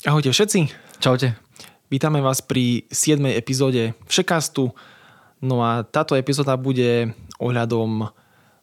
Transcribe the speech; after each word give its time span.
Ahojte 0.00 0.32
všetci. 0.32 0.72
Čaute. 0.96 1.36
Vítame 1.92 2.24
vás 2.24 2.40
pri 2.40 2.88
7. 2.88 3.20
epizóde 3.36 3.92
Všekastu. 4.08 4.72
No 5.44 5.60
a 5.60 5.84
táto 5.84 6.16
epizóda 6.16 6.56
bude 6.56 7.12
ohľadom 7.36 8.08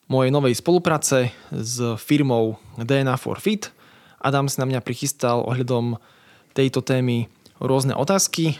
mojej 0.10 0.34
novej 0.34 0.58
spolupráce 0.58 1.30
s 1.54 1.78
firmou 2.02 2.58
DNA 2.82 3.14
for 3.22 3.38
Fit. 3.38 3.70
Adam 4.18 4.50
si 4.50 4.58
na 4.58 4.66
mňa 4.66 4.82
prichystal 4.82 5.46
ohľadom 5.46 6.02
tejto 6.58 6.82
témy 6.82 7.30
rôzne 7.62 7.94
otázky 7.94 8.58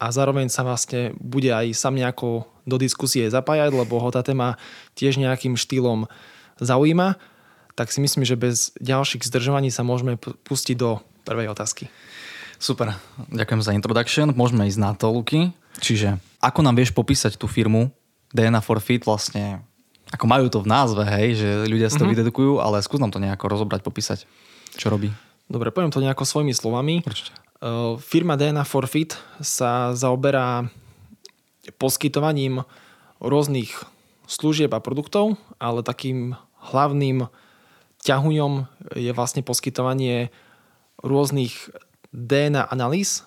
a 0.00 0.08
zároveň 0.08 0.48
sa 0.48 0.64
vlastne 0.64 1.12
bude 1.20 1.52
aj 1.52 1.76
sam 1.76 2.00
nejako 2.00 2.48
do 2.64 2.80
diskusie 2.80 3.28
zapájať, 3.28 3.76
lebo 3.76 4.00
ho 4.00 4.08
tá 4.08 4.24
téma 4.24 4.56
tiež 4.96 5.20
nejakým 5.20 5.60
štýlom 5.60 6.08
zaujíma. 6.56 7.20
Tak 7.76 7.92
si 7.92 8.00
myslím, 8.00 8.24
že 8.24 8.40
bez 8.40 8.72
ďalších 8.80 9.28
zdržovaní 9.28 9.68
sa 9.68 9.84
môžeme 9.84 10.16
pustiť 10.16 10.76
do 10.80 11.04
prvej 11.26 11.50
otázky. 11.50 11.90
Super, 12.56 12.94
ďakujem 13.28 13.60
za 13.60 13.74
introduction. 13.74 14.30
Môžeme 14.32 14.64
ísť 14.70 14.80
na 14.80 14.94
to, 14.94 15.10
Luky. 15.10 15.50
Čiže 15.82 16.16
ako 16.40 16.62
nám 16.62 16.78
vieš 16.78 16.94
popísať 16.94 17.36
tú 17.36 17.50
firmu 17.50 17.92
DNA 18.32 18.62
for 18.64 18.78
Fit 18.80 19.04
vlastne, 19.04 19.60
ako 20.14 20.24
majú 20.24 20.46
to 20.48 20.62
v 20.62 20.70
názve, 20.70 21.02
hej, 21.04 21.36
že 21.36 21.48
ľudia 21.68 21.90
si 21.90 21.98
to 21.98 22.06
mm-hmm. 22.06 22.14
vydedukujú, 22.16 22.52
ale 22.62 22.80
skús 22.80 23.02
nám 23.02 23.12
to 23.12 23.20
nejako 23.20 23.50
rozobrať, 23.50 23.84
popísať, 23.84 24.24
čo 24.78 24.88
robí. 24.88 25.12
Dobre, 25.50 25.68
poviem 25.74 25.92
to 25.92 26.00
nejako 26.00 26.24
svojimi 26.24 26.54
slovami. 26.56 27.04
Určite. 27.04 27.34
Uh, 27.60 27.96
firma 28.00 28.38
DNA 28.38 28.64
for 28.64 28.88
Fit 28.88 29.16
sa 29.42 29.92
zaoberá 29.92 30.68
poskytovaním 31.76 32.62
rôznych 33.20 33.72
služieb 34.28 34.72
a 34.74 34.82
produktov, 34.82 35.40
ale 35.56 35.86
takým 35.86 36.36
hlavným 36.72 37.30
ťahuňom 38.02 38.52
je 38.98 39.10
vlastne 39.14 39.42
poskytovanie 39.42 40.30
rôznych 41.02 41.72
DNA 42.12 42.64
analýz, 42.72 43.26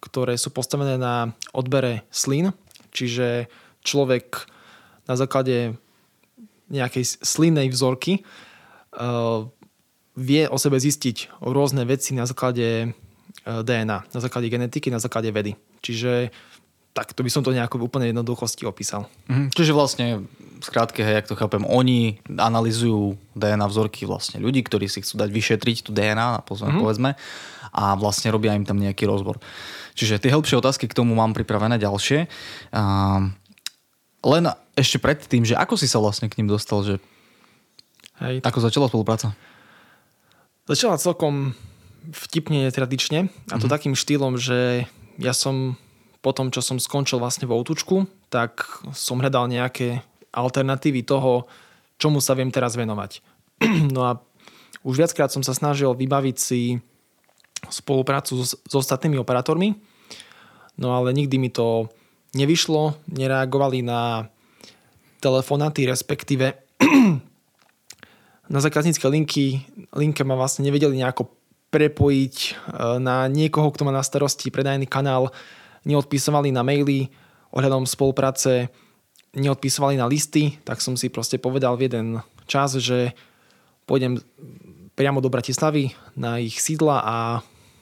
ktoré 0.00 0.36
sú 0.36 0.52
postavené 0.52 1.00
na 1.00 1.32
odbere 1.56 2.04
slín, 2.12 2.52
čiže 2.92 3.48
človek 3.80 4.44
na 5.06 5.14
základe 5.14 5.78
nejakej 6.66 7.22
slinnej 7.22 7.70
vzorky 7.70 8.26
uh, 8.98 9.46
vie 10.18 10.42
o 10.50 10.56
sebe 10.58 10.82
zistiť 10.82 11.38
rôzne 11.38 11.86
veci 11.86 12.12
na 12.12 12.26
základe 12.26 12.90
uh, 12.90 13.62
DNA, 13.62 13.98
na 14.10 14.20
základe 14.20 14.50
genetiky, 14.50 14.90
na 14.90 14.98
základe 14.98 15.30
vedy. 15.30 15.54
Čiže 15.80 16.34
tak 16.96 17.12
to 17.12 17.20
by 17.20 17.28
som 17.28 17.44
to 17.44 17.52
nejako 17.52 17.76
úplne 17.84 18.08
jednoduchosti 18.08 18.64
opísal. 18.64 19.04
Mhm. 19.28 19.52
Čiže 19.52 19.76
vlastne, 19.76 20.24
skrátke, 20.64 21.04
hej, 21.04 21.20
jak 21.20 21.28
to 21.28 21.36
chápem, 21.36 21.68
oni 21.68 22.16
analizujú 22.24 23.20
DNA 23.36 23.68
vzorky 23.68 24.08
vlastne 24.08 24.40
ľudí, 24.40 24.64
ktorí 24.64 24.88
si 24.88 25.04
chcú 25.04 25.20
dať 25.20 25.28
vyšetriť 25.28 25.84
tú 25.84 25.92
DNA, 25.92 26.40
mm-hmm. 26.40 26.80
povedzme, 26.80 27.12
a 27.76 27.92
vlastne 28.00 28.32
robia 28.32 28.56
im 28.56 28.64
tam 28.64 28.80
nejaký 28.80 29.04
rozbor. 29.04 29.36
Čiže 29.92 30.16
tie 30.16 30.32
hĺbšie 30.32 30.56
otázky 30.56 30.88
k 30.88 30.96
tomu 30.96 31.12
mám 31.12 31.36
pripravené 31.36 31.76
ďalšie. 31.76 32.24
Len 34.24 34.44
ešte 34.72 34.96
predtým, 34.96 35.44
že 35.44 35.52
ako 35.60 35.76
si 35.76 35.84
sa 35.84 36.00
vlastne 36.00 36.32
k 36.32 36.40
ním 36.40 36.48
dostal, 36.48 36.80
že 36.80 36.94
Hej. 38.24 38.40
ako 38.40 38.58
začala 38.64 38.88
spolupráca? 38.88 39.36
Začala 40.64 40.96
celkom 40.96 41.52
vtipne, 42.16 42.64
netradične 42.64 43.28
a 43.52 43.60
to 43.60 43.68
mm-hmm. 43.68 43.76
takým 43.76 43.94
štýlom, 43.94 44.40
že 44.40 44.88
ja 45.20 45.36
som 45.36 45.76
po 46.26 46.34
tom, 46.34 46.50
čo 46.50 46.58
som 46.58 46.82
skončil 46.82 47.22
vlastne 47.22 47.46
vo 47.46 47.54
útučku, 47.54 48.10
tak 48.34 48.66
som 48.90 49.22
hľadal 49.22 49.46
nejaké 49.46 50.02
alternatívy 50.34 51.06
toho, 51.06 51.46
čomu 52.02 52.18
sa 52.18 52.34
viem 52.34 52.50
teraz 52.50 52.74
venovať. 52.74 53.22
no 53.94 54.02
a 54.02 54.18
už 54.82 55.06
viackrát 55.06 55.30
som 55.30 55.46
sa 55.46 55.54
snažil 55.54 55.94
vybaviť 55.94 56.36
si 56.42 56.82
spoluprácu 57.70 58.42
s 58.42 58.74
ostatnými 58.74 59.22
operátormi, 59.22 59.78
no 60.82 60.98
ale 60.98 61.14
nikdy 61.14 61.38
mi 61.38 61.46
to 61.46 61.86
nevyšlo, 62.34 62.98
nereagovali 63.06 63.86
na 63.86 64.26
telefonáty, 65.22 65.86
respektíve 65.86 66.58
na 68.54 68.58
zákaznícke 68.58 69.06
linky, 69.06 69.62
linke 69.94 70.26
ma 70.26 70.34
vlastne 70.34 70.66
nevedeli 70.66 70.98
nejako 70.98 71.30
prepojiť 71.70 72.34
e, 72.34 72.50
na 72.98 73.30
niekoho, 73.30 73.70
kto 73.70 73.86
má 73.86 73.94
na 73.94 74.02
starosti 74.02 74.50
predajný 74.50 74.90
kanál 74.90 75.30
neodpisovali 75.86 76.50
na 76.50 76.66
maily 76.66 77.08
ohľadom 77.54 77.86
spolupráce, 77.86 78.68
neodpisovali 79.32 79.94
na 79.96 80.10
listy, 80.10 80.58
tak 80.66 80.82
som 80.82 80.98
si 80.98 81.08
proste 81.08 81.38
povedal 81.38 81.78
v 81.78 81.88
jeden 81.88 82.06
čas, 82.50 82.74
že 82.76 83.14
pôjdem 83.86 84.18
priamo 84.98 85.22
do 85.22 85.30
Bratislavy 85.30 85.94
na 86.18 86.42
ich 86.42 86.58
sídla 86.58 87.00
a 87.04 87.16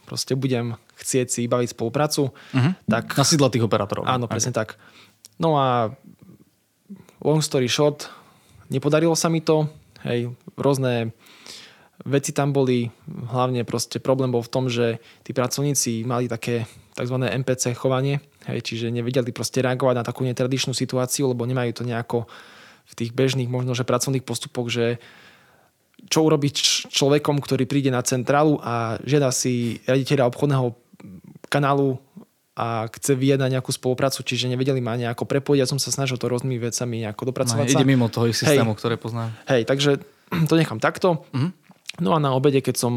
proste 0.05 0.37
budem 0.37 0.77
chcieť 1.01 1.27
si 1.31 1.43
baviť 1.49 1.73
spoluprácu. 1.73 2.31
Uh-huh. 2.31 2.73
Tak, 2.87 3.17
na 3.17 3.25
sídla 3.25 3.49
tých 3.49 3.65
operátorov. 3.65 4.05
Áno, 4.05 4.29
presne 4.29 4.53
tak. 4.53 4.77
No 5.41 5.59
a 5.59 5.91
long 7.25 7.41
story 7.41 7.67
short, 7.67 8.11
nepodarilo 8.69 9.17
sa 9.17 9.33
mi 9.33 9.41
to. 9.41 9.67
Hej, 10.05 10.37
rôzne 10.61 11.17
veci 12.05 12.37
tam 12.37 12.53
boli, 12.53 12.93
hlavne 13.09 13.65
proste 13.65 13.97
problém 14.03 14.29
bol 14.29 14.45
v 14.45 14.53
tom, 14.53 14.69
že 14.69 15.01
tí 15.25 15.33
pracovníci 15.33 16.05
mali 16.05 16.29
také 16.29 16.69
tzv. 16.95 17.17
NPC 17.19 17.75
chovanie, 17.75 18.23
hej, 18.47 18.63
čiže 18.63 18.95
nevedeli 18.95 19.35
proste 19.35 19.61
reagovať 19.61 19.95
na 19.99 20.05
takú 20.07 20.23
netradičnú 20.23 20.73
situáciu, 20.73 21.35
lebo 21.35 21.43
nemajú 21.45 21.83
to 21.83 21.85
nejako 21.85 22.31
v 22.85 22.93
tých 22.95 23.11
bežných 23.17 23.51
možno, 23.51 23.75
že 23.75 23.83
pracovných 23.83 24.23
postupoch, 24.23 24.71
že 24.71 25.03
čo 26.07 26.27
urobiť 26.27 26.87
človekom, 26.93 27.41
ktorý 27.41 27.65
príde 27.65 27.89
na 27.89 28.05
centrálu 28.05 28.61
a 28.61 29.01
žiada 29.03 29.33
si 29.33 29.81
raditeľa 29.89 30.29
obchodného 30.29 30.77
kanálu 31.49 31.97
a 32.55 32.87
chce 32.87 33.19
vyjednať 33.19 33.51
nejakú 33.59 33.75
spoluprácu, 33.75 34.23
čiže 34.23 34.47
nevedeli 34.47 34.79
ma 34.79 34.95
nejako 34.95 35.27
prepojiť. 35.27 35.59
Ja 35.59 35.67
som 35.67 35.83
sa 35.83 35.91
snažil 35.91 36.21
to 36.23 36.31
rôznymi 36.31 36.63
vecami 36.63 37.03
nejako 37.03 37.35
dopracovať 37.35 37.67
no, 37.67 37.73
Ide 37.83 37.87
mimo 37.89 38.07
toho 38.07 38.31
ich 38.31 38.39
systému, 38.39 38.75
hej, 38.75 38.79
ktoré 38.79 38.95
poznám. 38.95 39.35
Hej, 39.51 39.67
takže 39.67 39.99
to 40.51 40.55
nechám 40.55 40.79
takto. 40.79 41.27
Mm-hmm. 41.35 41.51
No 42.07 42.15
a 42.15 42.19
na 42.23 42.31
obede, 42.31 42.63
keď 42.63 42.79
som 42.79 42.93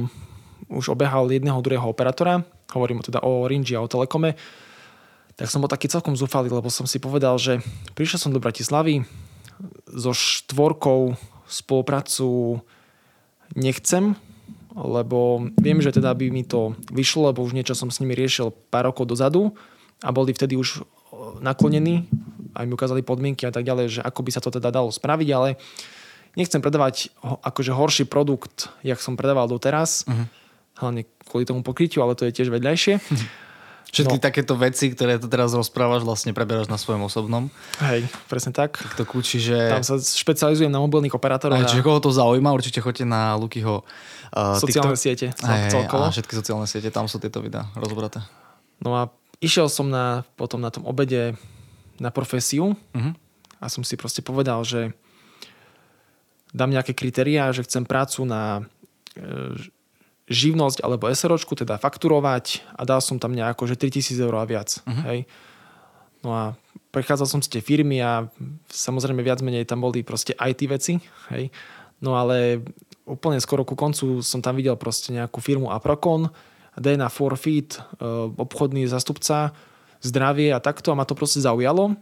už 0.69 0.93
obehal 0.93 1.29
jedného 1.29 1.57
druhého 1.61 1.89
operátora, 1.89 2.45
hovorím 2.73 3.03
teda 3.03 3.23
o 3.23 3.45
Orange 3.45 3.75
a 3.75 3.83
o 3.83 3.91
Telekome, 3.91 4.35
tak 5.37 5.53
som 5.53 5.61
bol 5.61 5.69
taký 5.69 5.85
celkom 5.85 6.17
zúfalý, 6.17 6.49
lebo 6.49 6.67
som 6.73 6.89
si 6.89 6.97
povedal, 6.97 7.37
že 7.37 7.61
prišiel 7.93 8.17
som 8.17 8.33
do 8.33 8.41
Bratislavy 8.41 9.05
so 9.85 10.11
štvorkou 10.11 11.13
spoluprácu 11.45 12.59
nechcem, 13.53 14.17
lebo 14.73 15.47
viem, 15.57 15.79
že 15.81 15.93
teda 15.93 16.13
by 16.13 16.33
mi 16.33 16.43
to 16.45 16.73
vyšlo, 16.89 17.31
lebo 17.31 17.45
už 17.45 17.53
niečo 17.53 17.77
som 17.77 17.89
s 17.89 18.01
nimi 18.01 18.17
riešil 18.17 18.53
pár 18.73 18.89
rokov 18.89 19.09
dozadu 19.09 19.53
a 20.01 20.09
boli 20.09 20.33
vtedy 20.33 20.57
už 20.57 20.85
naklonení, 21.41 22.05
aj 22.53 22.65
mi 22.65 22.73
ukázali 22.73 23.01
podmienky 23.01 23.45
a 23.45 23.53
tak 23.53 23.65
ďalej, 23.65 23.99
že 23.99 24.01
ako 24.01 24.21
by 24.25 24.31
sa 24.33 24.41
to 24.41 24.53
teda 24.53 24.69
dalo 24.73 24.89
spraviť, 24.89 25.29
ale 25.33 25.57
nechcem 26.37 26.61
predávať 26.61 27.13
akože 27.21 27.71
horší 27.73 28.05
produkt, 28.05 28.69
jak 28.85 29.01
som 29.01 29.17
predával 29.17 29.49
doteraz, 29.49 30.05
uh-huh. 30.05 30.25
hlavne 30.81 31.05
kvôli 31.27 31.43
tomu 31.45 31.61
pokrytiu, 31.61 32.01
ale 32.01 32.15
to 32.15 32.25
je 32.25 32.31
tiež 32.31 32.49
vedľajšie. 32.49 32.97
Všetky 33.87 34.19
no. 34.19 34.23
takéto 34.23 34.53
veci, 34.59 34.91
ktoré 34.91 35.15
tu 35.15 35.31
teraz 35.31 35.55
rozprávaš, 35.55 36.03
vlastne 36.03 36.35
preberáš 36.35 36.67
na 36.67 36.75
svojom 36.75 37.07
osobnom. 37.07 37.47
Hej, 37.79 38.03
presne 38.27 38.51
tak. 38.51 38.75
TikToku, 38.75 39.23
čiže... 39.23 39.55
Tam 39.55 39.79
sa 39.79 39.95
špecializujem 39.95 40.67
na 40.67 40.83
mobilných 40.83 41.15
operátorov. 41.15 41.55
Aj, 41.55 41.71
čiže 41.71 41.87
koho 41.87 42.03
to 42.03 42.11
zaujíma, 42.11 42.51
určite 42.51 42.83
choďte 42.83 43.07
na 43.07 43.39
Lukyho 43.39 43.87
uh, 43.87 44.59
sociálne 44.59 44.91
TikTok. 44.91 45.05
siete. 45.07 45.27
Aj, 45.39 45.71
celkovo. 45.71 46.03
A 46.03 46.11
všetky 46.11 46.33
sociálne 46.35 46.67
siete, 46.67 46.91
tam 46.91 47.07
sú 47.07 47.15
tieto 47.23 47.39
videá 47.39 47.71
rozobraté. 47.79 48.19
No 48.83 48.91
a 48.91 49.07
išiel 49.39 49.71
som 49.71 49.87
na, 49.87 50.27
potom 50.35 50.59
na 50.59 50.67
tom 50.67 50.83
obede 50.83 51.39
na 51.97 52.11
profesiu 52.11 52.75
uh-huh. 52.75 53.13
a 53.63 53.65
som 53.71 53.87
si 53.87 53.95
proste 53.95 54.19
povedal, 54.19 54.67
že 54.67 54.93
dám 56.51 56.75
nejaké 56.75 56.91
kritériá, 56.91 57.49
že 57.55 57.65
chcem 57.65 57.87
prácu 57.87 58.27
na 58.27 58.67
e, 59.17 59.57
živnosť 60.27 60.83
alebo 60.83 61.07
SROčku, 61.07 61.55
teda 61.55 61.79
fakturovať 61.79 62.67
a 62.75 62.83
dal 62.83 62.99
som 62.99 63.15
tam 63.15 63.31
nejako, 63.31 63.63
že 63.71 63.79
3000 63.79 64.19
eur 64.19 64.35
a 64.35 64.43
viac. 64.43 64.83
Uh-huh. 64.83 65.03
Hej. 65.07 65.19
No 66.21 66.35
a 66.35 66.43
prechádzal 66.91 67.27
som 67.27 67.39
si 67.39 67.47
tie 67.47 67.63
firmy 67.63 68.03
a 68.03 68.27
samozrejme 68.67 69.23
viac 69.23 69.39
menej 69.39 69.63
tam 69.63 69.79
boli 69.79 70.03
proste 70.03 70.35
IT 70.35 70.61
veci. 70.67 70.99
Hej. 71.31 71.47
No 72.03 72.19
ale 72.19 72.61
úplne 73.07 73.39
skoro 73.39 73.63
ku 73.63 73.79
koncu 73.79 74.19
som 74.19 74.43
tam 74.43 74.59
videl 74.59 74.75
proste 74.75 75.15
nejakú 75.15 75.39
firmu 75.39 75.71
Aprocon, 75.71 76.27
DNA 76.77 77.07
Forfeit, 77.09 77.79
e, 77.79 77.81
obchodný 78.37 78.85
zastupca, 78.85 79.55
zdravie 80.03 80.53
a 80.53 80.61
takto 80.61 80.93
a 80.93 80.97
ma 80.99 81.07
to 81.07 81.17
proste 81.17 81.41
zaujalo. 81.41 81.95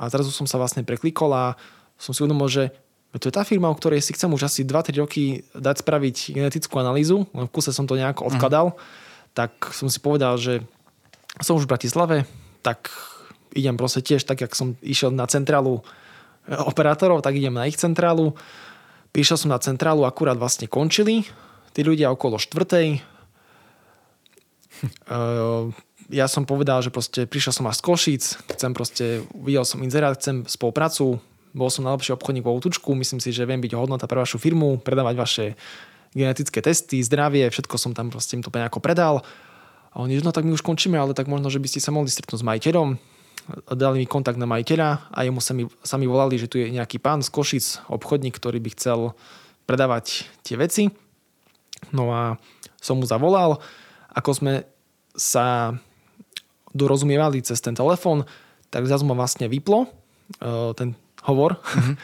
A 0.00 0.08
zrazu 0.08 0.32
som 0.32 0.48
sa 0.48 0.56
vlastne 0.56 0.82
preklikol 0.82 1.30
a 1.30 1.54
som 2.00 2.16
si 2.16 2.24
uvedomil, 2.24 2.48
že 2.48 2.64
to 3.18 3.26
je 3.26 3.34
tá 3.34 3.42
firma, 3.42 3.66
o 3.66 3.74
ktorej 3.74 4.06
si 4.06 4.14
chcem 4.14 4.30
už 4.30 4.46
asi 4.46 4.62
2-3 4.62 5.02
roky 5.02 5.42
dať 5.56 5.82
spraviť 5.82 6.16
genetickú 6.30 6.78
analýzu, 6.78 7.26
v 7.34 7.50
kuse 7.50 7.74
som 7.74 7.90
to 7.90 7.98
nejako 7.98 8.26
mhm. 8.26 8.28
odkladal, 8.30 8.66
uh-huh. 8.70 9.34
tak 9.34 9.50
som 9.74 9.90
si 9.90 9.98
povedal, 9.98 10.38
že 10.38 10.62
som 11.42 11.58
už 11.58 11.66
v 11.66 11.72
Bratislave, 11.74 12.16
tak 12.62 12.90
idem 13.54 13.74
proste 13.74 14.02
tiež 14.02 14.22
tak, 14.22 14.42
jak 14.42 14.54
som 14.54 14.78
išiel 14.82 15.10
na 15.10 15.26
centrálu 15.26 15.82
e, 16.46 16.54
operátorov, 16.54 17.22
tak 17.22 17.38
idem 17.38 17.54
na 17.54 17.66
ich 17.66 17.78
centrálu. 17.78 18.34
Píšel 19.10 19.38
som 19.38 19.50
na 19.50 19.58
centrálu, 19.58 20.06
akurát 20.06 20.38
vlastne 20.38 20.70
končili 20.70 21.26
tí 21.74 21.86
ľudia 21.86 22.10
okolo 22.10 22.38
štvrtej. 22.38 23.02
Uh, 25.06 25.70
ja 26.10 26.26
som 26.26 26.46
povedal, 26.46 26.82
že 26.82 26.90
proste 26.90 27.26
prišiel 27.26 27.54
som 27.54 27.70
až 27.70 27.78
z 27.78 27.82
Košic, 27.86 28.24
chcem 28.58 28.70
proste, 28.74 29.22
videl 29.34 29.62
som 29.62 29.82
inzerát, 29.82 30.18
chcem 30.18 30.42
spoluprácu, 30.46 31.22
bol 31.50 31.68
som 31.68 31.82
najlepší 31.86 32.14
obchodník 32.14 32.46
vo 32.46 32.58
Tučku, 32.58 32.94
myslím 32.94 33.18
si, 33.18 33.34
že 33.34 33.46
viem 33.46 33.58
byť 33.58 33.74
hodnota 33.74 34.06
pre 34.06 34.22
vašu 34.22 34.38
firmu, 34.38 34.78
predávať 34.78 35.14
vaše 35.18 35.44
genetické 36.14 36.58
testy, 36.62 37.02
zdravie, 37.02 37.46
všetko 37.50 37.76
som 37.78 37.94
tam 37.94 38.10
proste 38.10 38.38
im 38.38 38.42
to 38.42 38.50
nejako 38.50 38.82
predal. 38.82 39.22
A 39.90 40.02
oni, 40.02 40.18
že 40.18 40.26
no 40.26 40.30
tak 40.30 40.46
my 40.46 40.54
už 40.54 40.62
končíme, 40.62 40.98
ale 40.98 41.14
tak 41.14 41.26
možno, 41.26 41.50
že 41.50 41.58
by 41.58 41.66
ste 41.66 41.82
sa 41.82 41.90
mohli 41.90 42.10
stretnúť 42.10 42.42
s 42.42 42.46
majiteľom. 42.46 42.88
Dali 43.74 43.96
mi 44.02 44.06
kontakt 44.06 44.38
na 44.38 44.46
majiteľa 44.46 45.10
a 45.10 45.18
jemu 45.26 45.42
sa 45.42 45.52
mi, 45.54 45.66
sa 45.82 45.98
mi 45.98 46.06
volali, 46.06 46.38
že 46.38 46.46
tu 46.46 46.62
je 46.62 46.70
nejaký 46.70 47.02
pán 47.02 47.22
z 47.22 47.30
Košic, 47.34 47.90
obchodník, 47.90 48.38
ktorý 48.38 48.62
by 48.62 48.70
chcel 48.78 48.98
predávať 49.66 50.30
tie 50.46 50.54
veci. 50.54 50.94
No 51.90 52.14
a 52.14 52.38
som 52.78 53.02
mu 53.02 53.06
zavolal, 53.06 53.58
ako 54.14 54.30
sme 54.34 54.54
sa 55.18 55.74
dorozumievali 56.70 57.42
cez 57.42 57.58
ten 57.58 57.74
telefón, 57.74 58.22
tak 58.70 58.86
zase 58.86 59.02
ma 59.02 59.18
vlastne 59.18 59.50
vyplo 59.50 59.90
uh, 59.90 60.70
ten 60.78 60.94
hovor. 61.26 61.60
Mm-hmm. 61.60 61.96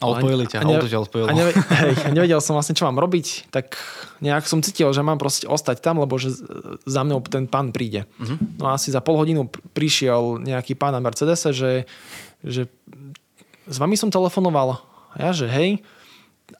A 0.00 0.04
odpojili 0.08 0.48
ťa, 0.48 0.58
a, 0.60 0.64
ne, 0.64 0.80
ťa. 0.80 1.28
A 1.28 1.32
nevedel, 1.36 1.60
hej, 1.84 1.92
nevedel 2.16 2.40
som 2.40 2.56
vlastne, 2.56 2.72
čo 2.72 2.88
mám 2.88 2.96
robiť, 2.96 3.52
tak 3.52 3.76
nejak 4.24 4.48
som 4.48 4.64
cítil, 4.64 4.88
že 4.96 5.04
mám 5.04 5.20
proste 5.20 5.44
ostať 5.44 5.84
tam, 5.84 6.00
lebo 6.00 6.16
že 6.16 6.32
za 6.88 7.04
mnou 7.04 7.20
ten 7.28 7.44
pán 7.44 7.68
príde. 7.68 8.08
Mm-hmm. 8.16 8.56
No 8.56 8.72
a 8.72 8.80
asi 8.80 8.88
za 8.88 9.04
pol 9.04 9.20
hodinu 9.20 9.52
prišiel 9.76 10.40
nejaký 10.40 10.72
pán 10.72 10.96
na 10.96 11.04
Mercedese, 11.04 11.52
že, 11.52 11.84
že 12.40 12.64
s 13.68 13.76
vami 13.76 14.00
som 14.00 14.08
telefonoval. 14.08 14.80
Ja, 15.20 15.36
že 15.36 15.52
hej, 15.52 15.84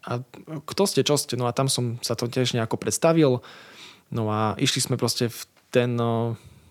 a 0.05 0.23
kto 0.69 0.83
ste, 0.85 1.01
čo 1.01 1.17
ste? 1.17 1.35
No 1.41 1.49
a 1.49 1.57
tam 1.57 1.67
som 1.67 1.99
sa 2.05 2.15
to 2.15 2.31
tiež 2.31 2.55
nejako 2.55 2.79
predstavil. 2.79 3.43
No 4.13 4.31
a 4.31 4.55
išli 4.61 4.85
sme 4.85 5.01
proste 5.01 5.31
v 5.31 5.41
ten 5.71 5.95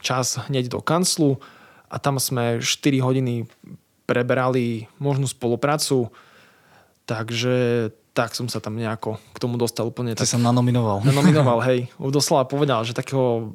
čas 0.03 0.39
hneď 0.47 0.71
do 0.71 0.79
kanclu 0.83 1.39
a 1.87 1.99
tam 1.99 2.19
sme 2.19 2.59
4 2.61 2.99
hodiny 2.99 3.47
preberali 4.09 4.89
možnú 4.97 5.29
spoluprácu, 5.29 6.09
takže 7.05 7.89
tak 8.17 8.33
som 8.33 8.49
sa 8.49 8.57
tam 8.57 8.73
nejako 8.73 9.21
k 9.31 9.37
tomu 9.37 9.61
dostal 9.61 9.85
úplne. 9.85 10.17
Ty 10.17 10.25
tak, 10.25 10.33
som 10.33 10.41
nanominoval. 10.41 11.05
Nanominoval, 11.05 11.61
hej. 11.69 11.93
Doslova 12.01 12.49
povedal, 12.49 12.81
že 12.81 12.97
takého 12.97 13.53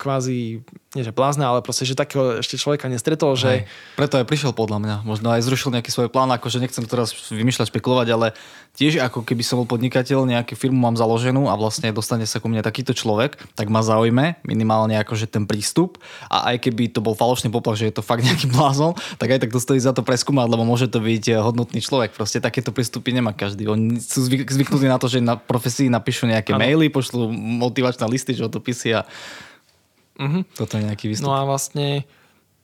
kvázi, 0.00 0.64
nie 0.92 1.08
že 1.08 1.12
blázna, 1.16 1.48
ale 1.48 1.64
proste, 1.64 1.88
že 1.88 1.96
takého 1.96 2.44
ešte 2.44 2.60
človeka 2.60 2.84
nestretol, 2.84 3.32
že... 3.32 3.64
Hej. 3.64 3.96
Preto 3.96 4.20
aj 4.20 4.28
prišiel 4.28 4.52
podľa 4.52 4.76
mňa. 4.76 4.96
Možno 5.08 5.32
aj 5.32 5.40
zrušil 5.40 5.72
nejaký 5.72 5.88
svoj 5.88 6.12
plán, 6.12 6.28
akože 6.36 6.60
nechcem 6.60 6.84
teraz 6.84 7.16
vymýšľať, 7.32 7.72
špekulovať, 7.72 8.08
ale 8.12 8.36
tiež 8.76 9.00
ako 9.00 9.24
keby 9.24 9.40
som 9.40 9.64
bol 9.64 9.68
podnikateľ, 9.68 10.28
nejakú 10.28 10.52
firmu 10.52 10.76
mám 10.76 10.92
založenú 10.92 11.48
a 11.48 11.56
vlastne 11.56 11.88
dostane 11.96 12.28
sa 12.28 12.44
ku 12.44 12.52
mne 12.52 12.60
takýto 12.60 12.92
človek, 12.92 13.40
tak 13.56 13.72
ma 13.72 13.80
zaujme 13.80 14.44
minimálne 14.44 15.00
akože 15.00 15.32
ten 15.32 15.48
prístup 15.48 15.96
a 16.28 16.52
aj 16.52 16.68
keby 16.68 16.92
to 16.92 17.00
bol 17.00 17.16
falošný 17.16 17.48
poplach, 17.48 17.80
že 17.80 17.88
je 17.88 17.96
to 17.96 18.04
fakt 18.04 18.28
nejaký 18.28 18.52
blázon, 18.56 18.92
tak 19.16 19.32
aj 19.32 19.48
tak 19.48 19.50
to 19.56 19.64
stojí 19.64 19.80
za 19.80 19.96
to 19.96 20.04
preskúmať, 20.04 20.44
lebo 20.44 20.68
môže 20.68 20.92
to 20.92 21.00
byť 21.00 21.40
hodnotný 21.40 21.80
človek. 21.80 22.12
Proste 22.12 22.36
takéto 22.36 22.68
prístupy 22.68 23.16
nemá 23.16 23.32
každý. 23.32 23.64
On 23.64 23.80
sú 23.96 24.28
zvyk, 24.28 24.44
zvyknutí 24.44 24.84
na 24.84 25.00
to, 25.00 25.08
že 25.08 25.24
na 25.24 25.40
profesii 25.40 25.88
napíšu 25.88 26.28
nejaké 26.28 26.52
ano. 26.52 26.60
maily, 26.60 26.92
pošlú 26.92 27.32
motivačné 27.32 28.04
listy, 28.12 28.36
životopisy 28.36 28.92
a 28.92 29.08
uh-huh. 30.22 30.42
toto 30.54 30.78
je 30.78 30.86
nejaký 30.86 31.10
výstup. 31.10 31.26
No 31.26 31.34
a 31.34 31.42
vlastne 31.42 32.06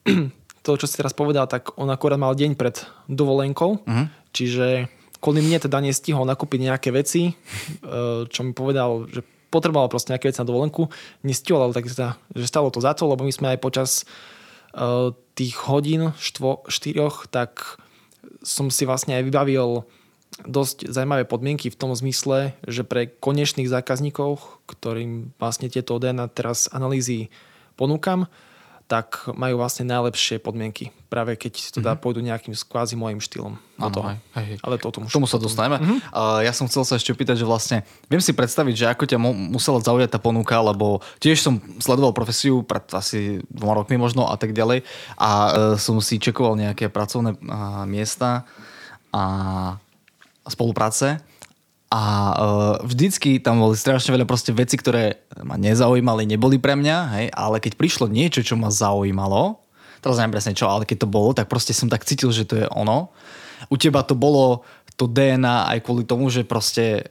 to, 0.65 0.71
čo 0.79 0.85
si 0.87 0.95
teraz 0.95 1.11
povedal, 1.11 1.45
tak 1.51 1.75
on 1.75 1.91
akorát 1.91 2.15
mal 2.15 2.31
deň 2.31 2.55
pred 2.55 2.79
dovolenkou, 3.11 3.83
uh-huh. 3.83 4.07
čiže 4.31 4.87
kvôli 5.19 5.43
mne 5.43 5.59
teda 5.59 5.83
nestihol 5.83 6.23
nakúpiť 6.23 6.59
nejaké 6.71 6.89
veci, 6.95 7.27
e, 7.27 7.33
čo 8.23 8.39
mi 8.47 8.55
povedal, 8.55 9.11
že 9.11 9.19
potreboval 9.51 9.91
proste 9.91 10.15
nejaké 10.15 10.31
veci 10.31 10.39
na 10.39 10.47
dovolenku, 10.47 10.87
nestihol, 11.27 11.67
ale 11.67 11.75
tak 11.75 11.91
teda, 11.91 12.15
že 12.37 12.45
stalo 12.47 12.71
to 12.71 12.79
za 12.79 12.95
to, 12.95 13.09
lebo 13.09 13.27
my 13.27 13.33
sme 13.33 13.51
aj 13.57 13.59
počas 13.59 13.91
uh, 14.77 15.09
tých 15.33 15.57
hodín 15.65 16.13
štvo, 16.21 16.69
štyroch, 16.69 17.25
tak 17.27 17.81
som 18.45 18.69
si 18.69 18.85
vlastne 18.85 19.17
aj 19.17 19.25
vybavil 19.25 19.89
dosť 20.45 20.93
zaujímavé 20.93 21.25
podmienky 21.25 21.73
v 21.73 21.79
tom 21.79 21.91
zmysle, 21.91 22.55
že 22.63 22.85
pre 22.85 23.09
konečných 23.09 23.67
zákazníkov, 23.67 24.39
ktorým 24.69 25.35
vlastne 25.41 25.67
tieto 25.67 25.97
DNA 25.97 26.29
teraz 26.31 26.69
analýzy 26.71 27.33
ponúkam, 27.79 28.27
tak 28.89 29.29
majú 29.37 29.61
vlastne 29.61 29.85
najlepšie 29.85 30.41
podmienky. 30.41 30.89
Práve 31.13 31.37
keď 31.37 31.77
teda 31.77 31.93
mm-hmm. 31.93 32.01
pôjdu 32.01 32.25
nejakým 32.25 32.57
kvázi 32.57 32.97
môjim 32.97 33.21
štýlom. 33.21 33.53
Ano, 33.77 33.93
toho. 33.93 34.09
Hej, 34.33 34.45
hej. 34.49 34.57
Ale 34.65 34.81
to 34.81 34.89
o 34.89 34.93
tom 34.97 35.05
K 35.05 35.13
tomu 35.13 35.29
sa 35.29 35.37
dostaneme. 35.37 35.77
Mm-hmm. 35.77 35.99
Uh, 36.09 36.41
ja 36.41 36.49
som 36.49 36.65
chcel 36.65 36.81
sa 36.89 36.97
ešte 36.97 37.13
pýtať, 37.13 37.37
že 37.37 37.45
vlastne 37.45 37.85
viem 38.09 38.17
si 38.17 38.33
predstaviť, 38.33 38.73
že 38.73 38.85
ako 38.89 39.05
ťa 39.05 39.21
mu, 39.21 39.29
musela 39.31 39.77
zaujať 39.77 40.09
tá 40.09 40.17
ponuka, 40.17 40.57
lebo 40.57 41.05
tiež 41.21 41.37
som 41.37 41.61
sledoval 41.77 42.17
profesiu 42.17 42.65
pred 42.65 42.81
asi 42.89 43.45
dvoma 43.53 43.77
rokmi 43.77 43.93
možno 44.01 44.25
a 44.25 44.33
tak 44.41 44.57
ďalej 44.57 44.81
a 45.21 45.29
uh, 45.29 45.49
som 45.77 46.01
si 46.01 46.17
čekoval 46.17 46.57
nejaké 46.57 46.89
pracovné 46.89 47.37
uh, 47.37 47.85
miesta 47.85 48.49
a 49.13 49.23
spolupráce 50.49 51.21
a 51.89 52.03
uh, 52.05 52.75
vždycky 52.85 53.41
tam 53.41 53.65
boli 53.65 53.73
strašne 53.73 54.13
veľa 54.13 54.29
proste 54.29 54.53
veci, 54.53 54.77
ktoré 54.77 55.25
ma 55.41 55.57
nezaujímali, 55.57 56.29
neboli 56.29 56.61
pre 56.61 56.77
mňa, 56.77 56.97
hej, 57.17 57.25
ale 57.33 57.57
keď 57.57 57.81
prišlo 57.81 58.05
niečo, 58.05 58.45
čo 58.45 58.53
ma 58.53 58.69
zaujímalo, 58.69 59.57
teraz 59.97 60.21
neviem 60.21 60.37
presne 60.37 60.53
čo, 60.53 60.69
ale 60.69 60.85
keď 60.85 61.05
to 61.05 61.09
bolo, 61.09 61.33
tak 61.33 61.49
proste 61.49 61.73
som 61.73 61.89
tak 61.89 62.05
cítil, 62.05 62.29
že 62.29 62.45
to 62.45 62.61
je 62.61 62.67
ono. 62.69 63.09
U 63.73 63.75
teba 63.75 64.05
to 64.05 64.13
bolo 64.13 64.61
to 65.01 65.09
DNA 65.09 65.65
aj 65.75 65.77
kvôli 65.81 66.05
tomu, 66.05 66.29
že 66.29 66.45
proste 66.45 67.09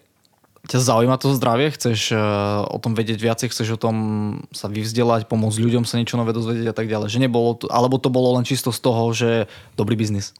ťa 0.71 0.79
zaujíma 0.79 1.17
to 1.19 1.35
zdravie, 1.35 1.75
chceš 1.75 2.13
uh, 2.15 2.63
o 2.69 2.79
tom 2.79 2.95
vedieť 2.95 3.19
viacej, 3.19 3.51
chceš 3.51 3.75
o 3.75 3.83
tom 3.83 3.97
sa 4.55 4.71
vyvzdelať, 4.71 5.27
pomôcť 5.27 5.59
ľuďom 5.59 5.89
sa 5.89 5.99
niečo 5.99 6.21
nové 6.21 6.31
dozvedieť 6.31 6.71
a 6.71 6.77
tak 6.77 6.87
ďalej. 6.87 7.09
Že 7.09 7.23
nebolo 7.25 7.57
to, 7.57 7.67
alebo 7.73 7.97
to 7.99 8.13
bolo 8.13 8.37
len 8.37 8.45
čisto 8.45 8.71
z 8.71 8.79
toho, 8.79 9.11
že 9.11 9.51
dobrý 9.75 9.99
biznis. 9.99 10.37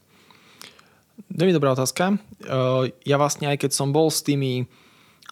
Veľmi 1.27 1.55
dobrá 1.55 1.75
otázka. 1.75 2.19
Uh, 2.47 2.91
ja 3.03 3.19
vlastne 3.19 3.51
aj 3.51 3.67
keď 3.67 3.71
som 3.75 3.91
bol 3.91 4.11
s 4.11 4.23
tými 4.23 4.67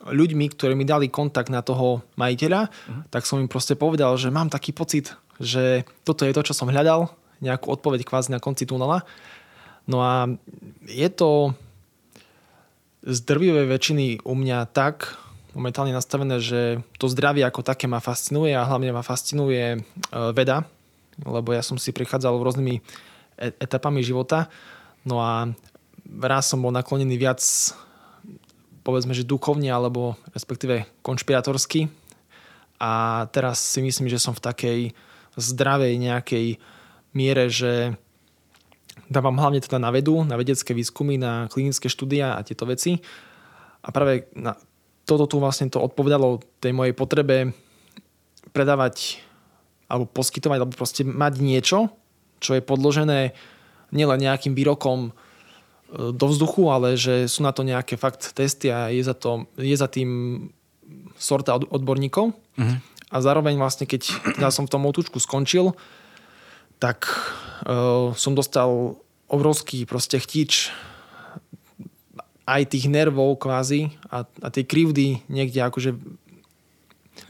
ľuďmi, 0.07 0.53
ktorí 0.53 0.77
mi 0.77 0.85
dali 0.85 1.09
kontakt 1.09 1.49
na 1.49 1.65
toho 1.65 2.05
majiteľa, 2.21 2.69
uh-huh. 2.69 3.03
tak 3.09 3.25
som 3.25 3.41
im 3.41 3.49
proste 3.49 3.75
povedal, 3.79 4.13
že 4.21 4.29
mám 4.29 4.53
taký 4.53 4.77
pocit, 4.77 5.17
že 5.41 5.89
toto 6.05 6.29
je 6.29 6.37
to, 6.37 6.53
čo 6.53 6.55
som 6.55 6.69
hľadal, 6.69 7.09
nejakú 7.41 7.73
odpoveď 7.73 8.05
kvázi 8.05 8.33
na 8.33 8.41
konci 8.41 8.69
tunela. 8.69 9.09
No 9.89 10.03
a 10.05 10.29
je 10.85 11.09
to 11.09 11.57
z 13.07 13.19
drvivej 13.23 13.71
väčšiny 13.71 14.27
u 14.27 14.35
mňa 14.35 14.67
tak 14.75 15.15
momentálne 15.57 15.95
nastavené, 15.95 16.43
že 16.43 16.83
to 17.01 17.09
zdravie 17.09 17.41
ako 17.47 17.65
také 17.65 17.89
ma 17.89 18.03
fascinuje 18.03 18.53
a 18.53 18.67
hlavne 18.67 18.93
ma 18.93 19.01
fascinuje 19.01 19.65
e, 19.73 19.79
veda, 20.37 20.69
lebo 21.25 21.57
ja 21.57 21.65
som 21.65 21.81
si 21.81 21.97
prichádzal 21.97 22.37
rôznymi 22.37 22.77
e, 22.77 22.83
etapami 23.57 24.05
života. 24.05 24.53
No 25.07 25.23
a 25.23 25.49
raz 26.23 26.47
som 26.51 26.63
bol 26.63 26.71
naklonený 26.71 27.19
viac 27.19 27.41
povedzme, 28.87 29.11
že 29.13 29.27
duchovne 29.27 29.67
alebo 29.67 30.15
respektíve 30.31 30.87
konšpiratorsky 31.03 31.91
a 32.79 33.25
teraz 33.35 33.59
si 33.59 33.83
myslím, 33.83 34.07
že 34.07 34.23
som 34.23 34.37
v 34.37 34.45
takej 34.45 34.81
zdravej 35.37 35.93
nejakej 35.99 36.47
miere, 37.17 37.51
že 37.51 37.97
dávam 39.09 39.37
hlavne 39.37 39.59
teda 39.59 39.83
na 39.83 39.91
vedu, 39.91 40.23
na 40.23 40.39
vedecké 40.39 40.77
výskumy, 40.77 41.19
na 41.19 41.51
klinické 41.51 41.91
štúdia 41.91 42.37
a 42.37 42.45
tieto 42.45 42.69
veci. 42.69 43.01
A 43.83 43.89
práve 43.91 44.29
na 44.37 44.57
toto 45.07 45.31
tu 45.31 45.37
vlastne 45.39 45.71
to 45.71 45.79
odpovedalo 45.79 46.43
tej 46.59 46.75
mojej 46.75 46.95
potrebe 46.95 47.55
predávať 48.51 49.23
alebo 49.87 50.11
poskytovať, 50.11 50.59
alebo 50.59 50.75
proste 50.75 51.07
mať 51.07 51.35
niečo, 51.39 51.95
čo 52.43 52.59
je 52.59 52.63
podložené 52.63 53.39
nielen 53.95 54.19
nejakým 54.19 54.59
výrokom 54.59 55.15
do 55.93 56.27
vzduchu, 56.27 56.67
ale 56.69 56.99
že 56.99 57.31
sú 57.31 57.47
na 57.47 57.55
to 57.55 57.63
nejaké 57.63 57.95
fakt 57.95 58.35
testy 58.35 58.75
a 58.75 58.91
je 58.91 59.03
za, 59.07 59.15
to, 59.15 59.47
je 59.55 59.77
za 59.77 59.87
tým 59.87 60.11
sorta 61.15 61.55
odborníkov. 61.57 62.35
Uh-huh. 62.35 62.77
A 63.11 63.17
zároveň 63.23 63.55
vlastne, 63.55 63.87
keď 63.87 64.11
ja 64.43 64.51
som 64.51 64.67
v 64.67 64.73
tom 64.73 64.83
outúčku 64.85 65.23
skončil, 65.23 65.79
tak 66.83 67.09
uh, 67.65 68.13
som 68.19 68.37
dostal 68.37 68.99
obrovský 69.27 69.89
proste 69.89 70.21
chtič 70.21 70.71
aj 72.47 72.63
tých 72.71 72.87
nervov 72.87 73.43
kvázi 73.43 73.91
a, 74.07 74.23
a 74.23 74.49
tej 74.55 74.71
krivdy 74.71 75.27
niekde 75.27 75.67
akože 75.67 75.99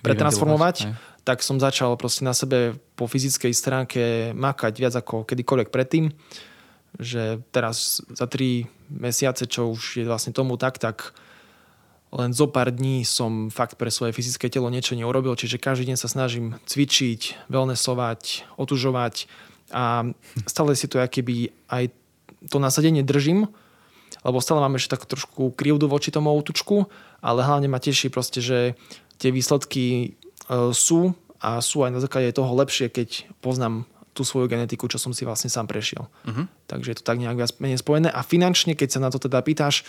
pretransformovať, 0.04 0.92
tak 1.24 1.40
som 1.40 1.56
začal 1.56 1.96
proste 1.96 2.20
na 2.20 2.36
sebe 2.36 2.76
po 3.00 3.08
fyzickej 3.08 3.52
stránke 3.56 4.02
makať 4.36 4.74
viac 4.76 4.94
ako 5.00 5.24
kedykoľvek 5.24 5.68
predtým 5.72 6.12
že 6.96 7.44
teraz 7.52 8.00
za 8.08 8.26
3 8.26 8.66
mesiace, 8.88 9.44
čo 9.44 9.72
už 9.72 10.00
je 10.00 10.04
vlastne 10.08 10.32
tomu 10.32 10.56
tak, 10.56 10.80
tak 10.80 11.12
len 12.14 12.32
zo 12.32 12.46
pár 12.48 12.72
dní 12.72 13.04
som 13.04 13.52
fakt 13.52 13.76
pre 13.76 13.90
svoje 13.90 14.14
fyzické 14.14 14.48
telo 14.48 14.70
niečo 14.70 14.96
neurobil, 14.96 15.36
čiže 15.36 15.60
každý 15.60 15.92
deň 15.92 15.98
sa 15.98 16.08
snažím 16.08 16.56
cvičiť, 16.64 17.50
wellnessovať, 17.50 18.46
otužovať 18.56 19.28
a 19.74 20.06
stále 20.46 20.78
si 20.78 20.86
to 20.86 21.02
keby 21.02 21.50
aj 21.66 21.90
to 22.46 22.62
nasadenie 22.62 23.02
držím, 23.02 23.50
lebo 24.22 24.38
stále 24.38 24.62
mám 24.62 24.78
ešte 24.78 24.94
tak 24.94 25.10
trošku 25.10 25.50
krivdu 25.58 25.90
voči 25.90 26.14
tomu 26.14 26.30
outučku, 26.30 26.86
ale 27.20 27.42
hlavne 27.42 27.66
ma 27.66 27.82
teší 27.82 28.08
proste, 28.08 28.38
že 28.38 28.78
tie 29.18 29.34
výsledky 29.34 29.84
e, 29.86 30.06
sú 30.70 31.12
a 31.42 31.58
sú 31.58 31.82
aj 31.82 31.90
na 31.90 32.00
základe 32.00 32.30
toho 32.32 32.54
lepšie, 32.54 32.86
keď 32.86 33.26
poznám 33.42 33.84
tú 34.16 34.24
svoju 34.24 34.48
genetiku, 34.48 34.88
čo 34.88 34.96
som 34.96 35.12
si 35.12 35.22
vlastne 35.22 35.46
sám 35.46 35.68
prešiel. 35.68 36.08
Uh-huh. 36.24 36.48
Takže 36.64 36.88
je 36.90 36.96
to 36.96 37.04
tak 37.04 37.20
nejak 37.20 37.36
viac 37.36 37.52
menej 37.60 37.76
spojené. 37.76 38.08
A 38.08 38.24
finančne, 38.24 38.72
keď 38.72 38.96
sa 38.96 39.00
na 39.04 39.12
to 39.12 39.20
teda 39.20 39.44
pýtaš, 39.44 39.84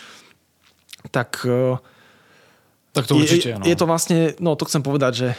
tak... 1.08 1.40
e, 1.48 1.80
Tak 2.92 3.08
to 3.08 3.16
určite, 3.16 3.48
je, 3.48 3.56
no. 3.56 3.64
je 3.64 3.76
to 3.76 3.86
vlastne, 3.86 4.18
no 4.38 4.52
to 4.52 4.68
chcem 4.68 4.82
povedať, 4.82 5.12
že, 5.16 5.30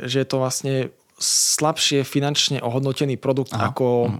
že 0.00 0.16
je 0.22 0.26
to 0.26 0.36
vlastne 0.40 0.74
slabšie 1.16 2.02
finančne 2.02 2.58
ohodnotený 2.60 3.16
produkt 3.16 3.54
Aha. 3.54 3.70
ako, 3.70 4.10
Mhm. 4.10 4.18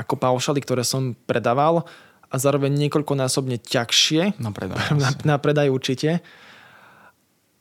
ako 0.00 0.14
paušaly, 0.16 0.58
ktoré 0.62 0.82
som 0.82 1.14
predával 1.26 1.84
a 2.26 2.34
zároveň 2.36 2.74
niekoľkonásobne 2.74 3.62
ťažšie 3.62 4.38
No 4.42 4.50
predaj. 4.50 4.78
na, 5.02 5.10
na 5.22 5.36
predaj 5.38 5.70
určite. 5.70 6.24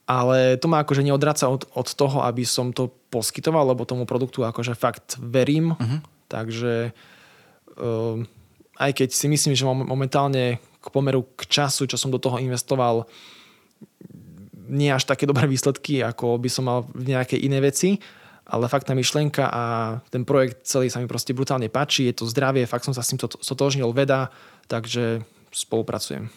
Ale 0.05 0.61
to 0.61 0.69
ma 0.69 0.85
akože 0.85 1.01
neodráca 1.01 1.49
od, 1.49 1.65
od 1.73 1.87
toho, 1.97 2.21
aby 2.21 2.45
som 2.45 2.69
to 2.69 2.93
poskytoval, 3.09 3.73
lebo 3.73 3.89
tomu 3.89 4.05
produktu 4.05 4.45
akože 4.45 4.77
fakt 4.77 5.17
verím. 5.17 5.73
Uh-huh. 5.73 5.99
Takže 6.29 6.93
um, 7.73 8.29
aj 8.77 8.91
keď 9.01 9.09
si 9.09 9.25
myslím, 9.25 9.57
že 9.57 9.65
mom- 9.65 9.87
momentálne 9.87 10.61
k 10.61 10.87
pomeru 10.93 11.25
k 11.33 11.49
času, 11.49 11.89
čo 11.89 11.97
som 11.97 12.13
do 12.13 12.21
toho 12.21 12.37
investoval, 12.37 13.09
nie 14.69 14.93
až 14.93 15.09
také 15.09 15.25
dobré 15.25 15.49
výsledky, 15.49 16.05
ako 16.05 16.37
by 16.37 16.49
som 16.53 16.69
mal 16.69 16.85
v 16.93 17.13
nejakej 17.13 17.41
inej 17.41 17.61
veci, 17.65 17.89
ale 18.45 18.69
fakt 18.69 18.85
tá 18.85 18.93
myšlienka 18.93 19.49
a 19.49 19.63
ten 20.13 20.21
projekt 20.21 20.69
celý 20.69 20.93
sa 20.93 21.01
mi 21.01 21.09
proste 21.09 21.33
brutálne 21.33 21.65
páči, 21.65 22.05
je 22.13 22.21
to 22.21 22.29
zdravie, 22.29 22.69
fakt 22.69 22.85
som 22.85 22.93
sa 22.93 23.01
s 23.01 23.09
tým 23.09 23.17
to- 23.17 23.41
sotožnil 23.41 23.89
veda, 23.89 24.29
takže 24.69 25.25
spolupracujem. 25.49 26.29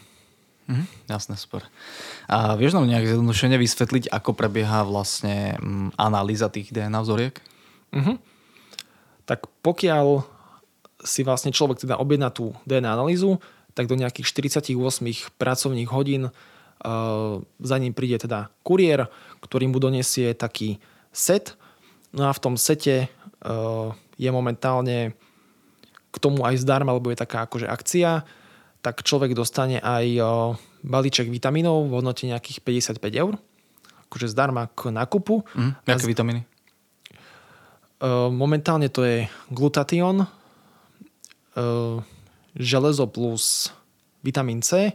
Mhm, 0.69 0.85
jasné, 1.09 1.35
super. 1.41 1.65
A 2.29 2.53
vieš 2.53 2.77
nám 2.77 2.85
nejak 2.85 3.09
zjednodušene 3.09 3.57
vysvetliť, 3.57 4.13
ako 4.13 4.37
prebieha 4.37 4.85
vlastne 4.85 5.57
mm, 5.57 5.97
analýza 5.97 6.53
tých 6.53 6.69
DNA 6.69 7.01
vzoriek? 7.01 7.41
Mhm. 7.97 8.21
Tak 9.25 9.49
pokiaľ 9.65 10.25
si 11.05 11.25
vlastne 11.25 11.55
človek 11.55 11.81
teda 11.81 11.97
objedná 11.97 12.29
tú 12.29 12.53
DNA 12.69 13.01
analýzu, 13.01 13.41
tak 13.73 13.87
do 13.87 13.97
nejakých 13.97 14.27
48 14.29 14.75
pracovných 15.39 15.89
hodín 15.95 16.29
uh, 16.29 16.33
za 17.63 17.77
ním 17.79 17.95
príde 17.95 18.19
teda 18.19 18.51
kuriér, 18.67 19.07
ktorý 19.39 19.71
mu 19.71 19.79
donesie 19.79 20.35
taký 20.35 20.83
set. 21.15 21.55
No 22.11 22.27
a 22.27 22.35
v 22.35 22.43
tom 22.43 22.55
sete 22.59 23.07
uh, 23.47 23.95
je 24.19 24.31
momentálne 24.35 25.15
k 26.09 26.17
tomu 26.19 26.43
aj 26.43 26.59
zdarma, 26.59 26.91
alebo 26.91 27.15
je 27.15 27.23
taká 27.23 27.47
akože 27.47 27.71
akcia, 27.71 28.27
tak 28.81 29.01
človek 29.01 29.33
dostane 29.33 29.77
aj 29.77 30.07
balíček 30.81 31.27
vitamínov 31.27 31.85
v 31.85 31.95
hodnote 31.95 32.25
nejakých 32.25 32.63
55 32.63 33.03
eur. 33.13 33.35
Akože 34.07 34.27
zdarma 34.27 34.71
k 34.71 34.89
nákupu. 34.89 35.43
A 35.53 35.85
Aké 35.85 36.07
vitamíny? 36.07 36.47
Uh, 37.99 38.31
momentálne 38.31 38.87
to 38.87 39.03
je 39.03 39.17
glutatión, 39.49 40.23
uh, 40.23 41.99
železo 42.55 43.07
plus 43.07 43.75
vitamín 44.21 44.63
C 44.63 44.95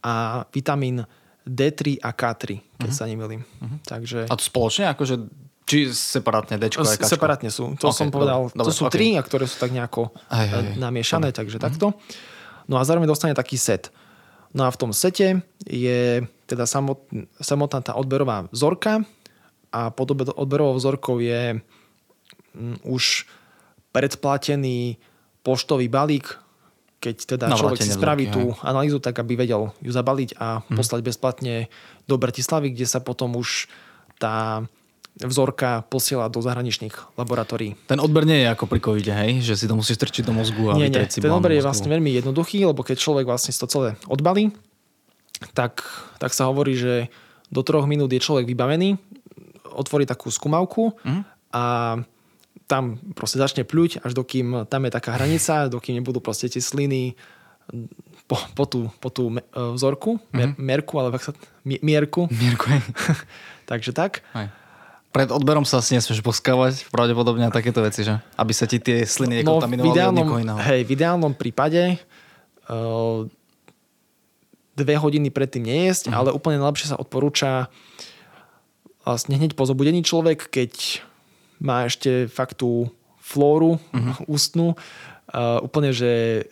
a 0.00 0.14
vitamín 0.48 1.04
D3 1.42 2.00
a 2.00 2.10
K3, 2.10 2.44
keď 2.78 2.90
sa 2.90 3.04
nemýlim. 3.04 3.44
Takže 3.84 4.24
A 4.24 4.34
to 4.34 4.40
spoločne? 4.42 4.88
Akože, 4.88 5.20
či 5.62 5.88
separátne 5.88 6.56
aj 6.56 6.72
s- 6.72 6.96
Kačko? 6.96 7.12
separátne 7.12 7.50
sú. 7.50 7.76
To 7.76 7.88
Ok, 7.88 7.94
som 7.94 8.08
povedal, 8.08 8.48
dobre, 8.48 8.64
to 8.64 8.72
sú 8.72 8.84
ok. 8.86 8.92
tri, 8.92 9.14
a 9.14 9.22
ktoré 9.22 9.44
sú 9.44 9.56
tak 9.56 9.70
nejako 9.70 10.08
hej, 10.30 10.40
eh, 10.40 10.50
hej. 10.50 10.64
namiešané, 10.76 11.30
takže 11.30 11.60
takto. 11.60 11.92
No 12.70 12.78
a 12.78 12.86
zároveň 12.86 13.04
dostane 13.04 13.34
taký 13.34 13.58
set. 13.58 13.90
No 14.50 14.62
a 14.62 14.70
v 14.70 14.78
tom 14.78 14.90
sete 14.90 15.42
je 15.60 16.22
teda 16.46 16.64
samot, 16.64 17.02
samotná 17.36 17.82
tá 17.82 17.92
odberová 17.92 18.46
vzorka 18.48 19.02
a 19.68 19.90
pod 19.90 20.10
odbe- 20.10 20.30
odberovou 20.32 20.74
vzorkou 20.74 21.18
je 21.18 21.58
mm, 22.52 22.82
už 22.84 23.26
predplatený 23.90 24.98
poštový 25.42 25.86
balík, 25.86 26.38
keď 26.98 27.16
teda 27.28 27.46
Na 27.48 27.56
človek 27.56 27.80
si 27.80 27.90
spraví 27.90 28.28
vzorky, 28.28 28.34
tú 28.34 28.42
analýzu, 28.60 28.98
tak 28.98 29.18
aby 29.18 29.34
vedel 29.36 29.72
ju 29.78 29.90
zabaliť 29.90 30.36
a 30.36 30.62
Mhm. 30.62 30.76
poslať 30.76 31.00
bezplatne 31.00 31.54
do 32.06 32.14
Bratislavy, 32.14 32.70
kde 32.70 32.86
sa 32.86 33.00
potom 33.00 33.34
už 33.34 33.66
tá 34.18 34.66
vzorka 35.16 35.82
posiela 35.84 36.26
do 36.26 36.38
zahraničných 36.38 36.94
laboratórií. 37.14 37.74
Ten 37.84 37.98
odber 37.98 38.22
nie 38.22 38.40
je 38.40 38.48
ako 38.48 38.64
pri 38.64 38.78
covide, 38.78 39.10
hej? 39.10 39.42
Že 39.42 39.54
si 39.54 39.64
to 39.64 39.74
musíš 39.74 39.96
strčiť 39.96 40.22
do 40.22 40.32
mozgu 40.32 40.70
a 40.70 40.74
Nie, 40.74 40.86
nie, 40.86 41.02
ten 41.02 41.28
odber 41.28 41.52
je 41.52 41.60
vlastne 41.60 41.88
veľmi 41.88 42.14
jednoduchý, 42.14 42.62
lebo 42.62 42.80
keď 42.80 42.96
človek 42.96 43.24
vlastne 43.24 43.50
to 43.50 43.66
celé 43.66 43.98
odbalí, 44.06 44.54
tak, 45.50 45.82
tak 46.16 46.30
sa 46.30 46.46
hovorí, 46.46 46.72
že 46.74 47.08
do 47.48 47.60
troch 47.60 47.84
minút 47.84 48.08
je 48.08 48.18
človek 48.18 48.44
vybavený, 48.44 48.96
otvorí 49.70 50.04
takú 50.04 50.28
skumavku 50.28 50.94
Mhm. 51.00 51.20
a 51.50 51.64
tam 52.64 52.84
proste 53.12 53.34
začne 53.36 53.62
pľuť, 53.62 54.00
až 54.00 54.14
dokým 54.14 54.64
tam 54.64 54.86
je 54.86 54.92
taká 54.92 55.10
hranica, 55.12 55.66
dokým 55.66 55.98
nebudú 55.98 56.22
proste 56.22 56.46
tie 56.46 56.62
sliny 56.62 57.18
po, 58.24 58.38
po 58.54 58.62
tú, 58.64 58.86
po 58.96 59.10
tú 59.10 59.26
e, 59.28 59.42
vzorku, 59.74 60.22
mer, 60.30 60.54
merku, 60.56 60.94
alebo 60.96 61.18
ak 61.18 61.24
sa, 61.24 61.32
mi- 61.60 61.82
mierku. 61.82 62.30
Mierko, 62.30 62.66
hej. 62.68 62.82
Takže 63.70 63.90
tak. 63.90 64.22
Hej. 64.32 64.54
Pred 65.10 65.28
odberom 65.28 65.66
sa 65.66 65.82
asi 65.82 65.98
nesmieš 65.98 66.22
poskávať, 66.22 66.86
pravdepodobne 66.88 67.42
a 67.42 67.50
takéto 67.50 67.82
veci, 67.82 68.06
že? 68.06 68.22
Aby 68.38 68.52
sa 68.54 68.64
ti 68.64 68.78
tie 68.78 69.02
sliny 69.02 69.42
No, 69.42 69.58
v 69.58 69.66
nekontaminovali 69.66 69.90
od 69.90 69.94
ideálnom, 69.94 70.16
niekoho 70.22 70.38
iného. 70.38 70.58
hej, 70.62 70.80
v 70.86 70.90
ideálnom 70.94 71.32
prípade 71.34 71.82
uh, 72.70 73.26
dve 74.72 74.94
hodiny 74.94 75.28
predtým 75.28 75.66
nejesť, 75.66 76.08
uh-huh. 76.08 76.18
ale 76.22 76.28
úplne 76.30 76.62
najlepšie 76.62 76.94
sa 76.94 76.96
odporúča 76.96 77.66
vlastne 79.02 79.34
hneď 79.34 79.58
po 79.58 79.66
zobudení 79.66 80.06
človek, 80.06 80.46
keď 80.46 81.02
má 81.58 81.84
ešte 81.84 82.30
fakt 82.30 82.62
tú 82.62 82.88
flóru 83.18 83.82
uh-huh. 83.90 84.14
ústnu, 84.38 84.78
uh, 85.34 85.58
úplne, 85.60 85.90
že 85.90 86.46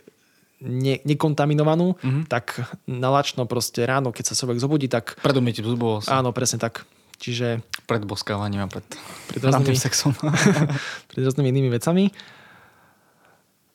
ne, 0.58 0.98
nekontaminovanú, 1.06 1.94
Mhm. 1.94 2.02
uh-huh. 2.02 2.24
tak 2.26 2.58
nalačno 2.84 3.46
proste 3.46 3.86
ráno, 3.86 4.10
keď 4.10 4.34
sa 4.34 4.34
človek 4.34 4.58
zobudí, 4.58 4.90
tak 4.90 5.14
Pred 5.22 5.38
umytím 5.38 5.62
zubov, 5.64 6.02
áno, 6.10 6.34
presne 6.34 6.58
tak. 6.58 6.82
Čiže 7.18 7.60
pred 7.84 8.06
boskávaním 8.06 8.62
a 8.62 8.70
pred, 8.70 8.86
Pred 9.26 9.42
rôznymi- 9.42 9.74
sexom. 9.74 10.14
pred 11.10 11.22
rôznymi 11.22 11.48
inými 11.50 11.70
vecami. 11.70 12.14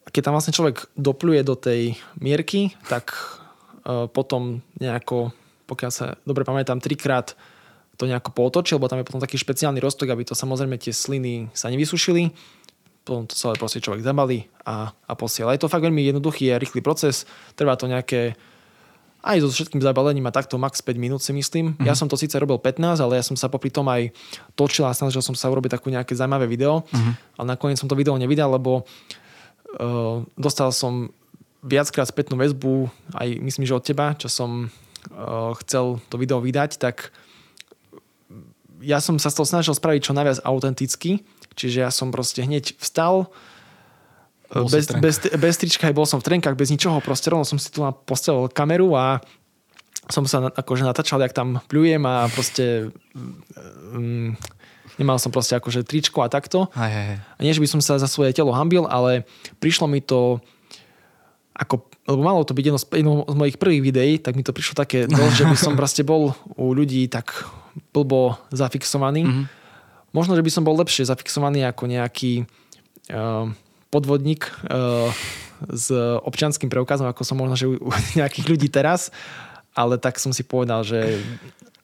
A 0.04 0.10
keď 0.12 0.32
tam 0.32 0.36
vlastne 0.36 0.56
človek 0.56 0.88
dopluje 0.96 1.44
do 1.44 1.56
tej 1.56 1.96
mierky, 2.20 2.72
tak 2.88 3.12
uh, 3.84 4.08
potom 4.08 4.64
nejako, 4.80 5.32
pokiaľ 5.68 5.92
sa 5.92 6.16
dobre 6.24 6.44
pamätám, 6.44 6.80
trikrát 6.80 7.36
to 7.96 8.10
nejako 8.10 8.34
pootočil, 8.34 8.80
lebo 8.82 8.90
tam 8.90 9.00
je 9.00 9.08
potom 9.08 9.22
taký 9.22 9.38
špeciálny 9.38 9.78
roztok, 9.78 10.10
aby 10.12 10.26
to 10.26 10.34
samozrejme 10.34 10.76
tie 10.82 10.90
sliny 10.90 11.54
sa 11.54 11.70
nevysušili. 11.70 12.34
Potom 13.04 13.28
to 13.28 13.36
celé 13.36 13.60
proste 13.60 13.84
človek 13.84 14.02
zabalí 14.02 14.48
a, 14.64 14.90
a 14.96 15.14
posiela. 15.14 15.52
Je 15.52 15.62
to 15.62 15.70
fakt 15.70 15.84
veľmi 15.84 16.00
jednoduchý 16.02 16.56
a 16.56 16.60
rýchly 16.60 16.80
proces. 16.80 17.28
Trvá 17.54 17.76
to 17.76 17.92
nejaké 17.92 18.40
aj 19.24 19.40
so 19.40 19.48
všetkým 19.48 19.80
zabalením 19.80 20.28
a 20.28 20.36
takto 20.36 20.60
max 20.60 20.84
5 20.84 21.00
minút 21.00 21.24
si 21.24 21.32
myslím. 21.32 21.74
Mm-hmm. 21.74 21.88
Ja 21.88 21.96
som 21.96 22.12
to 22.12 22.20
síce 22.20 22.36
robil 22.36 22.60
15, 22.60 23.00
ale 23.00 23.16
ja 23.16 23.24
som 23.24 23.40
sa 23.40 23.48
popri 23.48 23.72
tom 23.72 23.88
aj 23.88 24.12
točil 24.60 24.84
a 24.84 24.92
snažil 24.92 25.24
som 25.24 25.32
sa 25.32 25.48
urobiť 25.48 25.80
takú 25.80 25.88
nejaké 25.88 26.12
zaujímavé 26.12 26.44
video. 26.44 26.84
Mm-hmm. 26.92 27.40
Ale 27.40 27.46
nakoniec 27.56 27.80
som 27.80 27.88
to 27.88 27.96
video 27.96 28.20
nevydal, 28.20 28.52
lebo 28.52 28.84
uh, 28.84 30.20
dostal 30.36 30.76
som 30.76 31.16
viackrát 31.64 32.12
spätnú 32.12 32.36
väzbu, 32.36 32.92
aj 33.16 33.28
myslím, 33.40 33.64
že 33.64 33.80
od 33.80 33.88
teba, 33.88 34.12
čo 34.20 34.28
som 34.28 34.68
uh, 34.68 35.56
chcel 35.64 36.04
to 36.12 36.20
video 36.20 36.44
vydať, 36.44 36.76
tak 36.76 37.16
ja 38.84 39.00
som 39.00 39.16
sa 39.16 39.32
z 39.32 39.40
toho 39.40 39.48
snažil 39.48 39.72
spraviť 39.72 40.02
čo 40.04 40.12
najviac 40.12 40.44
autenticky, 40.44 41.24
čiže 41.56 41.88
ja 41.88 41.90
som 41.96 42.12
proste 42.12 42.44
hneď 42.44 42.76
vstal, 42.76 43.32
bez, 44.52 44.86
bez, 44.92 45.16
bez 45.34 45.56
trička, 45.58 45.90
aj 45.90 45.96
bol 45.96 46.06
som 46.06 46.22
v 46.22 46.28
trenkách, 46.30 46.58
bez 46.58 46.70
ničoho, 46.70 47.02
proste 47.02 47.32
rovno 47.32 47.48
som 47.48 47.58
si 47.58 47.72
tu 47.74 47.82
postavil 48.06 48.52
kameru 48.52 48.94
a 48.94 49.24
som 50.12 50.28
sa 50.28 50.52
akože 50.52 50.84
natáčal, 50.84 51.24
jak 51.24 51.32
tam 51.32 51.64
pľujem 51.72 52.04
a 52.04 52.28
proste 52.28 52.92
um, 53.16 54.36
nemal 55.00 55.18
som 55.18 55.32
proste 55.32 55.56
akože 55.56 55.88
tričko 55.88 56.22
a 56.22 56.28
takto. 56.28 56.68
Hej, 56.76 56.92
hej, 56.92 57.06
hej. 57.16 57.20
A 57.24 57.40
nie, 57.40 57.56
že 57.56 57.64
by 57.64 57.70
som 57.72 57.82
sa 57.82 57.96
za 57.96 58.10
svoje 58.12 58.36
telo 58.36 58.52
hambil, 58.52 58.84
ale 58.86 59.24
prišlo 59.64 59.88
mi 59.88 60.04
to 60.04 60.44
ako, 61.54 61.86
lebo 62.10 62.22
malo 62.26 62.42
to 62.44 62.58
byť 62.58 62.66
jedno 62.66 62.80
z, 62.82 62.86
jedno 62.98 63.14
z 63.30 63.36
mojich 63.38 63.58
prvých 63.62 63.84
videí, 63.86 64.14
tak 64.18 64.36
mi 64.36 64.44
to 64.44 64.52
prišlo 64.52 64.76
také 64.76 65.06
dosť, 65.10 65.36
že 65.40 65.46
by 65.48 65.58
som 65.58 65.74
proste 65.80 66.04
bol 66.04 66.36
u 66.58 66.74
ľudí 66.76 67.08
tak 67.08 67.48
blbo 67.96 68.36
zafixovaný. 68.52 69.24
Mm-hmm. 69.24 69.46
Možno, 70.14 70.38
že 70.38 70.46
by 70.46 70.52
som 70.52 70.66
bol 70.66 70.78
lepšie 70.78 71.10
zafixovaný 71.10 71.66
ako 71.66 71.90
nejaký 71.90 72.46
uh, 73.10 73.50
podvodník 73.94 74.50
uh, 74.50 75.14
s 75.70 75.94
občanským 76.26 76.74
preukazom, 76.74 77.06
ako 77.06 77.22
som 77.22 77.38
možno, 77.38 77.54
že 77.54 77.70
u, 77.70 77.78
nejakých 78.18 78.50
ľudí 78.50 78.68
teraz, 78.74 79.14
ale 79.78 80.02
tak 80.02 80.18
som 80.18 80.34
si 80.34 80.42
povedal, 80.42 80.82
že 80.82 81.22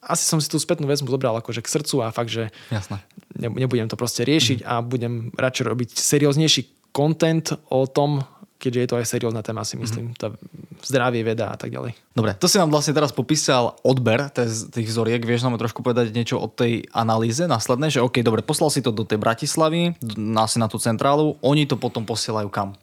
asi 0.01 0.25
som 0.25 0.41
si 0.41 0.49
tú 0.49 0.57
spätnú 0.57 0.89
väzbu 0.89 1.11
zobral 1.11 1.37
akože 1.37 1.61
k 1.61 1.69
srdcu 1.69 1.95
a 2.01 2.09
fakt, 2.09 2.31
že 2.33 2.49
Jasné. 2.73 3.03
ne- 3.37 3.53
nebudem 3.53 3.85
to 3.85 3.99
proste 3.99 4.25
riešiť 4.25 4.65
a 4.65 4.81
budem 4.81 5.29
radšej 5.37 5.65
robiť 5.69 5.89
serióznejší 5.93 6.61
content 6.95 7.53
o 7.69 7.85
tom, 7.85 8.25
keďže 8.59 8.79
je 8.83 8.89
to 8.91 8.99
aj 8.99 9.05
seriózna 9.07 9.39
téma, 9.39 9.63
si 9.63 9.79
myslím. 9.79 10.11
Mm-hmm. 10.11 10.19
Tá 10.19 10.35
zdravie, 10.83 11.23
veda 11.23 11.55
a 11.55 11.57
tak 11.57 11.71
ďalej. 11.71 11.95
Dobre, 12.11 12.35
to 12.35 12.51
si 12.51 12.59
nám 12.59 12.67
vlastne 12.69 12.91
teraz 12.91 13.15
popísal 13.15 13.79
odber 13.87 14.27
tých 14.35 14.87
vzoriek. 14.91 15.23
Vieš 15.23 15.47
nám 15.47 15.55
trošku 15.55 15.79
povedať 15.79 16.11
niečo 16.11 16.35
o 16.35 16.51
tej 16.51 16.83
analýze 16.91 17.47
následnej, 17.47 17.89
že 17.89 18.03
OK, 18.03 18.19
dobre, 18.19 18.43
poslal 18.43 18.67
si 18.67 18.83
to 18.83 18.91
do 18.91 19.07
tej 19.07 19.15
Bratislavy, 19.15 19.95
asi 20.35 20.57
na 20.59 20.67
tú 20.67 20.75
centrálu, 20.75 21.39
oni 21.39 21.63
to 21.63 21.79
potom 21.79 22.03
posielajú 22.03 22.51
kam? 22.51 22.75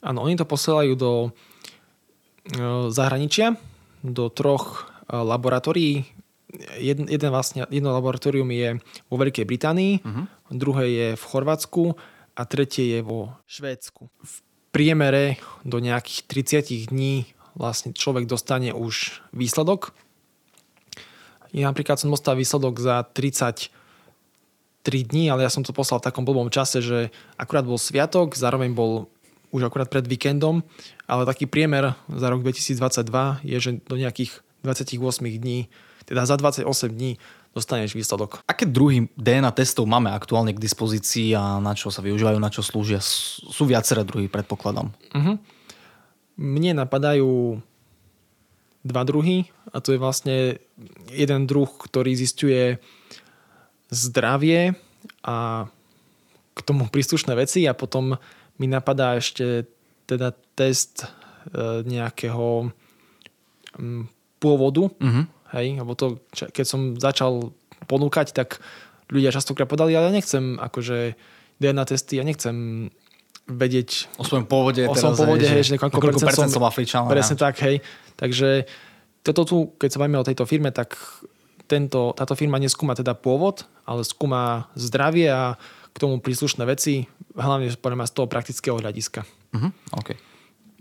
Áno, 0.00 0.24
oni 0.24 0.40
to 0.40 0.48
posielajú 0.48 0.92
do 0.96 1.12
e, 1.24 1.28
zahraničia, 2.88 3.56
do 4.00 4.32
troch 4.32 4.88
e, 5.08 5.16
laboratórií. 5.16 6.04
Jedno, 6.80 7.08
jeden 7.08 7.28
vlastne, 7.32 7.68
jedno 7.68 7.92
laboratórium 7.92 8.48
je 8.52 8.78
vo 9.10 9.16
Veľkej 9.18 9.42
Británii, 9.48 9.92
uh-huh. 10.00 10.24
druhé 10.54 10.84
je 10.86 11.08
v 11.18 11.24
Chorvátsku 11.24 11.98
a 12.36 12.42
tretie 12.46 12.94
je 12.94 13.00
vo 13.02 13.34
Švédsku. 13.48 14.06
V 14.06 14.34
priemere 14.74 15.38
do 15.62 15.78
nejakých 15.78 16.26
30 16.26 16.90
dní 16.90 17.30
vlastne 17.54 17.94
človek 17.94 18.26
dostane 18.26 18.74
už 18.74 19.22
výsledok. 19.30 19.94
Ja 21.54 21.70
napríklad 21.70 22.02
som 22.02 22.10
dostal 22.10 22.34
výsledok 22.34 22.82
za 22.82 23.06
33 23.06 23.70
dní, 24.82 25.30
ale 25.30 25.46
ja 25.46 25.50
som 25.54 25.62
to 25.62 25.70
poslal 25.70 26.02
v 26.02 26.10
takom 26.10 26.26
blbom 26.26 26.50
čase, 26.50 26.82
že 26.82 27.14
akurát 27.38 27.62
bol 27.62 27.78
sviatok, 27.78 28.34
zároveň 28.34 28.74
bol 28.74 29.06
už 29.54 29.70
akurát 29.70 29.86
pred 29.86 30.02
víkendom, 30.02 30.66
ale 31.06 31.22
taký 31.22 31.46
priemer 31.46 31.94
za 32.10 32.26
rok 32.26 32.42
2022 32.42 33.46
je, 33.46 33.56
že 33.62 33.70
do 33.86 33.94
nejakých 33.94 34.42
28 34.66 34.98
dní, 35.22 35.70
teda 36.10 36.26
za 36.26 36.34
28 36.34 36.66
dní 36.90 37.22
dostaneš 37.54 37.94
výsledok. 37.94 38.42
Aké 38.50 38.66
druhy 38.66 39.08
DNA 39.14 39.54
testov 39.54 39.86
máme 39.86 40.10
aktuálne 40.10 40.50
k 40.50 40.60
dispozícii 40.60 41.32
a 41.38 41.62
na 41.62 41.78
čo 41.78 41.88
sa 41.94 42.02
využívajú, 42.02 42.38
na 42.42 42.50
čo 42.50 42.66
slúžia? 42.66 42.98
Sú 43.00 43.62
viaceré 43.64 44.02
druhy, 44.02 44.26
predpokladám. 44.26 44.90
Uh-huh. 45.14 45.38
Mne 46.34 46.82
napadajú 46.82 47.62
dva 48.84 49.02
druhy 49.06 49.48
a 49.70 49.78
to 49.78 49.94
je 49.94 50.02
vlastne 50.02 50.36
jeden 51.08 51.46
druh, 51.46 51.70
ktorý 51.70 52.12
zistuje 52.18 52.82
zdravie 53.88 54.74
a 55.22 55.66
k 56.54 56.60
tomu 56.60 56.90
príslušné 56.90 57.38
veci 57.38 57.64
a 57.70 57.72
potom 57.72 58.18
mi 58.58 58.66
napadá 58.66 59.18
ešte 59.18 59.66
teda 60.04 60.36
test 60.54 61.06
e, 61.06 61.06
nejakého 61.82 62.70
m, 63.78 64.06
pôvodu, 64.38 64.92
uh-huh. 64.92 65.24
Hej, 65.54 65.78
lebo 65.78 65.94
to, 65.94 66.18
keď 66.34 66.66
som 66.66 66.98
začal 66.98 67.54
ponúkať, 67.86 68.34
tak 68.34 68.58
ľudia 69.06 69.30
častokrát 69.30 69.70
podali, 69.70 69.94
ale 69.94 70.10
ja 70.10 70.12
nechcem 70.12 70.58
akože 70.58 71.14
DNA 71.62 71.84
testy, 71.86 72.18
ja 72.18 72.24
nechcem 72.26 72.88
vedieť 73.44 74.08
o 74.16 74.24
svojom 74.24 74.48
pôvode, 74.48 74.82
o 74.88 74.96
svojom 74.96 75.14
pôvode, 75.20 75.46
hej, 75.46 75.62
že, 75.62 75.76
koľko 75.76 76.00
percent, 76.00 76.26
percent 76.26 76.50
som, 76.50 76.58
som 76.58 76.64
Afričan. 76.64 77.06
Presne 77.06 77.36
tak, 77.36 77.60
hej. 77.60 77.84
Takže 78.16 78.64
toto 79.20 79.44
tu, 79.44 79.56
keď 79.76 79.88
sa 79.94 80.00
bavíme 80.00 80.18
o 80.18 80.26
tejto 80.26 80.48
firme, 80.48 80.72
tak 80.72 80.96
tento, 81.68 82.16
táto 82.16 82.34
firma 82.36 82.60
neskúma 82.60 82.96
teda 82.96 83.12
pôvod, 83.16 83.68
ale 83.84 84.04
skúma 84.04 84.68
zdravie 84.76 85.28
a 85.28 85.60
k 85.94 85.96
tomu 85.96 86.18
príslušné 86.18 86.64
veci, 86.66 87.06
hlavne 87.36 87.70
z 87.70 88.12
toho 88.12 88.26
praktického 88.26 88.80
hľadiska. 88.80 89.22
Uh-huh, 89.54 89.70
okay. 89.94 90.18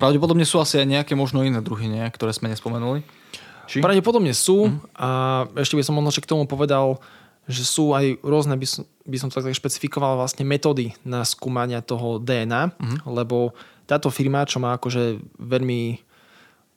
Pravdepodobne 0.01 0.43
sú 0.43 0.57
asi 0.57 0.81
aj 0.81 0.87
nejaké 0.89 1.13
možno 1.13 1.45
iné 1.45 1.61
druhy, 1.61 1.85
nie? 1.85 2.03
ktoré 2.09 2.33
sme 2.33 2.49
nespomenuli. 2.49 3.05
Či? 3.67 3.79
Pravdepodobne 3.79 4.35
sú 4.35 4.67
mm. 4.67 4.97
a 4.97 5.09
ešte 5.55 5.79
by 5.79 5.83
som 5.83 5.95
možno 5.95 6.11
k 6.11 6.29
tomu 6.29 6.43
povedal, 6.43 6.99
že 7.47 7.67
sú 7.67 7.91
aj 7.91 8.23
rôzne, 8.23 8.55
by 8.55 8.67
som, 8.67 8.83
by 9.03 9.17
som 9.19 9.27
to 9.27 9.43
tak 9.43 9.55
špecifikoval, 9.55 10.15
vlastne 10.15 10.47
metódy 10.47 10.95
na 11.03 11.27
skúmania 11.27 11.83
toho 11.83 12.19
DNA, 12.19 12.71
mm. 12.71 12.97
lebo 13.07 13.51
táto 13.83 14.07
firma, 14.07 14.47
čo 14.47 14.63
ma 14.63 14.79
akože 14.79 15.19
veľmi 15.39 15.99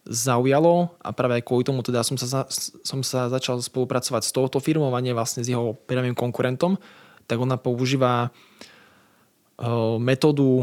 zaujalo 0.06 0.94
a 1.02 1.10
práve 1.10 1.42
aj 1.42 1.46
kvôli 1.46 1.66
tomu 1.66 1.82
teda 1.82 2.06
som 2.06 2.14
sa, 2.14 2.46
som 2.86 3.00
sa 3.02 3.26
začal 3.26 3.58
spolupracovať 3.58 4.22
s 4.22 4.30
touto 4.30 4.62
firmou 4.62 4.94
a 4.94 5.02
nie 5.02 5.10
vlastne 5.10 5.42
s 5.42 5.50
jeho 5.50 5.74
priamým 5.90 6.14
konkurentom, 6.14 6.78
tak 7.26 7.42
ona 7.42 7.58
používa 7.58 8.30
uh, 8.30 9.98
metódu 9.98 10.62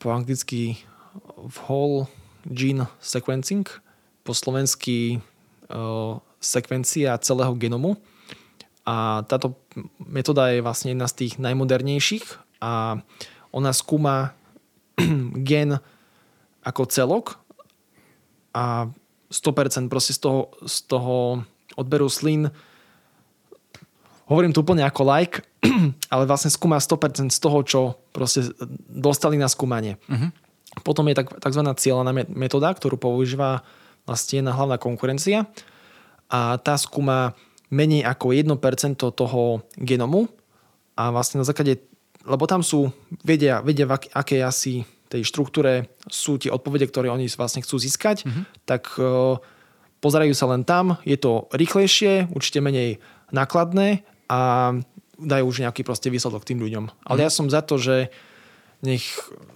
po 0.00 0.08
anglicky 0.12 0.80
whole 1.68 2.08
gene 2.48 2.88
sequencing, 3.04 3.68
po 4.24 4.32
slovensky 4.32 5.20
sekvencia 6.40 7.16
celého 7.18 7.54
genomu. 7.56 7.96
A 8.84 9.24
táto 9.24 9.56
metóda 9.96 10.52
je 10.52 10.60
vlastne 10.60 10.92
jedna 10.92 11.08
z 11.08 11.24
tých 11.24 11.40
najmodernejších 11.40 12.24
a 12.60 13.00
ona 13.48 13.72
skúma 13.72 14.36
gen 15.48 15.80
ako 16.64 16.82
celok 16.88 17.40
a 18.52 18.92
100% 19.32 19.88
proste 19.88 20.12
z 20.12 20.20
toho, 20.20 20.52
z 20.68 20.76
toho 20.84 21.42
odberu 21.80 22.12
slín 22.12 22.52
hovorím 24.28 24.52
tu 24.52 24.64
úplne 24.64 24.84
ako 24.84 25.02
like, 25.04 25.44
ale 26.12 26.24
vlastne 26.24 26.52
skúma 26.52 26.80
100% 26.80 27.28
z 27.32 27.38
toho, 27.40 27.58
čo 27.64 27.80
proste 28.12 28.52
dostali 28.88 29.36
na 29.36 29.48
skúmanie. 29.48 30.00
Uh-huh. 30.08 30.32
Potom 30.80 31.06
je 31.08 31.16
tak, 31.16 31.28
tzv. 31.38 31.62
cieľaná 31.76 32.10
metóda, 32.32 32.72
ktorú 32.72 32.96
používa 32.96 33.62
vlastne 34.04 34.44
jedna 34.44 34.52
hlavná 34.52 34.76
konkurencia 34.76 35.48
a 36.28 36.56
tá 36.60 36.76
skúma 36.76 37.36
menej 37.72 38.04
ako 38.06 38.36
1% 38.36 39.00
toho 39.00 39.64
genomu 39.76 40.28
a 40.94 41.10
vlastne 41.10 41.42
na 41.42 41.46
základe, 41.48 41.82
lebo 42.22 42.44
tam 42.46 42.62
sú, 42.62 42.92
vedia, 43.24 43.60
vedia 43.64 43.88
v 43.88 43.98
akej 44.14 44.40
asi 44.44 44.74
tej 45.10 45.22
štruktúre 45.26 45.94
sú 46.10 46.40
tie 46.40 46.50
odpovede, 46.50 46.88
ktoré 46.88 47.06
oni 47.12 47.30
vlastne 47.38 47.62
chcú 47.62 47.78
získať, 47.78 48.26
mm-hmm. 48.26 48.44
tak 48.66 48.98
uh, 48.98 49.38
pozerajú 50.02 50.34
sa 50.34 50.50
len 50.50 50.66
tam, 50.66 50.98
je 51.06 51.14
to 51.14 51.46
rýchlejšie, 51.54 52.34
určite 52.34 52.58
menej 52.58 52.98
nákladné 53.30 54.02
a 54.26 54.72
dajú 55.14 55.44
už 55.46 55.62
nejaký 55.62 55.86
proste 55.86 56.10
výsledok 56.10 56.42
tým 56.42 56.58
ľuďom. 56.58 56.84
Ale 57.06 57.22
mm-hmm. 57.22 57.26
ja 57.26 57.30
som 57.30 57.46
za 57.46 57.62
to, 57.62 57.78
že 57.78 58.10
nech 58.84 59.04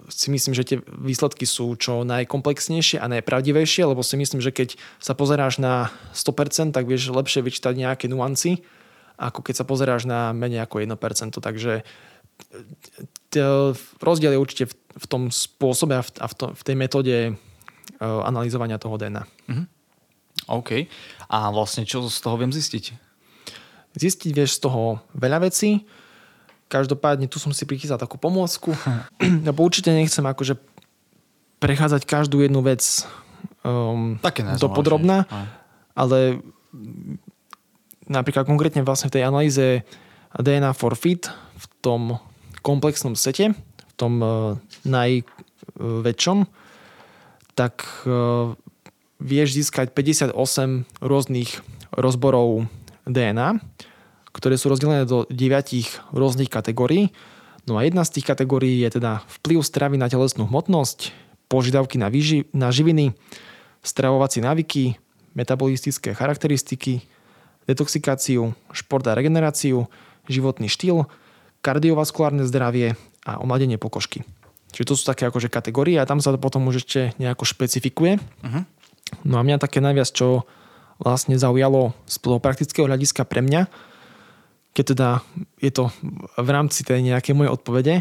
si 0.08 0.32
myslím, 0.32 0.56
že 0.56 0.64
tie 0.64 0.78
výsledky 0.88 1.44
sú 1.44 1.76
čo 1.76 2.02
najkomplexnejšie 2.02 2.96
a 2.98 3.06
najpravdivejšie, 3.12 3.84
lebo 3.84 4.00
si 4.00 4.16
myslím, 4.16 4.40
že 4.40 4.50
keď 4.50 4.80
sa 4.98 5.12
pozeráš 5.12 5.60
na 5.60 5.92
100%, 6.16 6.72
tak 6.72 6.88
vieš 6.88 7.12
lepšie 7.12 7.44
vyčítať 7.44 7.76
nejaké 7.76 8.08
nuancy, 8.08 8.64
ako 9.20 9.44
keď 9.44 9.54
sa 9.60 9.68
pozeráš 9.68 10.08
na 10.08 10.32
menej 10.32 10.64
ako 10.64 10.80
1%. 10.80 11.36
Takže 11.36 11.84
rozdiel 14.00 14.32
je 14.32 14.40
určite 14.40 14.64
v 14.72 15.06
tom 15.06 15.28
spôsobe 15.28 16.00
a 16.00 16.26
v, 16.26 16.62
tej 16.64 16.76
metóde 16.78 17.16
e, 17.28 17.32
analyzovania 18.02 18.80
toho 18.80 18.96
DNA. 18.96 19.22
Mm-hmm. 19.22 19.66
OK. 20.48 20.88
A 21.28 21.52
vlastne 21.52 21.84
čo 21.84 22.08
z 22.08 22.18
toho 22.24 22.40
viem 22.40 22.50
zistiť? 22.50 22.96
Zistiť 23.98 24.30
vieš 24.32 24.58
z 24.58 24.70
toho 24.70 25.02
veľa 25.12 25.50
vecí 25.50 25.84
Každopádne 26.68 27.32
tu 27.32 27.40
som 27.40 27.50
si 27.56 27.64
prichystal 27.64 27.96
takú 27.96 28.20
pomôcku, 28.20 28.76
lebo 29.18 29.60
určite 29.68 29.88
nechcem 29.88 30.24
akože 30.24 30.60
prechádzať 31.58 32.04
každú 32.04 32.44
jednu 32.44 32.60
vec 32.62 32.84
um, 33.64 34.20
do 34.60 34.68
podrobná, 34.70 35.26
ale 35.96 36.38
napríklad 38.06 38.46
konkrétne 38.46 38.86
vlastne 38.86 39.10
v 39.10 39.14
tej 39.18 39.22
analýze 39.26 39.66
DNA 40.36 40.76
for 40.76 40.94
fit 40.94 41.26
v 41.32 41.64
tom 41.80 42.02
komplexnom 42.62 43.16
sete, 43.16 43.56
v 43.56 43.92
tom 43.96 44.20
uh, 44.20 44.30
najväčšom, 44.84 46.38
tak 47.56 47.82
uh, 48.06 48.54
vieš 49.18 49.58
získať 49.58 49.90
58 49.96 50.36
rôznych 51.02 51.50
rozborov 51.96 52.70
DNA 53.08 53.58
ktoré 54.32 54.60
sú 54.60 54.68
rozdelené 54.72 55.08
do 55.08 55.24
deviatich 55.28 56.00
rôznych 56.12 56.52
kategórií. 56.52 57.10
No 57.68 57.76
a 57.76 57.84
jedna 57.84 58.04
z 58.04 58.20
tých 58.20 58.28
kategórií 58.28 58.80
je 58.80 59.00
teda 59.00 59.24
vplyv 59.40 59.60
stravy 59.60 59.96
na 60.00 60.08
telesnú 60.08 60.48
hmotnosť, 60.48 61.12
požiadavky 61.52 61.96
na, 62.00 62.08
výži- 62.08 62.48
na 62.52 62.72
živiny, 62.72 63.16
stravovacie 63.84 64.44
návyky, 64.44 64.96
metabolistické 65.36 66.12
charakteristiky, 66.16 67.04
detoxikáciu, 67.68 68.56
šport 68.72 69.04
a 69.04 69.12
regeneráciu, 69.12 69.88
životný 70.28 70.72
štýl, 70.72 71.08
kardiovaskulárne 71.60 72.48
zdravie 72.48 72.96
a 73.28 73.40
omladenie 73.40 73.76
pokožky. 73.76 74.24
Čiže 74.72 74.88
to 74.88 74.94
sú 74.96 75.04
také 75.08 75.28
akože 75.28 75.48
kategórie 75.48 75.96
a 75.96 76.08
tam 76.08 76.20
sa 76.20 76.32
to 76.32 76.38
potom 76.40 76.68
už 76.68 76.84
ešte 76.84 77.16
nejako 77.16 77.44
špecifikuje. 77.48 78.20
Uh-huh. 78.20 78.62
No 79.24 79.40
a 79.40 79.42
mňa 79.44 79.60
také 79.60 79.80
najviac, 79.80 80.12
čo 80.12 80.44
vlastne 81.00 81.40
zaujalo 81.40 81.96
z 82.04 82.16
toho 82.20 82.38
praktického 82.42 82.84
hľadiska 82.84 83.24
pre 83.24 83.40
mňa, 83.40 83.68
keď 84.72 84.84
teda 84.94 85.08
je 85.58 85.70
to 85.74 85.84
v 86.38 86.48
rámci 86.48 86.84
tej 86.86 87.02
nejakej 87.02 87.34
mojej 87.34 87.52
odpovede, 87.52 87.94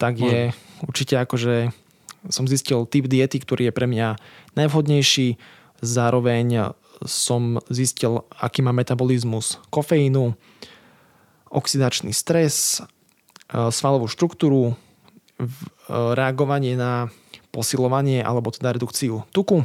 tak 0.00 0.16
je 0.16 0.50
mm. 0.50 0.88
určite 0.88 1.20
akože 1.20 1.74
som 2.28 2.44
zistil 2.44 2.84
typ 2.84 3.08
diety, 3.08 3.40
ktorý 3.40 3.68
je 3.68 3.76
pre 3.76 3.88
mňa 3.88 4.20
najvhodnejší. 4.56 5.40
Zároveň 5.80 6.76
som 7.08 7.56
zistil, 7.72 8.28
aký 8.36 8.60
má 8.60 8.76
metabolizmus 8.76 9.56
kofeínu, 9.72 10.36
oxidačný 11.48 12.12
stres, 12.12 12.84
e, 13.48 13.72
svalovú 13.72 14.04
štruktúru, 14.04 14.72
e, 14.72 14.74
reagovanie 15.88 16.76
na 16.76 17.08
posilovanie 17.50 18.20
alebo 18.20 18.52
teda 18.52 18.76
redukciu 18.76 19.24
tuku. 19.32 19.64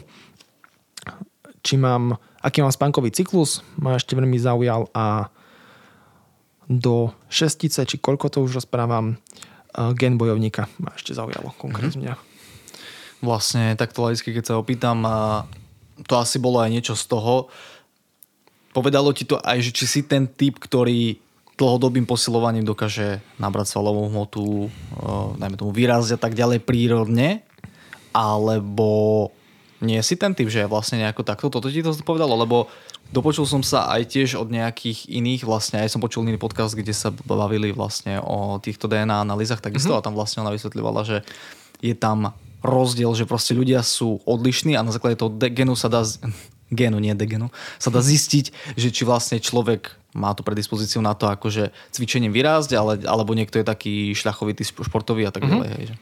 Či 1.59 1.75
mám, 1.75 2.15
aký 2.39 2.63
mám 2.63 2.71
spánkový 2.71 3.11
cyklus, 3.11 3.61
ma 3.75 3.99
ešte 3.99 4.15
veľmi 4.15 4.39
zaujal 4.39 4.87
a 4.95 5.27
do 6.65 7.13
šestice, 7.29 7.85
či 7.85 8.01
koľko 8.01 8.29
to 8.33 8.37
už 8.41 8.63
rozprávam, 8.63 9.21
gen 9.99 10.15
bojovníka 10.15 10.71
ma 10.81 10.95
ešte 10.97 11.13
zaujalo 11.13 11.53
konkrétne. 11.59 12.15
Mm-hmm. 12.15 13.23
Vlastne 13.23 13.77
takto 13.77 14.05
laicky, 14.05 14.31
keď 14.31 14.43
sa 14.43 14.55
opýtam, 14.59 15.03
to 16.05 16.13
asi 16.15 16.37
bolo 16.41 16.61
aj 16.63 16.69
niečo 16.71 16.95
z 16.97 17.05
toho. 17.11 17.47
Povedalo 18.75 19.15
ti 19.15 19.23
to 19.23 19.39
aj, 19.39 19.61
že 19.63 19.71
či 19.71 19.85
si 19.87 20.01
ten 20.03 20.27
typ, 20.27 20.59
ktorý 20.59 21.15
dlhodobým 21.55 22.03
posilovaním 22.03 22.67
dokáže 22.67 23.23
nabrať 23.39 23.71
svalovú 23.71 24.11
hmotu, 24.11 24.67
najmä 25.39 25.55
tomu 25.55 25.71
výrazť 25.71 26.15
a 26.15 26.19
tak 26.19 26.35
ďalej 26.35 26.59
prírodne, 26.67 27.47
alebo 28.11 29.31
nie 29.79 29.99
si 30.03 30.19
ten 30.19 30.35
typ, 30.35 30.51
že 30.51 30.67
vlastne 30.67 30.99
nejako 30.99 31.23
takto, 31.23 31.47
toto 31.47 31.71
ti 31.71 31.79
to 31.79 31.95
povedalo, 32.03 32.35
lebo 32.35 32.67
dopočul 33.15 33.47
som 33.47 33.63
sa 33.63 33.87
aj 33.95 34.11
tiež 34.11 34.35
od 34.35 34.51
nejakých 34.51 35.07
iných, 35.07 35.47
vlastne 35.47 35.79
aj 35.79 35.95
som 35.95 36.03
počul 36.03 36.27
iný 36.27 36.35
podcast, 36.35 36.75
kde 36.75 36.91
sa 36.91 37.15
bavili 37.15 37.71
vlastne 37.71 38.19
o 38.19 38.59
týchto 38.59 38.91
DNA 38.91 39.23
analýzach 39.23 39.63
takisto 39.63 39.95
mm-hmm. 39.95 40.03
a 40.03 40.05
tam 40.05 40.19
vlastne 40.19 40.43
ona 40.43 40.51
vysvetľovala, 40.51 41.07
že 41.07 41.17
je 41.79 41.95
tam 41.95 42.35
rozdiel, 42.59 43.15
že 43.15 43.23
proste 43.23 43.55
ľudia 43.55 43.79
sú 43.79 44.19
odlišní 44.27 44.75
a 44.75 44.83
na 44.83 44.91
základe 44.91 45.15
toho 45.15 45.31
genu 45.31 45.79
sa 45.79 45.87
dá 45.87 46.03
genu, 46.83 46.99
nie 46.99 47.15
degenu, 47.15 47.47
sa 47.79 47.87
dá 47.87 48.03
zistiť, 48.03 48.75
že 48.75 48.91
či 48.91 49.07
vlastne 49.07 49.39
človek 49.39 49.95
má 50.11 50.35
tú 50.35 50.43
predispozíciu 50.43 50.99
na 50.99 51.15
to 51.15 51.31
akože 51.31 51.71
cvičením 51.95 52.35
vyrásť, 52.35 52.75
ale, 52.75 52.93
alebo 53.07 53.31
niekto 53.31 53.59
je 53.59 53.65
taký 53.67 53.95
šľachovitý 54.11 54.67
športový 54.67 55.23
a 55.27 55.31
tak 55.31 55.47
mm-hmm. 55.47 55.55
ďalej. 55.55 55.69
Hej, 55.79 55.85
že 55.91 55.95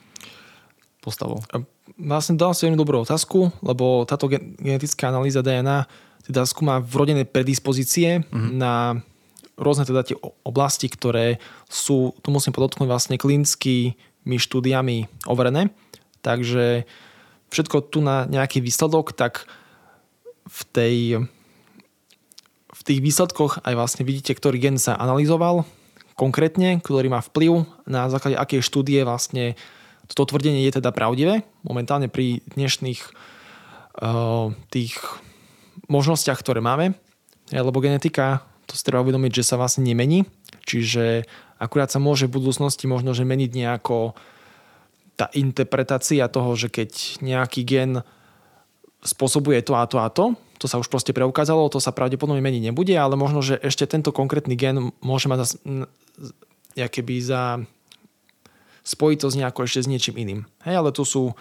postavou. 1.04 1.44
Vlastne 2.00 2.40
dal 2.40 2.56
si 2.56 2.64
veľmi 2.64 2.80
dobrú 2.80 3.04
otázku, 3.04 3.52
lebo 3.60 4.08
táto 4.08 4.32
genetická 4.32 5.12
analýza 5.12 5.44
DNA 5.44 5.84
teda 6.28 6.48
skúma 6.48 6.80
vrodené 6.80 7.28
predispozície 7.28 8.24
mm-hmm. 8.24 8.52
na 8.56 9.04
rôzne 9.60 9.86
teda 9.86 10.02
tie 10.02 10.18
oblasti, 10.42 10.90
ktoré 10.90 11.38
sú, 11.70 12.16
tu 12.26 12.30
musím 12.34 12.56
podotknúť 12.56 12.90
vlastne 12.90 13.22
klinickými 13.22 14.38
štúdiami 14.40 15.30
overené. 15.30 15.70
Takže 16.26 16.88
všetko 17.54 17.92
tu 17.94 18.02
na 18.02 18.26
nejaký 18.26 18.64
výsledok, 18.64 19.14
tak 19.14 19.46
v 20.48 20.62
tej 20.74 20.98
v 22.74 22.82
tých 22.82 23.00
výsledkoch 23.06 23.64
aj 23.64 23.74
vlastne 23.78 24.04
vidíte, 24.04 24.34
ktorý 24.36 24.58
gen 24.60 24.82
sa 24.82 24.98
analyzoval 24.98 25.64
konkrétne, 26.20 26.82
ktorý 26.82 27.08
má 27.08 27.22
vplyv 27.22 27.64
na 27.88 28.10
základe 28.10 28.36
akej 28.36 28.66
štúdie 28.66 29.06
vlastne 29.06 29.56
toto 30.12 30.36
tvrdenie 30.36 30.68
je 30.68 30.82
teda 30.82 30.92
pravdivé. 30.92 31.48
Momentálne 31.64 32.12
pri 32.12 32.44
dnešných 32.54 33.02
uh, 34.04 34.52
tých 34.68 35.00
možnostiach, 35.88 36.40
ktoré 36.40 36.64
máme, 36.64 36.96
lebo 37.52 37.84
genetika, 37.84 38.46
to 38.68 38.76
si 38.80 38.84
treba 38.84 39.04
uvedomiť, 39.04 39.32
že 39.44 39.44
sa 39.44 39.56
vlastne 39.60 39.84
nemení, 39.84 40.24
čiže 40.64 41.28
akurát 41.60 41.92
sa 41.92 42.00
môže 42.00 42.28
v 42.28 42.40
budúcnosti 42.40 42.88
možno, 42.88 43.12
že 43.12 43.28
meniť 43.28 43.52
nejako 43.52 44.16
tá 45.14 45.30
interpretácia 45.38 46.26
toho, 46.32 46.56
že 46.58 46.74
keď 46.74 47.22
nejaký 47.22 47.62
gen 47.68 47.92
spôsobuje 49.04 49.62
to 49.62 49.76
a 49.76 49.84
to 49.86 49.98
a 50.00 50.08
to, 50.10 50.34
to 50.58 50.66
sa 50.72 50.80
už 50.80 50.88
proste 50.88 51.12
preukázalo, 51.12 51.68
to 51.68 51.84
sa 51.84 51.92
pravdepodobne 51.92 52.40
meniť 52.40 52.72
nebude, 52.72 52.96
ale 52.96 53.20
možno, 53.20 53.44
že 53.44 53.60
ešte 53.60 53.84
tento 53.84 54.16
konkrétny 54.16 54.56
gen 54.56 54.96
môže 55.04 55.28
mať 55.28 55.60
keby 56.74 57.16
za 57.20 57.62
spojiť 58.84 59.18
to 59.20 59.28
s 59.32 59.40
nejako 59.40 59.60
ešte 59.64 59.84
s 59.84 59.92
niečím 59.92 60.16
iným. 60.20 60.42
Hej, 60.68 60.76
ale 60.80 60.90
tu 60.92 61.08
sú 61.08 61.36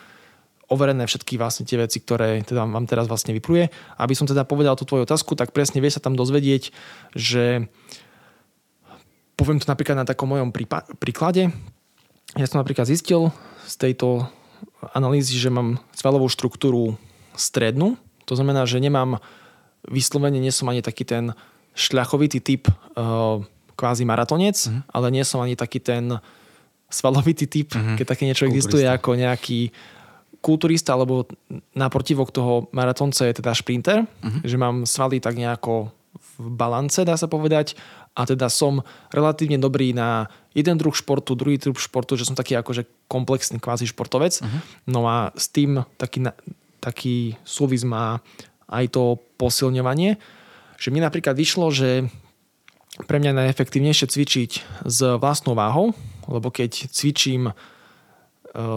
overené 0.73 1.05
všetky 1.05 1.37
vlastne 1.37 1.69
tie 1.69 1.77
veci, 1.77 2.01
ktoré 2.01 2.41
teda 2.43 2.65
vám 2.65 2.89
teraz 2.89 3.07
vlastne 3.07 3.37
vypluje. 3.37 3.69
Aby 4.01 4.17
som 4.17 4.25
teda 4.25 4.49
povedal 4.49 4.75
tú 4.75 4.89
tvoju 4.89 5.05
otázku, 5.05 5.37
tak 5.37 5.53
presne 5.53 5.85
vie 5.85 5.93
sa 5.93 6.01
tam 6.01 6.17
dozvedieť, 6.17 6.73
že 7.13 7.69
poviem 9.37 9.61
to 9.61 9.69
napríklad 9.69 10.01
na 10.01 10.09
takom 10.09 10.33
mojom 10.33 10.51
príklade. 10.97 11.53
Ja 12.41 12.49
som 12.49 12.65
napríklad 12.65 12.89
zistil, 12.89 13.29
z 13.67 13.75
tejto 13.79 14.27
analýzy, 14.93 15.39
že 15.39 15.53
mám 15.53 15.79
svalovú 15.95 16.27
štruktúru 16.27 16.99
strednú. 17.39 17.97
To 18.27 18.35
znamená, 18.35 18.67
že 18.67 18.83
nemám 18.83 19.23
vyslovene, 19.87 20.39
nie 20.39 20.55
som 20.55 20.71
ani 20.71 20.83
taký 20.83 21.07
ten 21.07 21.35
šľachovitý 21.75 22.39
typ 22.43 22.69
uh, 22.69 23.43
kvázi 23.75 24.05
maratonec, 24.05 24.55
uh-huh. 24.55 24.85
ale 24.93 25.07
nie 25.11 25.25
som 25.25 25.41
ani 25.41 25.57
taký 25.57 25.81
ten 25.81 26.21
svalovitý 26.93 27.49
typ, 27.49 27.73
uh-huh. 27.73 27.97
keď 27.97 28.07
také 28.07 28.29
niečo 28.29 28.45
kulturista. 28.45 28.69
existuje 28.69 28.87
ako 28.87 29.11
nejaký 29.17 29.61
kulturista, 30.43 30.99
alebo 30.99 31.31
naprotivok 31.73 32.35
toho 32.35 32.67
maratonca 32.75 33.31
je 33.31 33.39
teda 33.39 33.55
šprinter, 33.55 34.05
uh-huh. 34.05 34.43
že 34.43 34.59
mám 34.59 34.83
svaly 34.83 35.23
tak 35.23 35.39
nejako 35.39 35.95
v 36.43 36.49
balance, 36.53 36.99
dá 37.07 37.15
sa 37.15 37.31
povedať, 37.31 37.79
a 38.13 38.29
teda 38.29 38.53
som 38.53 38.85
relatívne 39.09 39.57
dobrý 39.57 39.97
na 39.97 40.29
jeden 40.53 40.77
druh 40.77 40.93
športu, 40.93 41.33
druhý 41.33 41.57
druh 41.57 41.79
športu, 41.79 42.19
že 42.19 42.29
som 42.29 42.37
taký 42.37 42.59
akože 42.61 42.85
komplexný 43.09 43.57
kvázi 43.57 43.89
športovec. 43.89 44.43
Uh-huh. 44.43 44.61
No 44.85 45.09
a 45.09 45.33
s 45.33 45.49
tým 45.49 45.81
taký, 45.97 46.29
taký 46.83 47.41
súvis 47.47 47.87
má 47.89 48.21
aj 48.69 48.93
to 48.93 49.17
posilňovanie, 49.41 50.21
že 50.77 50.89
mi 50.91 51.01
napríklad 51.01 51.39
vyšlo, 51.39 51.73
že 51.73 52.11
pre 53.09 53.17
mňa 53.17 53.33
je 53.33 53.41
najefektívnejšie 53.47 54.07
cvičiť 54.11 54.51
s 54.85 54.99
vlastnou 55.17 55.57
váhou, 55.57 55.97
lebo 56.29 56.53
keď 56.53 56.93
cvičím 56.93 57.49
e, 57.49 57.53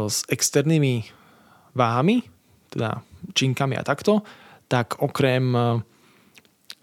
s 0.08 0.23
externými 0.32 1.04
váhami, 1.76 2.24
teda 2.72 3.04
činkami 3.36 3.76
a 3.76 3.84
takto, 3.84 4.24
tak 4.66 4.98
okrem 4.98 5.54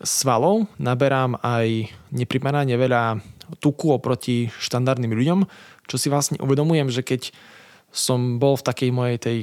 svalov 0.03 0.71
naberám 0.79 1.39
aj 1.43 1.91
neprimerane 2.15 2.75
veľa 2.79 3.19
tuku 3.59 3.93
oproti 3.93 4.49
štandardným 4.61 5.13
ľuďom, 5.13 5.41
čo 5.91 5.97
si 5.99 6.09
vlastne 6.09 6.39
uvedomujem, 6.39 6.89
že 6.89 7.03
keď 7.03 7.35
som 7.93 8.41
bol 8.41 8.57
v 8.57 8.67
takej 8.67 8.91
mojej 8.95 9.19
tej 9.21 9.39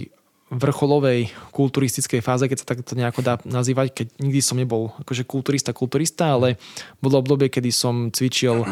vrcholovej 0.50 1.30
kulturistickej 1.54 2.26
fáze, 2.26 2.50
keď 2.50 2.58
sa 2.58 2.70
takto 2.74 2.98
nejako 2.98 3.22
dá 3.22 3.38
nazývať, 3.46 3.94
keď 3.94 4.08
nikdy 4.18 4.42
som 4.42 4.58
nebol 4.58 4.90
akože 4.98 5.30
kulturista, 5.30 5.78
kulturista, 5.78 6.34
ale 6.34 6.58
bolo 6.98 7.22
obdobie, 7.22 7.54
kedy 7.54 7.70
som 7.70 8.10
cvičil 8.10 8.66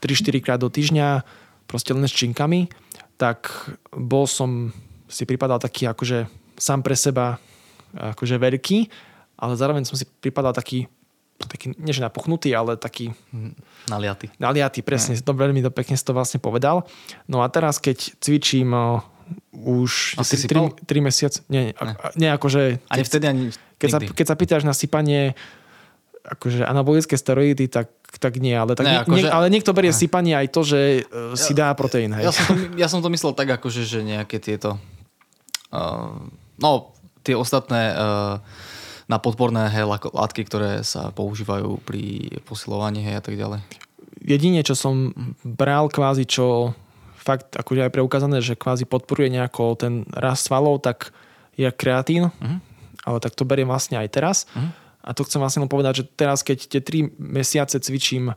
3-4 0.00 0.40
krát 0.40 0.60
do 0.64 0.72
týždňa, 0.72 1.20
proste 1.68 1.92
len 1.92 2.08
s 2.08 2.16
činkami, 2.16 2.72
tak 3.20 3.52
bol 3.92 4.24
som, 4.24 4.72
si 5.10 5.26
pripadal 5.26 5.58
taký 5.58 5.90
akože 5.90 6.30
sám 6.56 6.80
pre 6.86 6.94
seba 6.94 7.42
akože 7.90 8.38
veľký, 8.38 8.78
ale 9.42 9.52
zároveň 9.58 9.82
som 9.82 9.98
si 9.98 10.06
pripadal 10.06 10.54
taký 10.54 10.86
taký, 11.40 11.72
nie 11.80 11.96
že 11.96 12.04
napuchnutý, 12.04 12.52
ale 12.52 12.76
taký... 12.76 13.16
Naliatý. 13.88 14.28
Naliatý, 14.36 14.84
presne. 14.84 15.16
To 15.24 15.32
veľmi 15.32 15.64
to 15.64 15.72
pekne 15.72 15.96
si 15.96 16.04
to 16.04 16.12
vlastne 16.12 16.36
povedal. 16.36 16.84
No 17.24 17.40
a 17.40 17.48
teraz, 17.48 17.80
keď 17.80 18.12
cvičím 18.20 18.76
uh, 18.76 19.00
už 19.56 20.20
Asi 20.20 20.36
3, 20.36 20.84
3, 20.84 20.84
3 20.84 21.00
mesiac, 21.00 21.32
nie, 21.48 21.72
nie, 21.72 21.94
nie 22.20 22.28
akože... 22.28 22.84
Ani 22.92 23.04
vtedy, 23.08 23.24
ani 23.24 23.44
keď 23.80 23.88
sa, 23.88 23.98
keď 24.04 24.26
sa 24.28 24.36
pýtaš 24.36 24.62
na 24.68 24.76
sypanie 24.76 25.32
akože 26.20 26.68
anabolické 26.68 27.16
steroidy, 27.16 27.72
tak, 27.72 27.88
tak 28.20 28.36
nie, 28.36 28.52
ale, 28.52 28.76
tak 28.76 28.84
ne, 28.84 29.00
akože, 29.00 29.24
nie, 29.24 29.32
ale 29.32 29.48
niekto 29.48 29.72
berie 29.72 29.88
ne. 29.88 29.96
sypanie 29.96 30.36
aj 30.36 30.52
to, 30.52 30.60
že 30.60 30.80
uh, 31.08 31.32
si 31.32 31.56
dá 31.56 31.72
proteín. 31.72 32.12
Hej. 32.12 32.28
Ja, 32.28 32.32
som 32.36 32.44
to, 32.44 32.54
ja 32.76 32.88
som 32.92 33.00
to 33.00 33.08
myslel 33.08 33.32
tak, 33.32 33.48
akože, 33.48 33.88
že 33.88 34.04
nejaké 34.04 34.36
tieto 34.36 34.76
no, 36.58 36.70
tie 37.22 37.34
ostatné 37.34 37.94
uh, 37.94 38.42
na 39.10 39.18
podporné 39.18 39.66
hej, 39.74 39.90
látky, 39.90 40.46
ktoré 40.46 40.86
sa 40.86 41.10
používajú 41.10 41.82
pri 41.82 42.30
posilovaní 42.46 43.02
hej, 43.02 43.18
a 43.18 43.22
tak 43.22 43.34
ďalej. 43.34 43.60
Jedine, 44.20 44.62
čo 44.62 44.78
som 44.78 45.10
bral 45.42 45.90
kvázi, 45.90 46.28
čo 46.28 46.76
fakt 47.20 47.52
akože 47.58 47.88
aj 47.88 47.94
preukázané, 47.94 48.38
že 48.40 48.56
kvázi 48.56 48.86
podporuje 48.86 49.34
nejako 49.34 49.76
ten 49.76 49.94
rast 50.14 50.48
svalov, 50.48 50.80
tak 50.80 51.12
je 51.58 51.68
kreatín, 51.68 52.32
uh-huh. 52.32 52.58
ale 53.04 53.18
tak 53.20 53.36
to 53.36 53.44
beriem 53.44 53.68
vlastne 53.68 54.00
aj 54.00 54.08
teraz. 54.08 54.48
Uh-huh. 54.54 54.72
A 55.04 55.10
to 55.12 55.24
chcem 55.24 55.40
vlastne 55.40 55.64
povedať, 55.68 56.04
že 56.04 56.08
teraz, 56.16 56.44
keď 56.44 56.58
tie 56.68 56.80
3 56.80 57.16
mesiace 57.20 57.76
cvičím 57.80 58.32
uh, 58.32 58.36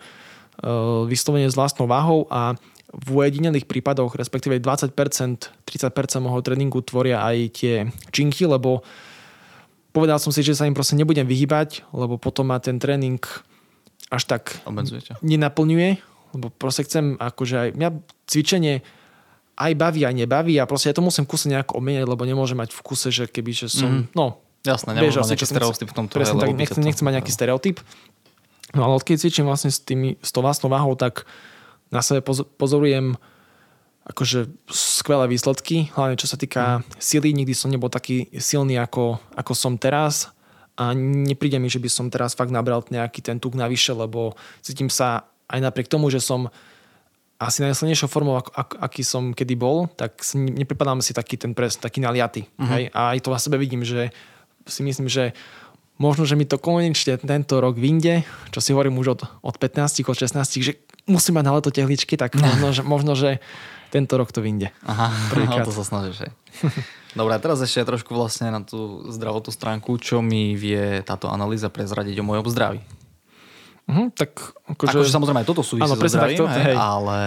vyslovene 1.08 1.48
s 1.48 1.56
vlastnou 1.56 1.88
váhou 1.88 2.28
a 2.28 2.56
v 2.93 3.08
ujedinelých 3.10 3.65
prípadoch, 3.65 4.13
respektíve 4.13 4.62
20%, 4.62 4.93
30% 4.93 5.49
môjho 6.21 6.45
tréningu 6.45 6.86
tvoria 6.86 7.25
aj 7.25 7.38
tie 7.58 7.73
činky, 8.13 8.45
lebo 8.45 8.86
povedal 9.89 10.21
som 10.21 10.29
si, 10.29 10.45
že 10.45 10.53
sa 10.53 10.69
im 10.69 10.77
proste 10.77 10.93
nebudem 10.93 11.25
vyhybať, 11.25 11.89
lebo 11.89 12.21
potom 12.21 12.53
ma 12.53 12.62
ten 12.62 12.77
tréning 12.77 13.17
až 14.13 14.23
tak 14.29 14.62
Obmedzujete. 14.69 15.17
nenaplňuje, 15.25 15.89
lebo 16.38 16.53
proste 16.53 16.86
chcem, 16.86 17.17
akože 17.17 17.56
aj 17.58 17.69
mňa 17.73 17.89
cvičenie 18.29 18.86
aj 19.53 19.71
baví, 19.77 20.01
aj 20.01 20.17
nebaví 20.17 20.58
a 20.58 20.65
proste 20.65 20.89
ja 20.89 20.97
to 20.97 21.06
musím 21.06 21.29
kuse 21.29 21.45
nejako 21.45 21.77
omeniať, 21.77 22.10
lebo 22.10 22.25
nemôžem 22.25 22.58
mať 22.58 22.73
v 22.73 22.82
kuse, 22.82 23.13
že 23.13 23.29
keby, 23.29 23.53
že 23.53 23.67
som, 23.69 23.89
mm. 24.06 24.17
no, 24.17 24.41
Jasné, 24.65 24.97
nemôžem 24.97 25.21
mať 25.21 25.29
nejaký 25.36 25.49
stereotyp 25.49 25.88
v 25.91 25.95
tomto. 25.95 26.13
Presne, 26.17 26.39
tak 26.39 26.56
nechcem, 26.56 26.82
nechcem 26.82 27.06
mať 27.06 27.13
nejaký 27.19 27.32
stereotyp. 27.36 27.77
No 28.73 28.88
ale 28.88 28.97
odkedy 28.97 29.21
cvičím 29.21 29.45
vlastne 29.45 29.69
s, 29.69 29.84
tými, 29.84 30.17
s 30.23 30.34
tou 30.34 30.41
vlastnou 30.41 30.71
váhou, 30.71 30.97
tak 30.97 31.27
na 31.93 32.01
sebe 32.01 32.25
pozorujem 32.58 33.13
akože 34.03 34.51
skvelé 34.67 35.32
výsledky, 35.32 35.93
hlavne 35.95 36.19
čo 36.19 36.27
sa 36.27 36.36
týka 36.36 36.82
mm. 36.82 36.99
sily. 36.99 37.29
Nikdy 37.32 37.53
som 37.56 37.71
nebol 37.71 37.88
taký 37.88 38.27
silný, 38.36 38.75
ako, 38.82 39.21
ako 39.38 39.53
som 39.56 39.79
teraz 39.79 40.34
a 40.73 40.91
nepríde 40.97 41.62
mi, 41.62 41.69
že 41.69 41.79
by 41.79 41.88
som 41.88 42.10
teraz 42.10 42.34
fakt 42.34 42.49
nabral 42.49 42.82
nejaký 42.89 43.21
ten 43.21 43.38
tuk 43.38 43.53
navyše, 43.53 43.93
lebo 43.93 44.34
cítim 44.60 44.89
sa 44.89 45.29
aj 45.47 45.60
napriek 45.62 45.88
tomu, 45.88 46.10
že 46.10 46.17
som 46.17 46.49
asi 47.38 47.62
najsilnejšou 47.62 48.10
formou, 48.10 48.39
ak, 48.39 48.47
ak, 48.56 48.69
aký 48.82 49.03
som 49.06 49.36
kedy 49.36 49.53
bol, 49.53 49.86
tak 49.93 50.17
nepripadám 50.34 51.03
si 51.03 51.12
taký 51.13 51.36
ten 51.38 51.51
pres, 51.51 51.75
taký 51.75 51.99
naliatý. 51.99 52.47
Uh-huh. 52.56 52.71
Hej? 52.71 52.84
A 52.95 53.13
aj 53.13 53.19
to 53.21 53.29
na 53.36 53.39
sebe 53.39 53.60
vidím, 53.60 53.84
že 53.84 54.10
si 54.63 54.82
myslím, 54.82 55.12
že 55.12 55.36
možno, 55.99 56.23
že 56.23 56.39
mi 56.39 56.47
to 56.47 56.58
konečne 56.58 57.19
tento 57.19 57.60
rok 57.60 57.75
vyjde, 57.75 58.23
čo 58.49 58.60
si 58.63 58.71
hovorím 58.71 58.97
už 58.97 59.08
od, 59.19 59.21
od 59.43 59.56
15, 59.60 60.08
od 60.08 60.17
16, 60.17 60.63
že 60.63 60.73
musím 61.08 61.39
mať 61.39 61.46
na 61.46 61.54
leto 61.60 61.70
tehličky, 61.70 62.16
tak 62.16 62.36
možno, 62.36 62.68
že, 62.72 62.82
možno, 62.84 63.12
že 63.13 63.44
tento 63.94 64.18
rok 64.18 64.34
to 64.34 64.42
vyjde. 64.42 64.74
Aha, 64.88 65.13
Prvýkrát. 65.30 65.66
to 65.70 65.76
sa 65.76 65.86
snažíš. 65.86 66.32
Dobre, 67.13 67.38
a 67.38 67.39
teraz 67.39 67.62
ešte 67.62 67.86
trošku 67.86 68.18
vlastne 68.18 68.50
na 68.50 68.66
tú 68.66 69.06
zdravotnú 69.12 69.54
stránku, 69.54 70.02
čo 70.02 70.26
mi 70.26 70.58
vie 70.58 71.06
táto 71.06 71.30
analýza 71.30 71.70
prezradiť 71.70 72.18
o 72.20 72.26
mojom 72.26 72.50
zdraví. 72.50 72.82
Uh-huh, 73.84 74.10
tak 74.16 74.34
akože... 74.66 74.98
akože 74.98 75.12
samozrejme 75.13 75.39
aj 75.44 75.48
toto 75.48 75.62
súvisí 75.62 75.86
so 75.86 76.00
zdravím, 76.00 76.39
takto, 76.39 76.46
hej, 76.50 76.66
hej. 76.72 76.76
ale... 76.80 77.18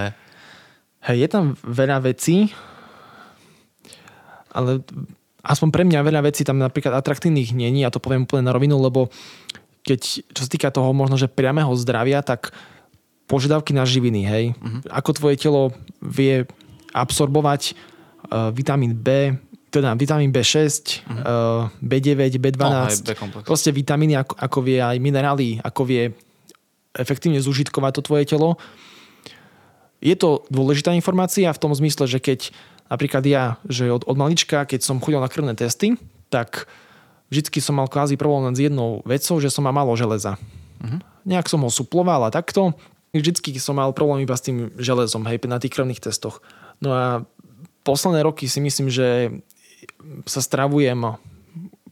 Hej, 1.06 1.16
je 1.22 1.28
tam 1.30 1.44
veľa 1.62 2.02
vecí, 2.02 2.50
ale 4.50 4.82
aspoň 5.44 5.68
pre 5.70 5.84
mňa 5.86 6.00
veľa 6.02 6.20
vecí 6.26 6.42
tam 6.42 6.58
napríklad 6.58 6.96
atraktívnych 6.96 7.54
není, 7.54 7.84
ja 7.84 7.92
to 7.92 8.02
poviem 8.02 8.26
úplne 8.26 8.48
na 8.48 8.56
rovinu, 8.56 8.80
lebo 8.80 9.12
keď, 9.86 10.00
čo 10.34 10.40
sa 10.42 10.50
týka 10.50 10.74
toho 10.74 10.90
možno, 10.90 11.14
že 11.14 11.30
priamého 11.30 11.70
zdravia, 11.78 12.24
tak 12.26 12.50
požiadavky 13.26 13.74
na 13.74 13.82
živiny, 13.82 14.22
hej, 14.26 14.44
uh-huh. 14.54 14.80
ako 14.90 15.10
tvoje 15.18 15.36
telo 15.38 15.74
vie 15.98 16.46
absorbovať 16.94 17.74
uh, 17.74 18.50
vitamín 18.54 18.94
B, 18.94 19.34
teda 19.68 19.92
vitamín 19.98 20.30
B6, 20.30 20.56
uh-huh. 20.56 21.66
uh, 21.68 21.84
B9, 21.84 22.38
B12, 22.38 22.62
no, 23.12 23.42
proste 23.42 23.74
vitamíny, 23.74 24.16
ako, 24.16 24.34
ako 24.38 24.58
vie 24.62 24.78
aj 24.78 24.96
minerály, 25.02 25.58
ako 25.60 25.82
vie 25.84 26.14
efektívne 26.96 27.42
zužitkovať 27.42 27.92
to 28.00 28.02
tvoje 28.06 28.24
telo. 28.24 28.56
Je 30.00 30.16
to 30.16 30.46
dôležitá 30.48 30.96
informácia 30.96 31.50
v 31.50 31.60
tom 31.60 31.74
zmysle, 31.74 32.08
že 32.08 32.22
keď 32.22 32.54
napríklad 32.88 33.24
ja, 33.26 33.44
že 33.66 33.90
od, 33.90 34.06
od 34.06 34.16
malička, 34.16 34.64
keď 34.64 34.80
som 34.80 35.02
chodil 35.02 35.20
na 35.20 35.28
krvné 35.28 35.52
testy, 35.58 35.98
tak 36.32 36.70
vždycky 37.28 37.58
som 37.58 37.76
mal 37.76 37.90
kvázi 37.90 38.14
problém 38.14 38.54
s 38.54 38.62
jednou 38.62 39.02
vecou, 39.02 39.36
že 39.42 39.50
som 39.50 39.66
mal 39.66 39.74
malo 39.74 39.92
železa. 39.98 40.38
Uh-huh. 40.80 41.00
Nejak 41.26 41.50
som 41.50 41.60
ho 41.60 41.70
suploval 41.72 42.24
a 42.24 42.30
takto. 42.30 42.72
Vždycky 43.14 43.54
som 43.62 43.78
mal 43.78 43.94
problém 43.94 44.26
iba 44.26 44.34
s 44.34 44.44
tým 44.44 44.72
železom, 44.76 45.26
hej, 45.28 45.42
na 45.46 45.62
tých 45.62 45.74
krvných 45.76 46.02
testoch. 46.02 46.42
No 46.82 46.90
a 46.92 47.04
posledné 47.86 48.22
roky 48.24 48.50
si 48.50 48.58
myslím, 48.60 48.90
že 48.90 49.38
sa 50.26 50.40
stravujem 50.42 51.16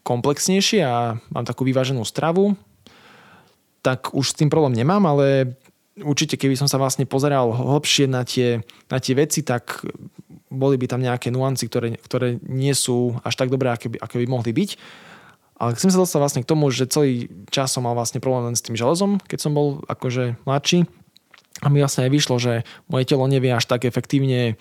komplexnejšie 0.04 0.84
a 0.84 1.16
mám 1.32 1.46
takú 1.48 1.64
vyváženú 1.64 2.04
stravu 2.04 2.58
tak 3.84 4.16
už 4.16 4.32
s 4.32 4.38
tým 4.40 4.48
problém 4.48 4.72
nemám, 4.72 5.04
ale 5.04 5.60
určite 6.00 6.40
keby 6.40 6.56
som 6.56 6.64
sa 6.64 6.80
vlastne 6.80 7.04
pozeral 7.04 7.52
hlbšie 7.52 8.08
na 8.08 8.24
tie, 8.24 8.64
na 8.88 8.96
tie 8.96 9.12
veci, 9.12 9.44
tak 9.44 9.84
boli 10.48 10.80
by 10.80 10.88
tam 10.88 11.04
nejaké 11.04 11.28
nuancy, 11.28 11.68
ktoré, 11.68 12.00
ktoré 12.00 12.40
nie 12.48 12.72
sú 12.72 13.20
až 13.20 13.36
tak 13.36 13.52
dobré, 13.52 13.68
aké 13.68 13.92
by, 13.92 14.00
aké 14.00 14.16
by 14.24 14.26
mohli 14.26 14.56
byť. 14.56 14.70
Ale 15.60 15.76
chcem 15.76 15.92
sa 15.92 16.00
dostať 16.00 16.18
vlastne 16.18 16.42
k 16.42 16.50
tomu, 16.50 16.72
že 16.72 16.88
celý 16.88 17.28
čas 17.52 17.70
som 17.70 17.84
mal 17.84 17.94
vlastne 17.94 18.18
problém 18.24 18.50
len 18.50 18.56
s 18.56 18.64
tým 18.64 18.74
železom, 18.74 19.20
keď 19.28 19.38
som 19.38 19.52
bol 19.52 19.84
akože 19.86 20.40
mladší. 20.48 20.88
A 21.62 21.70
mi 21.70 21.78
vlastne 21.78 22.08
aj 22.08 22.12
vyšlo, 22.12 22.36
že 22.42 22.66
moje 22.90 23.06
telo 23.06 23.26
nevie 23.30 23.54
až 23.54 23.68
tak 23.70 23.86
efektívne 23.86 24.58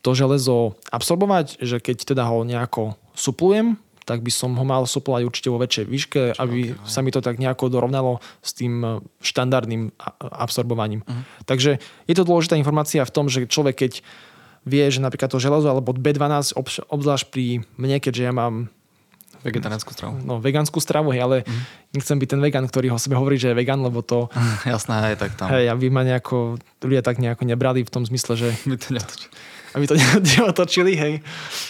to 0.00 0.16
železo 0.16 0.80
absorbovať, 0.88 1.60
že 1.60 1.76
keď 1.76 2.16
teda 2.16 2.24
ho 2.24 2.40
nejako 2.48 2.96
suplujem, 3.12 3.76
tak 4.08 4.24
by 4.24 4.32
som 4.32 4.56
ho 4.56 4.64
mal 4.64 4.88
suplovať 4.88 5.22
určite 5.28 5.48
vo 5.52 5.60
väčšej 5.60 5.86
výške, 5.86 6.22
aby 6.40 6.74
okay, 6.74 6.88
sa 6.88 7.04
mi 7.04 7.12
to 7.12 7.20
tak 7.22 7.38
nejako 7.38 7.70
dorovnalo 7.70 8.18
s 8.42 8.56
tým 8.56 8.82
e, 8.82 8.88
štandardným 9.22 9.94
absorbovaním. 10.34 11.06
Uh-huh. 11.06 11.22
Takže 11.46 11.78
je 12.08 12.14
to 12.16 12.26
dôležitá 12.26 12.58
informácia 12.58 13.06
v 13.06 13.14
tom, 13.14 13.30
že 13.30 13.46
človek 13.46 13.86
keď 13.86 13.92
vie, 14.66 14.84
že 14.90 14.98
napríklad 15.04 15.30
to 15.30 15.38
železo 15.38 15.70
alebo 15.70 15.94
B12, 15.94 16.58
obzvlášť 16.90 17.26
pri 17.30 17.62
mne, 17.78 17.96
keďže 18.02 18.22
ja 18.26 18.32
mám 18.34 18.72
Vegetariánsku 19.40 19.90
stravu. 19.96 20.20
No, 20.20 20.36
vegánsku 20.36 20.78
stravu, 20.84 21.16
hej, 21.16 21.24
ale 21.24 21.36
mm. 21.48 21.96
nechcem 21.96 22.16
byť 22.20 22.28
ten 22.28 22.40
vegan, 22.44 22.66
ktorý 22.68 22.92
ho 22.92 22.98
sebe 23.00 23.16
hovorí, 23.16 23.40
že 23.40 23.52
je 23.52 23.56
vegan, 23.56 23.80
lebo 23.80 24.04
to... 24.04 24.28
Jasné, 24.68 25.14
aj 25.14 25.16
tak 25.16 25.32
tam. 25.40 25.48
Hej, 25.48 25.72
aby 25.72 25.88
ma 25.88 26.04
nejako, 26.04 26.60
ľudia 26.84 27.00
tak 27.00 27.16
nejako 27.16 27.48
nebrali 27.48 27.80
v 27.80 27.92
tom 27.92 28.04
zmysle, 28.04 28.36
že... 28.36 28.48
My 28.68 28.76
to 28.76 28.92
aby 29.74 29.84
to 29.86 29.94
neotočili, 30.36 30.92
hej. 30.98 31.14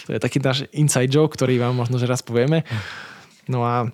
To 0.09 0.17
je 0.17 0.19
taký 0.21 0.41
náš 0.41 0.65
inside 0.73 1.11
joke, 1.11 1.37
ktorý 1.37 1.61
vám 1.61 1.77
možno 1.77 2.01
že 2.01 2.09
raz 2.09 2.25
povieme. 2.25 2.65
No 3.45 3.65
a 3.65 3.89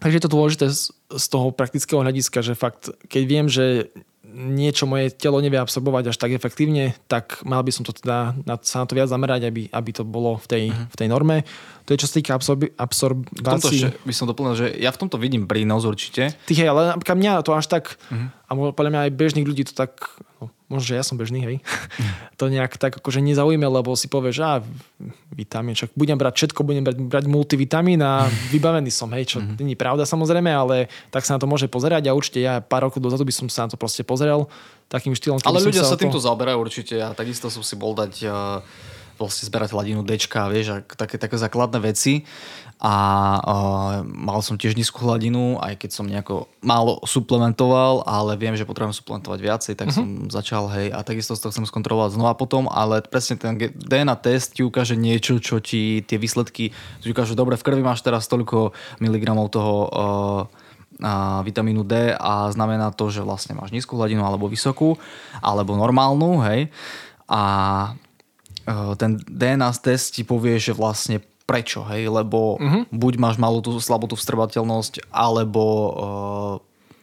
takže 0.00 0.20
je 0.20 0.24
to 0.24 0.34
dôležité 0.34 0.66
z, 0.68 0.90
z 0.92 1.24
toho 1.30 1.54
praktického 1.54 2.02
hľadiska, 2.02 2.42
že 2.42 2.58
fakt, 2.58 2.90
keď 3.08 3.22
viem, 3.24 3.46
že 3.48 3.92
niečo 4.34 4.90
moje 4.90 5.14
telo 5.14 5.38
nevie 5.38 5.56
absorbovať 5.62 6.10
až 6.10 6.16
tak 6.18 6.34
efektívne, 6.34 6.98
tak 7.06 7.40
mal 7.46 7.62
by 7.62 7.70
som 7.70 7.86
to 7.86 7.94
teda 7.94 8.34
na, 8.42 8.58
sa 8.60 8.82
na 8.82 8.86
to 8.90 8.98
viac 8.98 9.06
zamerať, 9.06 9.46
aby, 9.46 9.70
aby 9.70 9.90
to 9.94 10.02
bolo 10.02 10.34
v 10.42 10.46
tej, 10.50 10.64
uh-huh. 10.74 10.90
v 10.90 10.96
tej 10.98 11.08
norme. 11.08 11.46
To 11.86 11.94
je 11.94 12.02
čo 12.02 12.10
sa 12.10 12.14
týka 12.18 12.32
absorbi- 12.34 12.74
absorbácii. 12.74 13.94
by 14.02 14.14
som 14.14 14.26
doplnil, 14.26 14.54
že 14.58 14.66
ja 14.74 14.90
v 14.90 14.98
tomto 14.98 15.16
vidím 15.16 15.46
prínos 15.46 15.86
určite. 15.86 16.34
Ty 16.34 16.52
hej, 16.52 16.68
ale 16.68 16.98
napríklad 16.98 17.16
mňa 17.16 17.32
to 17.46 17.54
až 17.54 17.66
tak, 17.70 17.94
uh-huh. 18.10 18.28
a 18.34 18.50
podľa 18.74 18.90
mňa 18.90 19.00
aj 19.08 19.12
bežných 19.14 19.46
ľudí 19.46 19.62
to 19.70 19.72
tak, 19.72 20.02
no, 20.42 20.50
možno, 20.68 20.84
že 20.90 20.94
ja 20.96 21.04
som 21.04 21.20
bežný, 21.20 21.44
hej, 21.44 21.56
to 22.40 22.48
nejak 22.48 22.80
tak 22.80 22.96
akože 22.98 23.20
nezaujíme, 23.20 23.64
lebo 23.64 23.92
si 23.94 24.08
povieš, 24.08 24.34
že 24.34 24.44
vitamín, 25.34 25.76
však 25.76 25.92
budem 25.92 26.16
brať 26.16 26.34
všetko, 26.40 26.60
budem 26.64 26.84
brať, 26.84 26.96
brať 26.98 27.24
multivitamín 27.28 28.00
a 28.00 28.26
vybavený 28.48 28.88
som, 28.88 29.12
hej, 29.12 29.36
čo 29.36 29.38
mm-hmm. 29.40 29.60
není 29.60 29.76
pravda 29.76 30.08
samozrejme, 30.08 30.48
ale 30.48 30.88
tak 31.12 31.28
sa 31.28 31.36
na 31.36 31.40
to 31.40 31.50
môže 31.50 31.68
pozerať 31.68 32.08
a 32.08 32.16
určite 32.16 32.40
ja 32.40 32.64
pár 32.64 32.88
rokov 32.88 33.04
dozadu 33.04 33.28
by 33.28 33.34
som 33.34 33.46
sa 33.52 33.68
na 33.68 33.74
to 33.74 33.78
proste 33.78 34.02
pozrel 34.06 34.48
takým 34.88 35.12
štýlom. 35.12 35.42
Ale 35.44 35.60
ľudia 35.60 35.84
sa, 35.84 35.96
sa 35.96 36.00
týmto 36.00 36.20
to... 36.20 36.24
zaoberajú 36.24 36.58
určite 36.60 36.96
a 37.00 37.12
takisto 37.12 37.52
som 37.52 37.60
si 37.60 37.74
bol 37.76 37.92
dať 37.92 38.12
uh 38.24 38.92
vlastne 39.16 39.46
zberať 39.48 39.72
hladinu 39.74 40.02
D, 40.02 40.18
vieš, 40.50 40.66
a 40.70 40.76
také, 40.82 41.16
také 41.16 41.36
základné 41.38 41.78
veci. 41.82 42.26
A 42.84 42.94
uh, 43.40 44.04
mal 44.04 44.44
som 44.44 44.60
tiež 44.60 44.76
nízku 44.76 45.00
hladinu, 45.06 45.56
aj 45.62 45.78
keď 45.78 45.90
som 45.94 46.04
nejako 46.04 46.50
málo 46.60 47.00
suplementoval, 47.06 48.04
ale 48.04 48.36
viem, 48.36 48.58
že 48.58 48.68
potrebujem 48.68 48.92
suplementovať 48.92 49.40
viacej, 49.40 49.74
tak 49.78 49.88
uh-huh. 49.88 50.04
som 50.04 50.06
začal, 50.28 50.68
hej, 50.74 50.92
a 50.92 51.00
takisto 51.00 51.32
to 51.38 51.48
chcem 51.48 51.64
skontrolovať 51.64 52.18
znova 52.18 52.36
potom, 52.36 52.68
ale 52.68 53.00
presne 53.00 53.40
ten 53.40 53.56
DNA 53.56 54.18
test 54.20 54.58
ti 54.58 54.66
ukáže 54.66 54.98
niečo, 55.00 55.40
čo 55.40 55.62
ti 55.64 56.04
tie 56.04 56.20
výsledky, 56.20 56.74
ti 56.74 57.06
ukáže, 57.08 57.38
dobre, 57.38 57.56
v 57.56 57.64
krvi 57.64 57.80
máš 57.80 58.04
teraz 58.04 58.28
toľko 58.28 58.76
miligramov 59.00 59.54
toho 59.54 59.74
uh, 59.88 60.64
a 61.02 61.42
vitamínu 61.42 61.82
D 61.82 62.14
a 62.14 62.52
znamená 62.54 62.94
to, 62.94 63.10
že 63.10 63.24
vlastne 63.24 63.58
máš 63.58 63.74
nízku 63.74 63.98
hladinu 63.98 64.22
alebo 64.22 64.46
vysokú, 64.46 64.94
alebo 65.42 65.74
normálnu, 65.74 66.38
hej. 66.46 66.70
A 67.26 67.42
ten 68.96 69.20
DNA 69.24 69.70
test 69.80 70.16
ti 70.16 70.22
povie, 70.24 70.56
že 70.56 70.72
vlastne 70.72 71.20
prečo, 71.44 71.84
hej, 71.92 72.08
lebo 72.08 72.56
uh-huh. 72.56 72.88
buď 72.88 73.12
máš 73.20 73.36
malú 73.36 73.60
tú 73.60 73.76
slabotu 73.76 74.16
vstrbateľnosť, 74.16 75.12
alebo 75.12 75.62
uh, 75.92 76.56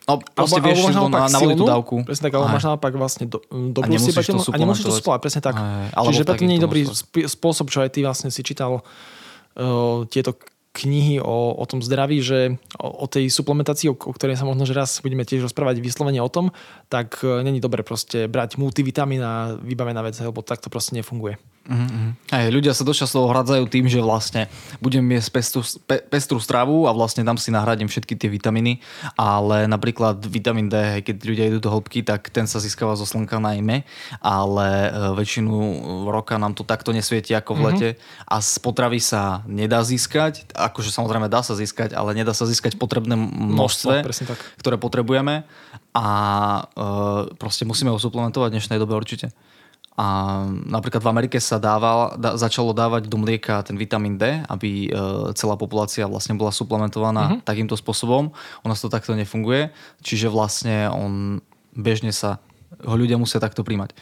No, 0.09 0.17
proste 0.17 0.57
alebo, 0.57 0.65
vieš 0.65 0.81
alebo 0.97 1.13
na, 1.13 1.29
na 1.29 1.39
tú 1.39 1.65
dávku. 1.69 1.95
Presne 2.03 2.25
tak, 2.27 2.33
alebo 2.33 2.49
máš 2.51 2.65
naopak 2.65 2.93
vlastne 2.97 3.25
do, 3.29 3.37
dobrú 3.47 3.95
to 3.95 4.51
a 4.51 4.57
nemusíš 4.57 4.85
to 4.89 4.97
suplovať, 4.97 5.19
presne 5.21 5.41
tak. 5.45 5.55
Aj, 5.55 5.93
Čiže 5.93 6.25
preto 6.25 6.43
nie 6.43 6.57
je 6.57 6.63
dobrý 6.65 6.81
spôsob, 7.29 7.69
čo 7.69 7.85
aj 7.85 7.93
ty 7.93 8.01
vlastne 8.01 8.33
si 8.33 8.41
čítal 8.41 8.81
uh, 8.81 10.03
tieto 10.09 10.35
knihy 10.71 11.19
o, 11.19 11.51
o 11.55 11.65
tom 11.67 11.83
zdraví, 11.83 12.23
že 12.23 12.55
o, 12.79 13.03
o 13.03 13.05
tej 13.07 13.27
suplementácii, 13.27 13.91
o, 13.91 13.95
o 13.95 14.13
ktorej 14.15 14.39
sa 14.39 14.47
možno 14.47 14.63
že 14.63 14.75
raz 14.75 15.03
budeme 15.03 15.27
tiež 15.27 15.43
rozprávať 15.51 15.83
vyslovene 15.83 16.23
o 16.23 16.31
tom, 16.31 16.55
tak 16.87 17.19
uh, 17.21 17.43
není 17.43 17.59
dobre 17.59 17.83
proste 17.83 18.31
brať 18.31 18.55
multivitamín 18.55 19.19
a 19.19 19.59
vybavená 19.59 19.99
vec, 19.99 20.15
lebo 20.23 20.39
tak 20.39 20.63
to 20.63 20.71
proste 20.71 20.95
nefunguje. 20.95 21.35
Mm-hmm. 21.61 22.33
Aj, 22.33 22.49
ľudia 22.49 22.73
sa 22.73 22.81
dosť 22.81 23.05
často 23.05 23.29
hradzajú 23.29 23.69
tým, 23.69 23.85
že 23.85 24.01
vlastne 24.01 24.49
budem 24.81 25.05
jesť 25.13 25.29
pestru, 25.29 25.61
pe, 25.85 26.01
pestru 26.01 26.41
stravu 26.41 26.89
a 26.89 26.91
vlastne 26.91 27.21
tam 27.21 27.37
si 27.37 27.53
nahradím 27.53 27.85
všetky 27.85 28.17
tie 28.17 28.33
vitamíny, 28.33 28.81
ale 29.13 29.69
napríklad 29.69 30.25
vitamín 30.25 30.73
D, 30.73 31.05
keď 31.05 31.15
ľudia 31.21 31.45
idú 31.53 31.61
do 31.61 31.69
hĺbky, 31.69 32.01
tak 32.01 32.33
ten 32.33 32.49
sa 32.49 32.57
získava 32.57 32.97
zo 32.97 33.05
slnka 33.05 33.37
najmä, 33.37 33.85
ale 34.25 34.67
e, 34.67 34.89
väčšinu 35.21 35.53
roka 36.09 36.41
nám 36.41 36.57
to 36.57 36.65
takto 36.65 36.97
nesvieti 36.97 37.37
ako 37.37 37.53
v 37.53 37.61
lete 37.69 37.89
mm-hmm. 37.93 38.33
a 38.33 38.35
z 38.41 38.53
potravy 38.57 38.97
sa 38.97 39.45
nedá 39.45 39.85
získať, 39.85 40.49
akože 40.57 40.89
samozrejme 40.89 41.29
dá 41.29 41.45
sa 41.45 41.53
získať, 41.53 41.93
ale 41.93 42.17
nedá 42.17 42.33
sa 42.33 42.49
získať 42.49 42.73
potrebné 42.81 43.13
množstve, 43.13 44.01
no, 44.01 44.33
ktoré 44.57 44.81
potrebujeme 44.81 45.45
a 45.93 46.07
e, 46.73 46.91
proste 47.37 47.69
musíme 47.69 47.93
ho 47.93 48.01
suplementovať 48.01 48.49
v 48.49 48.55
dnešnej 48.57 48.81
dobe 48.81 48.97
určite. 48.97 49.29
A 50.01 50.07
napríklad 50.49 51.05
v 51.05 51.11
Amerike 51.13 51.37
sa 51.37 51.61
dával, 51.61 52.17
da, 52.17 52.33
začalo 52.33 52.73
dávať 52.73 53.05
do 53.05 53.21
mlieka 53.21 53.61
ten 53.61 53.77
vitamín 53.77 54.17
D, 54.17 54.41
aby 54.49 54.89
e, 54.89 54.97
celá 55.37 55.53
populácia 55.53 56.09
vlastne 56.09 56.33
bola 56.33 56.49
suplementovaná 56.49 57.37
mm-hmm. 57.37 57.45
takýmto 57.45 57.77
spôsobom. 57.77 58.33
U 58.33 58.65
nás 58.65 58.81
to 58.81 58.89
takto 58.89 59.13
nefunguje, 59.13 59.69
čiže 60.01 60.33
vlastne 60.33 60.89
on 60.89 61.45
bežne 61.77 62.09
sa 62.09 62.41
ho 62.81 62.95
ľudia 62.97 63.21
musia 63.21 63.37
takto 63.37 63.61
príjmať. 63.61 63.93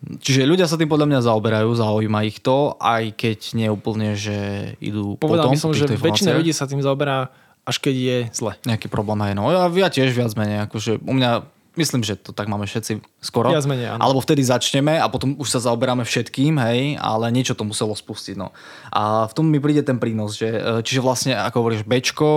Čiže 0.00 0.48
ľudia 0.48 0.64
sa 0.64 0.80
tým 0.80 0.88
podľa 0.88 1.12
mňa 1.12 1.20
zaoberajú, 1.28 1.68
zaujíma 1.76 2.24
ich 2.24 2.40
to, 2.40 2.80
aj 2.80 3.12
keď 3.12 3.38
nie 3.52 3.68
úplne, 3.68 4.16
že 4.16 4.72
idú 4.80 5.20
Povedal 5.20 5.52
potom 5.52 5.52
by 5.52 5.60
som, 5.60 5.76
že 5.76 5.84
väčšina 5.84 6.32
ľudí 6.32 6.56
sa 6.56 6.64
tým 6.64 6.80
zaoberá, 6.80 7.28
až 7.68 7.76
keď 7.76 7.94
je 7.94 8.18
zle. 8.32 8.56
Nejaký 8.64 8.88
problém 8.88 9.20
aj. 9.20 9.36
No 9.36 9.52
ja, 9.52 9.68
ja 9.68 9.92
tiež 9.92 10.16
viac 10.16 10.32
menej, 10.32 10.64
akože 10.64 11.04
u 11.04 11.12
mňa 11.12 11.59
Myslím, 11.78 12.02
že 12.02 12.18
to 12.18 12.34
tak 12.34 12.50
máme 12.50 12.66
všetci 12.66 12.98
skoro. 13.22 13.54
Menej, 13.54 13.94
áno. 13.94 14.02
Alebo 14.02 14.18
vtedy 14.18 14.42
začneme 14.42 14.98
a 14.98 15.06
potom 15.06 15.38
už 15.38 15.54
sa 15.54 15.62
zaoberáme 15.62 16.02
všetkým, 16.02 16.58
hej, 16.58 16.98
ale 16.98 17.30
niečo 17.30 17.54
to 17.54 17.62
muselo 17.62 17.94
spustiť. 17.94 18.34
No. 18.34 18.50
A 18.90 19.30
v 19.30 19.32
tom 19.38 19.46
mi 19.46 19.62
príde 19.62 19.86
ten 19.86 19.96
prínos, 20.02 20.34
že, 20.34 20.50
e, 20.50 20.82
čiže 20.82 20.98
vlastne, 20.98 21.38
ako 21.38 21.56
hovoríš, 21.62 21.86
Bčko, 21.86 22.30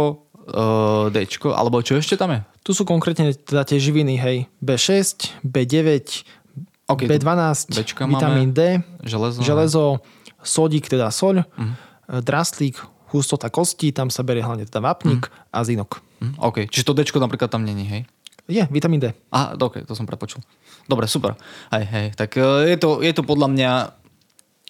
uh, 0.43 1.07
Dčko, 1.09 1.55
alebo 1.55 1.79
čo 1.79 1.95
ešte 1.95 2.19
tam 2.19 2.35
je? 2.35 2.39
Tu 2.61 2.71
sú 2.75 2.83
konkrétne 2.83 3.31
teda 3.33 3.63
tie 3.63 3.79
živiny, 3.79 4.19
hej, 4.19 4.37
B6, 4.59 5.31
B9, 5.41 5.79
OK, 6.91 7.07
B12, 7.07 7.71
Bčka 7.71 8.03
vitamín 8.05 8.51
máme, 8.51 8.55
D, 8.55 8.61
železo, 9.07 9.39
železo, 9.39 9.85
sodík, 10.43 10.91
teda 10.91 11.07
soľ, 11.09 11.47
Mhm. 11.57 11.73
uh 12.03 12.21
draslík, 12.21 12.75
hustota 13.15 13.47
kostí, 13.47 13.95
tam 13.95 14.11
sa 14.11 14.27
berie 14.27 14.43
hlavne 14.43 14.67
teda 14.67 14.83
vápnik 14.83 15.23
Mhm. 15.23 15.55
a 15.55 15.59
zinok. 15.63 15.91
Hm, 16.19 16.35
OK, 16.37 16.67
čiže 16.67 16.83
to 16.83 16.93
Dčko 16.93 17.17
napríklad 17.23 17.47
tam 17.47 17.63
není, 17.63 17.87
hej? 17.87 18.03
Je, 18.43 18.63
vitamín 18.67 18.99
D. 18.99 19.15
Aha, 19.31 19.55
ok, 19.55 19.87
to 19.87 19.95
som 19.95 20.03
prepočul. 20.03 20.43
Dobre, 20.83 21.07
super. 21.07 21.39
Hej, 21.71 21.85
hej, 21.87 22.07
tak 22.19 22.35
e, 22.35 22.75
je 22.75 22.77
to, 22.77 22.99
je 22.99 23.13
to 23.15 23.23
podľa 23.23 23.47
mňa 23.47 23.71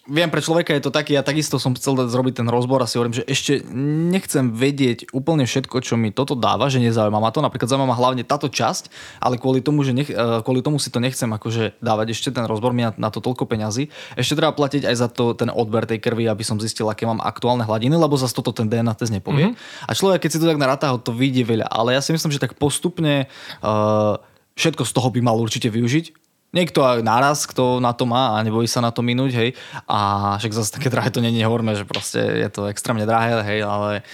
Viem, 0.04 0.28
pre 0.28 0.44
človeka 0.44 0.76
je 0.76 0.84
to 0.84 0.92
taký, 0.92 1.16
ja 1.16 1.24
takisto 1.24 1.56
som 1.56 1.72
chcel 1.72 1.96
dať- 1.96 2.12
zrobiť 2.12 2.34
ten 2.44 2.48
rozbor 2.52 2.76
a 2.76 2.84
si 2.84 3.00
hovorím, 3.00 3.16
že 3.16 3.24
ešte 3.24 3.64
nechcem 4.12 4.52
vedieť 4.52 5.08
úplne 5.16 5.48
všetko, 5.48 5.80
čo 5.80 5.96
mi 5.96 6.12
toto 6.12 6.36
dáva, 6.36 6.68
že 6.68 6.76
nezaujíma 6.76 7.16
ma 7.16 7.32
to. 7.32 7.40
Napríklad 7.40 7.72
zaujíma 7.72 7.88
ma 7.88 7.96
hlavne 7.96 8.20
táto 8.20 8.52
časť, 8.52 8.92
ale 9.16 9.40
kvôli 9.40 9.64
tomu, 9.64 9.80
že 9.80 9.96
nech, 9.96 10.12
e, 10.12 10.44
kvôli 10.44 10.60
tomu 10.60 10.76
si 10.76 10.92
to 10.92 11.00
nechcem 11.00 11.32
akože 11.32 11.80
dávať 11.80 12.12
ešte 12.12 12.28
ten 12.36 12.44
rozbor, 12.44 12.76
mi 12.76 12.84
na, 12.84 12.92
na 13.00 13.08
to 13.08 13.24
toľko 13.24 13.48
peňazí. 13.48 13.88
Ešte 14.20 14.36
treba 14.36 14.52
platiť 14.52 14.84
aj 14.84 14.96
za 15.00 15.08
to 15.08 15.32
ten 15.32 15.48
odber 15.48 15.88
tej 15.88 16.04
krvi, 16.04 16.28
aby 16.28 16.44
som 16.44 16.60
zistil, 16.60 16.84
aké 16.92 17.08
mám 17.08 17.24
aktuálne 17.24 17.64
hladiny, 17.64 17.96
lebo 17.96 18.20
zase 18.20 18.36
toto 18.36 18.52
ten 18.52 18.68
DNA 18.68 18.92
test 19.00 19.08
nepovie. 19.08 19.56
Mm-hmm. 19.56 19.88
A 19.88 19.92
človek, 19.96 20.28
keď 20.28 20.30
si 20.36 20.40
to 20.40 20.44
tak 20.52 20.60
naráta, 20.60 20.92
ho 20.92 21.00
to 21.00 21.16
vyjde 21.16 21.48
veľa. 21.48 21.66
Ale 21.72 21.96
ja 21.96 22.04
si 22.04 22.12
myslím, 22.12 22.28
že 22.28 22.44
tak 22.44 22.60
postupne 22.60 23.24
uh, 23.64 24.20
všetko 24.52 24.84
z 24.84 24.92
toho 24.92 25.08
by 25.08 25.20
mal 25.24 25.40
určite 25.40 25.72
využiť. 25.72 26.23
Niekto 26.54 26.86
aj 26.86 27.02
naraz, 27.02 27.50
kto 27.50 27.82
na 27.82 27.90
to 27.90 28.06
má 28.06 28.38
a 28.38 28.46
nebojí 28.46 28.70
sa 28.70 28.78
na 28.78 28.94
to 28.94 29.02
minúť, 29.02 29.34
hej. 29.34 29.50
A 29.90 30.34
však 30.38 30.54
zase 30.54 30.70
také 30.70 30.86
drahé 30.86 31.10
to 31.10 31.18
není, 31.18 31.42
nehovorme, 31.42 31.74
že 31.74 31.82
proste 31.82 32.22
je 32.22 32.48
to 32.48 32.70
extrémne 32.70 33.02
drahé, 33.02 33.42
hej, 33.42 33.66
ale, 33.66 34.06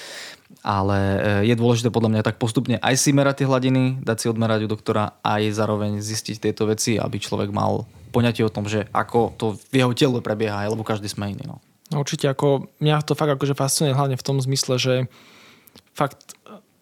ale 0.64 0.98
e, 1.44 1.52
je 1.52 1.54
dôležité 1.60 1.92
podľa 1.92 2.16
mňa 2.16 2.22
tak 2.24 2.40
postupne 2.40 2.80
aj 2.80 2.96
si 2.96 3.12
merať 3.12 3.44
tie 3.44 3.48
hladiny, 3.52 4.00
dať 4.00 4.16
si 4.16 4.26
odmerať 4.32 4.64
u 4.64 4.72
doktora 4.72 5.20
aj 5.20 5.52
zároveň 5.52 6.00
zistiť 6.00 6.40
tieto 6.40 6.64
veci, 6.64 6.96
aby 6.96 7.20
človek 7.20 7.52
mal 7.52 7.84
poňatie 8.10 8.42
o 8.42 8.50
tom, 8.50 8.64
že 8.64 8.88
ako 8.90 9.36
to 9.36 9.46
v 9.70 9.84
jeho 9.84 9.92
tele 9.92 10.18
prebieha, 10.24 10.64
lebo 10.66 10.80
každý 10.80 11.12
sme 11.12 11.36
iný. 11.36 11.44
No 11.44 11.60
určite 11.92 12.30
ako, 12.30 12.70
mňa 12.78 13.02
to 13.02 13.18
fakt 13.18 13.34
akože 13.34 13.58
fascinuje 13.58 13.92
hlavne 13.92 14.14
v 14.14 14.26
tom 14.26 14.38
zmysle, 14.38 14.78
že 14.78 14.94
fakt 15.94 16.38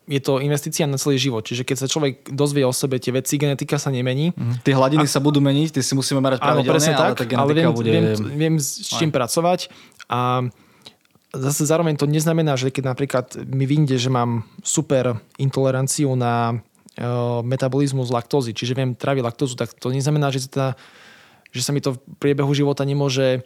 je 0.09 0.21
to 0.25 0.41
investícia 0.41 0.89
na 0.89 0.97
celý 0.97 1.21
život. 1.21 1.45
Čiže 1.45 1.69
keď 1.69 1.77
sa 1.85 1.87
človek 1.87 2.33
dozvie 2.33 2.65
o 2.65 2.73
sebe 2.73 2.97
tie 2.97 3.13
veci, 3.13 3.37
genetika 3.37 3.77
sa 3.77 3.93
nemení. 3.93 4.33
Mhm. 4.33 4.65
Tie 4.65 4.73
hladiny 4.73 5.05
sa 5.05 5.21
budú 5.21 5.45
meniť, 5.45 5.79
tie 5.79 5.85
si 5.85 5.93
musíme 5.93 6.25
merať 6.25 6.41
pravidelne, 6.41 6.73
presne 6.73 6.97
ale 6.97 7.13
tak, 7.13 7.29
tá 7.29 7.37
ale 7.37 7.53
genetika 7.53 7.69
viem, 7.69 7.77
bude... 7.77 7.91
viem, 7.93 8.07
viem 8.35 8.55
s 8.57 8.89
čím 8.89 9.13
pracovať 9.13 9.69
a 10.09 10.49
zase 11.37 11.69
zároveň 11.69 12.01
to 12.01 12.09
neznamená, 12.09 12.57
že 12.57 12.73
keď 12.73 12.97
napríklad 12.97 13.27
mi 13.45 13.69
vyjde, 13.69 14.01
že 14.01 14.09
mám 14.09 14.49
super 14.65 15.21
intoleranciu 15.37 16.17
na 16.17 16.57
uh, 16.57 17.45
metabolizmus 17.45 18.09
laktózy, 18.09 18.57
čiže 18.57 18.73
viem 18.73 18.97
tráviť 18.97 19.23
laktózu, 19.23 19.55
tak 19.61 19.77
to 19.77 19.93
neznamená, 19.93 20.33
že, 20.33 20.49
teda, 20.49 20.73
že 21.53 21.61
sa 21.61 21.77
mi 21.77 21.85
to 21.85 21.97
v 21.97 22.01
priebehu 22.17 22.49
života 22.57 22.81
nemôže 22.89 23.45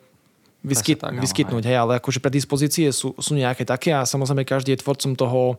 vyskyt, 0.62 1.02
tak, 1.02 1.18
vyskytnúť. 1.18 1.64
Hej, 1.66 1.78
ale 1.82 1.92
akože 1.98 2.22
predispozície 2.22 2.94
sú, 2.94 3.18
sú 3.18 3.32
nejaké 3.34 3.66
také 3.66 3.90
a 3.90 4.06
samozrejme 4.06 4.46
každý 4.46 4.78
je 4.78 4.82
tvorcom 4.86 5.18
toho 5.18 5.58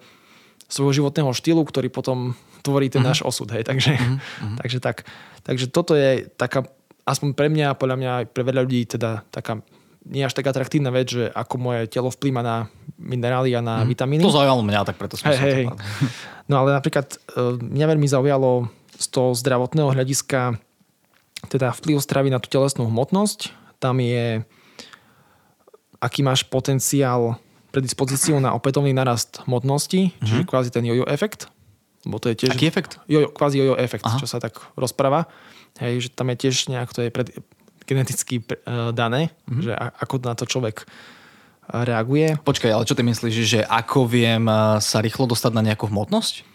svojho 0.67 1.03
životného 1.03 1.31
štýlu, 1.33 1.61
ktorý 1.63 1.89
potom 1.91 2.37
tvorí 2.63 2.87
ten 2.87 3.03
mm-hmm. 3.03 3.09
náš 3.11 3.19
osud. 3.21 3.51
Hej. 3.51 3.67
Takže, 3.67 3.93
mm-hmm. 3.95 4.57
takže, 4.61 4.79
tak, 4.79 5.07
takže 5.43 5.65
toto 5.69 5.93
je 5.93 6.27
taká, 6.39 6.67
aspoň 7.03 7.35
pre 7.35 7.47
mňa, 7.51 7.75
podľa 7.75 7.97
mňa 7.99 8.09
aj 8.23 8.25
pre 8.31 8.43
veľa 8.47 8.61
ľudí, 8.63 8.87
teda 8.87 9.27
taká 9.29 9.59
nie 10.03 10.19
až 10.19 10.35
tak 10.35 10.51
atraktívna 10.51 10.91
vec, 10.91 11.15
že 11.15 11.31
ako 11.31 11.55
moje 11.55 11.87
telo 11.87 12.11
vplýva 12.11 12.43
na 12.43 12.67
minerály 12.99 13.55
a 13.55 13.63
na 13.63 13.83
mm. 13.83 13.87
vitamíny. 13.87 14.23
To 14.23 14.35
zaujalo 14.35 14.59
mňa, 14.59 14.83
tak 14.83 14.99
preto 14.99 15.15
som 15.15 15.31
hej. 15.31 15.71
to 15.71 15.79
No 16.51 16.59
ale 16.59 16.75
napríklad 16.75 17.07
e, 17.15 17.17
mňa 17.63 17.85
veľmi 17.87 18.07
zaujalo 18.11 18.67
z 18.99 19.07
toho 19.07 19.31
zdravotného 19.31 19.95
hľadiska 19.95 20.59
teda 21.47 21.71
vplyv 21.75 22.03
stravy 22.03 22.29
na 22.31 22.39
tú 22.43 22.51
telesnú 22.51 22.87
hmotnosť. 22.87 23.51
Tam 23.79 23.99
je 23.99 24.43
aký 26.03 26.19
máš 26.19 26.43
potenciál 26.43 27.39
predispozíciu 27.73 28.37
na 28.37 28.53
opätovný 28.53 28.93
narast 28.93 29.41
hmotnosti, 29.49 30.13
mm-hmm. 30.13 30.27
čiže 30.29 30.43
kvázi 30.45 30.69
ten 30.69 30.85
jojo 30.85 31.09
efekt. 31.09 31.49
Lebo 32.05 32.21
to 32.21 32.29
je 32.29 32.45
tiež... 32.45 32.53
Aký 32.53 32.69
efekt? 32.69 33.01
Jojo, 33.09 33.33
kvázi 33.33 33.57
jojo 33.57 33.73
efekt, 33.81 34.05
Aha. 34.05 34.21
čo 34.21 34.29
sa 34.29 34.37
tak 34.37 34.61
rozpráva. 34.77 35.25
Hej, 35.81 36.05
že 36.05 36.09
tam 36.13 36.29
je 36.29 36.37
tiež 36.37 36.69
nejak, 36.69 36.93
to 36.93 37.01
je 37.01 37.09
pred, 37.09 37.33
geneticky 37.89 38.45
uh, 38.45 38.93
dané, 38.93 39.33
mm-hmm. 39.49 39.63
že 39.65 39.73
a, 39.73 39.89
ako 39.89 40.21
na 40.21 40.37
to 40.37 40.45
človek 40.45 40.85
uh, 40.85 41.81
reaguje. 41.81 42.37
Počkaj, 42.45 42.69
ale 42.69 42.85
čo 42.85 42.93
ty 42.93 43.01
myslíš, 43.01 43.35
že 43.41 43.59
ako 43.65 44.05
viem 44.05 44.45
eh, 44.45 44.77
sa 44.77 45.01
rýchlo 45.01 45.25
dostať 45.25 45.51
na 45.57 45.65
nejakú 45.65 45.89
hmotnosť? 45.89 46.52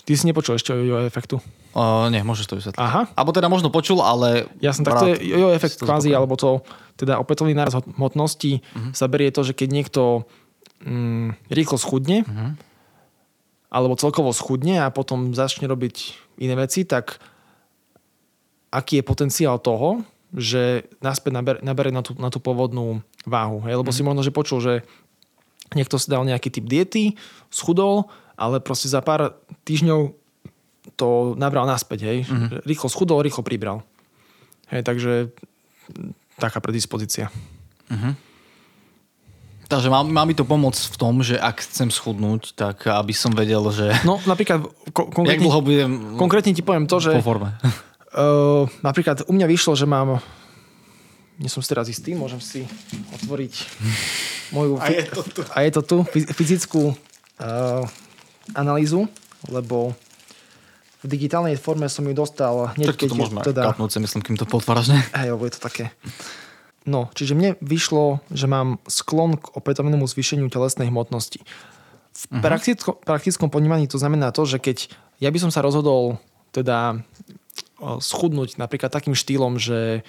Ty 0.00 0.12
si 0.16 0.24
nepočul 0.24 0.56
ešte 0.56 0.72
o 0.72 0.80
jojo 0.80 1.04
efektu? 1.04 1.36
Uh, 1.70 2.10
nie, 2.10 2.24
môžeš 2.24 2.46
to 2.50 2.54
vysvetliť. 2.58 2.80
Aha. 2.80 3.06
Alebo 3.14 3.30
teda 3.30 3.46
možno 3.46 3.70
počul, 3.70 4.02
ale... 4.02 4.50
Ja 4.58 4.74
som 4.74 4.82
tak, 4.82 4.98
to 4.98 5.12
je 5.12 5.22
jojo 5.22 5.54
efekt 5.54 5.78
kvázi, 5.78 6.10
alebo 6.10 6.34
to 6.34 6.64
teda 6.98 7.20
opätovný 7.20 7.54
náraz 7.54 7.78
hmotnosti 7.96 8.60
uh-huh. 8.60 8.92
sa 8.92 9.06
berie 9.06 9.32
to, 9.32 9.46
že 9.46 9.56
keď 9.56 9.68
niekto 9.70 10.02
mm, 10.84 11.52
rýchlo 11.52 11.80
schudne, 11.80 12.26
uh-huh. 12.26 12.58
alebo 13.72 13.96
celkovo 13.96 14.34
schudne 14.34 14.82
a 14.82 14.92
potom 14.92 15.32
začne 15.32 15.70
robiť 15.70 15.96
iné 16.42 16.54
veci, 16.56 16.84
tak 16.84 17.20
aký 18.74 19.00
je 19.00 19.08
potenciál 19.08 19.56
toho, 19.62 20.04
že 20.30 20.86
naspäť 21.02 21.32
naber, 21.34 21.56
nabere 21.62 21.90
na 21.90 22.02
tú, 22.06 22.14
na 22.18 22.30
tú 22.30 22.38
pôvodnú 22.38 23.02
váhu. 23.26 23.62
Hej? 23.66 23.80
Lebo 23.80 23.90
uh-huh. 23.90 24.00
si 24.00 24.06
možno, 24.06 24.22
že 24.26 24.34
počul, 24.34 24.58
že 24.62 24.74
niekto 25.74 25.98
si 26.02 26.10
dal 26.10 26.26
nejaký 26.26 26.50
typ 26.50 26.66
diety, 26.66 27.14
schudol, 27.50 28.10
ale 28.40 28.64
proste 28.64 28.88
za 28.88 29.04
pár 29.04 29.36
týždňov 29.68 30.16
to 30.96 31.36
nabral 31.36 31.68
naspäť. 31.68 32.08
Hej? 32.08 32.18
Uh-huh. 32.24 32.64
Rýchlo 32.64 32.88
schudol, 32.88 33.20
rýchlo 33.20 33.44
pribral. 33.44 33.84
Hej, 34.72 34.80
takže 34.88 35.12
taká 36.40 36.64
predispozícia. 36.64 37.28
Takže 39.70 39.86
má, 39.86 40.02
má 40.02 40.24
mi 40.26 40.34
to 40.34 40.42
pomôcť 40.42 40.82
v 40.90 40.96
tom, 40.96 41.20
že 41.22 41.38
ak 41.38 41.62
chcem 41.62 41.92
schudnúť, 41.92 42.56
tak 42.56 42.88
aby 42.90 43.12
som 43.14 43.30
vedel, 43.30 43.62
že... 43.70 43.92
No 44.02 44.18
napríklad, 44.24 44.66
ko- 44.90 45.12
konkrétne, 45.16 45.44
dlho 45.44 45.60
budem 45.60 45.90
konkrétne 46.16 46.56
ti 46.56 46.64
poviem 46.64 46.88
to, 46.88 46.98
že 46.98 47.14
po 47.20 47.22
forme. 47.22 47.54
uh, 47.60 48.66
napríklad 48.80 49.28
u 49.28 49.32
mňa 49.36 49.46
vyšlo, 49.46 49.76
že 49.76 49.86
mám 49.86 50.18
nie 51.40 51.48
som 51.48 51.64
si 51.64 51.72
teraz 51.72 51.88
istý, 51.88 52.12
môžem 52.12 52.36
si 52.36 52.68
otvoriť 53.16 53.54
moju... 54.52 54.76
A 54.84 54.92
je 54.92 55.04
to 55.08 55.22
tu. 55.24 55.40
A 55.56 55.58
je 55.64 55.70
to 55.72 55.82
tu, 55.86 55.96
fyz- 56.12 56.28
fyzickú 56.36 56.82
uh, 56.92 57.88
analýzu, 58.54 59.10
lebo 59.48 59.94
v 61.00 61.06
digitálnej 61.08 61.56
forme 61.56 61.88
som 61.88 62.04
ju 62.04 62.12
dostal 62.12 62.76
hneď, 62.76 62.92
Tak 62.92 63.08
keď 63.08 63.10
môžeme 63.16 63.40
teda... 63.40 63.72
kapnúť, 63.72 64.04
myslím, 64.04 64.20
kým 64.20 64.36
to 64.36 64.44
potváraš, 64.44 64.92
ne? 64.92 65.00
Hej, 65.16 65.32
lebo 65.32 65.48
je 65.48 65.52
to 65.56 65.60
také. 65.64 65.96
No, 66.84 67.08
čiže 67.12 67.36
mne 67.36 67.56
vyšlo, 67.60 68.20
že 68.32 68.48
mám 68.48 68.80
sklon 68.88 69.36
k 69.36 69.52
opätovnému 69.56 70.04
zvýšeniu 70.04 70.48
telesnej 70.52 70.88
hmotnosti. 70.88 71.40
V 71.40 72.22
uh-huh. 72.28 72.44
prakticko, 72.44 72.96
praktickom 73.00 73.48
ponímaní 73.48 73.88
to 73.88 73.96
znamená 73.96 74.32
to, 74.32 74.44
že 74.44 74.60
keď 74.60 74.92
ja 75.20 75.28
by 75.32 75.38
som 75.40 75.52
sa 75.52 75.64
rozhodol 75.64 76.20
teda 76.52 77.00
schudnúť 77.80 78.60
napríklad 78.60 78.92
takým 78.92 79.16
štýlom, 79.16 79.56
že 79.56 80.04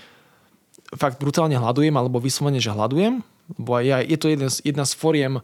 fakt 0.96 1.24
brutálne 1.24 1.56
hľadujem, 1.56 1.96
alebo 1.96 2.20
vyslovene, 2.20 2.60
že 2.60 2.76
hľadujem, 2.76 3.24
lebo 3.60 3.72
aj 3.80 3.84
ja, 3.88 3.98
je 4.04 4.18
to 4.20 4.28
jedna 4.28 4.50
z, 4.52 4.58
jedna 4.64 4.84
z 4.88 4.94
foriem 4.96 5.34
u- 5.40 5.44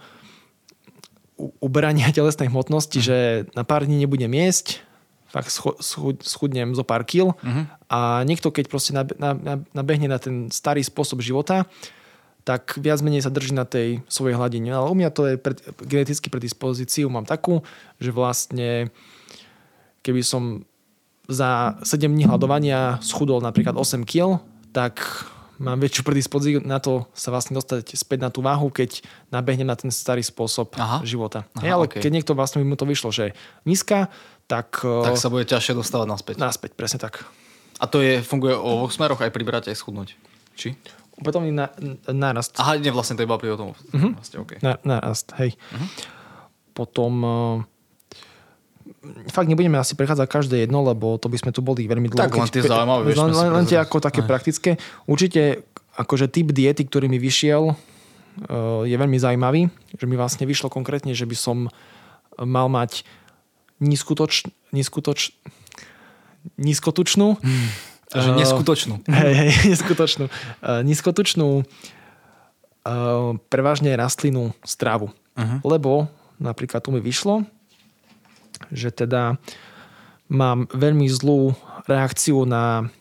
uberania 1.61 2.09
telesnej 2.17 2.49
hmotnosti, 2.49 2.99
že 2.99 3.17
na 3.53 3.63
pár 3.63 3.85
dní 3.85 4.03
nebudem 4.03 4.33
jesť, 4.33 4.81
fakt 5.27 5.51
schudnem 6.23 6.71
zo 6.71 6.87
pár 6.87 7.03
kil 7.03 7.35
Mhm. 7.43 7.63
a 7.91 8.23
niekto, 8.23 8.47
keď 8.47 8.65
proste 8.71 8.95
nab- 8.95 9.17
na- 9.19 9.35
na- 9.35 9.61
nabehne 9.75 10.07
na 10.07 10.17
ten 10.17 10.47
starý 10.47 10.79
spôsob 10.81 11.19
života, 11.19 11.67
tak 12.47 12.79
viac 12.79 13.03
menej 13.03 13.27
sa 13.27 13.29
drží 13.29 13.51
na 13.51 13.67
tej 13.67 13.99
svojej 14.07 14.39
hladine. 14.39 14.71
Ale 14.71 14.87
u 14.87 14.95
mňa 14.95 15.09
to 15.11 15.27
je 15.27 15.35
pred, 15.35 15.59
geneticky 15.83 16.31
predispozíciu 16.31 17.11
mám 17.11 17.27
takú, 17.27 17.59
že 17.99 18.15
vlastne 18.15 18.87
keby 19.99 20.23
som 20.23 20.63
za 21.27 21.75
7 21.83 22.07
dní 22.07 22.23
hľadovania 22.23 23.03
schudol 23.03 23.43
napríklad 23.43 23.75
8 23.75 24.07
kg, 24.07 24.39
tak 24.71 25.03
mám 25.57 25.79
väčšiu 25.81 26.01
predispozíciu 26.05 26.61
na 26.63 26.77
to 26.77 27.09
sa 27.13 27.33
vlastne 27.33 27.57
dostať 27.57 27.97
späť 27.97 28.19
na 28.23 28.29
tú 28.29 28.45
váhu, 28.45 28.69
keď 28.69 29.01
nabehnem 29.33 29.67
na 29.67 29.77
ten 29.77 29.89
starý 29.89 30.21
spôsob 30.21 30.77
Aha. 30.77 31.01
života. 31.03 31.45
Aha, 31.57 31.63
Hej, 31.65 31.71
ale 31.73 31.85
okej. 31.89 32.01
keď 32.05 32.11
niekto 32.13 32.33
vlastne 32.37 32.61
by 32.61 32.65
mu 32.69 32.75
to 32.77 32.85
vyšlo, 32.85 33.09
že 33.09 33.23
je 33.29 33.31
nízka, 33.65 34.09
tak, 34.47 34.81
Tak 34.81 35.13
eh, 35.13 35.19
sa 35.19 35.27
bude 35.27 35.43
ťažšie 35.43 35.73
dostávať 35.75 36.07
naspäť. 36.07 36.35
naspäť, 36.39 36.71
presne 36.77 37.03
tak. 37.03 37.27
A 37.77 37.85
to 37.85 38.01
je, 38.01 38.25
funguje 38.25 38.57
o 38.57 38.81
oboch 38.81 38.93
smeroch 38.93 39.21
aj 39.21 39.29
pribrať, 39.29 39.69
aj 39.69 39.77
schudnúť. 39.77 40.17
Či? 40.57 40.73
Opätovný 41.17 41.53
na, 41.53 41.69
nárast. 42.09 42.57
Aha, 42.57 42.77
nie, 42.77 42.93
vlastne 42.93 43.17
to 43.17 43.25
iba 43.25 43.37
pri 43.37 43.57
tom. 43.57 43.73
Uh-huh. 43.73 44.11
Vlastne, 44.17 44.37
okay. 44.41 44.57
na, 44.61 44.77
nárast, 44.85 45.33
hej. 45.41 45.53
Uh-huh. 45.73 45.87
Potom 46.73 47.13
uh, 47.21 47.76
fakt 49.31 49.47
nebudeme 49.47 49.77
asi 49.79 49.93
prechádzať 49.93 50.27
každé 50.27 50.55
jedno, 50.65 50.83
lebo 50.83 51.19
to 51.21 51.27
by 51.27 51.37
sme 51.39 51.51
tu 51.51 51.61
boli 51.63 51.85
veľmi 51.85 52.11
dlho. 52.11 52.19
Tak 52.19 52.35
len 52.35 52.49
tie 52.49 52.63
zaujímavé. 52.63 53.13
Len, 53.13 53.31
len, 53.31 53.49
len 53.53 53.65
tie 53.65 53.79
ako 53.79 54.03
také 54.03 54.23
aj. 54.23 54.27
praktické. 54.27 54.69
Určite 55.09 55.67
akože 55.97 56.29
typ 56.29 56.53
diety, 56.53 56.85
ktorý 56.85 57.09
mi 57.09 57.17
vyšiel, 57.17 57.73
uh, 57.73 58.83
je 58.85 58.95
veľmi 58.95 59.17
zaujímavý. 59.17 59.71
Že 59.97 60.05
mi 60.05 60.15
vlastne 60.15 60.45
vyšlo 60.45 60.69
konkrétne, 60.69 61.11
že 61.17 61.25
by 61.25 61.37
som 61.37 61.57
mal 62.37 62.69
mať 62.69 63.03
nízkutoč, 63.81 64.47
nízkutoč, 64.71 65.33
nízkotučnú 66.57 67.27
hmm 67.37 67.69
Takže 68.07 68.39
neskutočnú. 68.39 69.03
Hej, 69.03 69.33
hej, 69.35 69.51
neskutočnú. 69.75 70.25
Uh, 70.63 70.79
nízkotučnú 70.87 71.67
prevažne 73.51 73.91
rastlinnú 73.99 74.55
stravu. 74.63 75.11
Uh-huh. 75.11 75.59
Lebo 75.67 76.07
napríklad 76.39 76.79
tu 76.79 76.95
mi 76.95 77.03
vyšlo, 77.03 77.43
že 78.71 78.91
teda 78.91 79.39
mám 80.27 80.67
veľmi 80.71 81.07
zlú 81.07 81.55
reakciu 81.87 82.43
na 82.43 82.91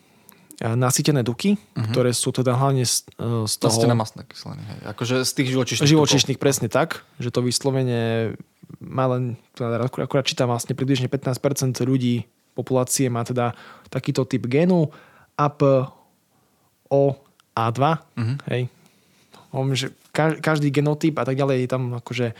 nasytené 0.57 1.21
tuky, 1.21 1.53
uh-huh. 1.53 1.93
ktoré 1.93 2.09
sú 2.17 2.33
teda 2.33 2.57
hlavne 2.57 2.81
z, 2.81 3.05
z 3.45 3.53
toho... 3.61 3.69
Nasytené 3.69 3.93
masné 3.93 4.25
kyseliny, 4.25 4.63
hej. 4.65 4.79
Akože 4.89 5.15
z 5.21 5.31
tých 5.37 5.53
živočíšnych 5.53 5.85
Živočíšnych, 5.85 6.41
presne 6.41 6.65
tak, 6.65 7.05
že 7.21 7.29
to 7.29 7.45
vyslovene 7.45 8.33
má 8.81 9.05
len, 9.05 9.37
teda 9.53 9.85
akurát 9.85 10.25
čítam 10.25 10.49
vlastne 10.49 10.73
približne 10.73 11.13
15% 11.13 11.77
ľudí 11.85 12.25
populácie 12.57 13.05
má 13.05 13.21
teda 13.21 13.53
takýto 13.93 14.25
typ 14.25 14.49
génu 14.49 14.89
APOA2. 15.37 15.93
Mm-hmm. 18.17 18.37
Hej. 18.49 18.61
Že 19.53 19.87
každý 20.17 20.73
genotyp 20.73 21.21
a 21.21 21.23
tak 21.29 21.37
ďalej 21.37 21.57
je 21.61 21.69
tam 21.69 22.01
akože 22.01 22.33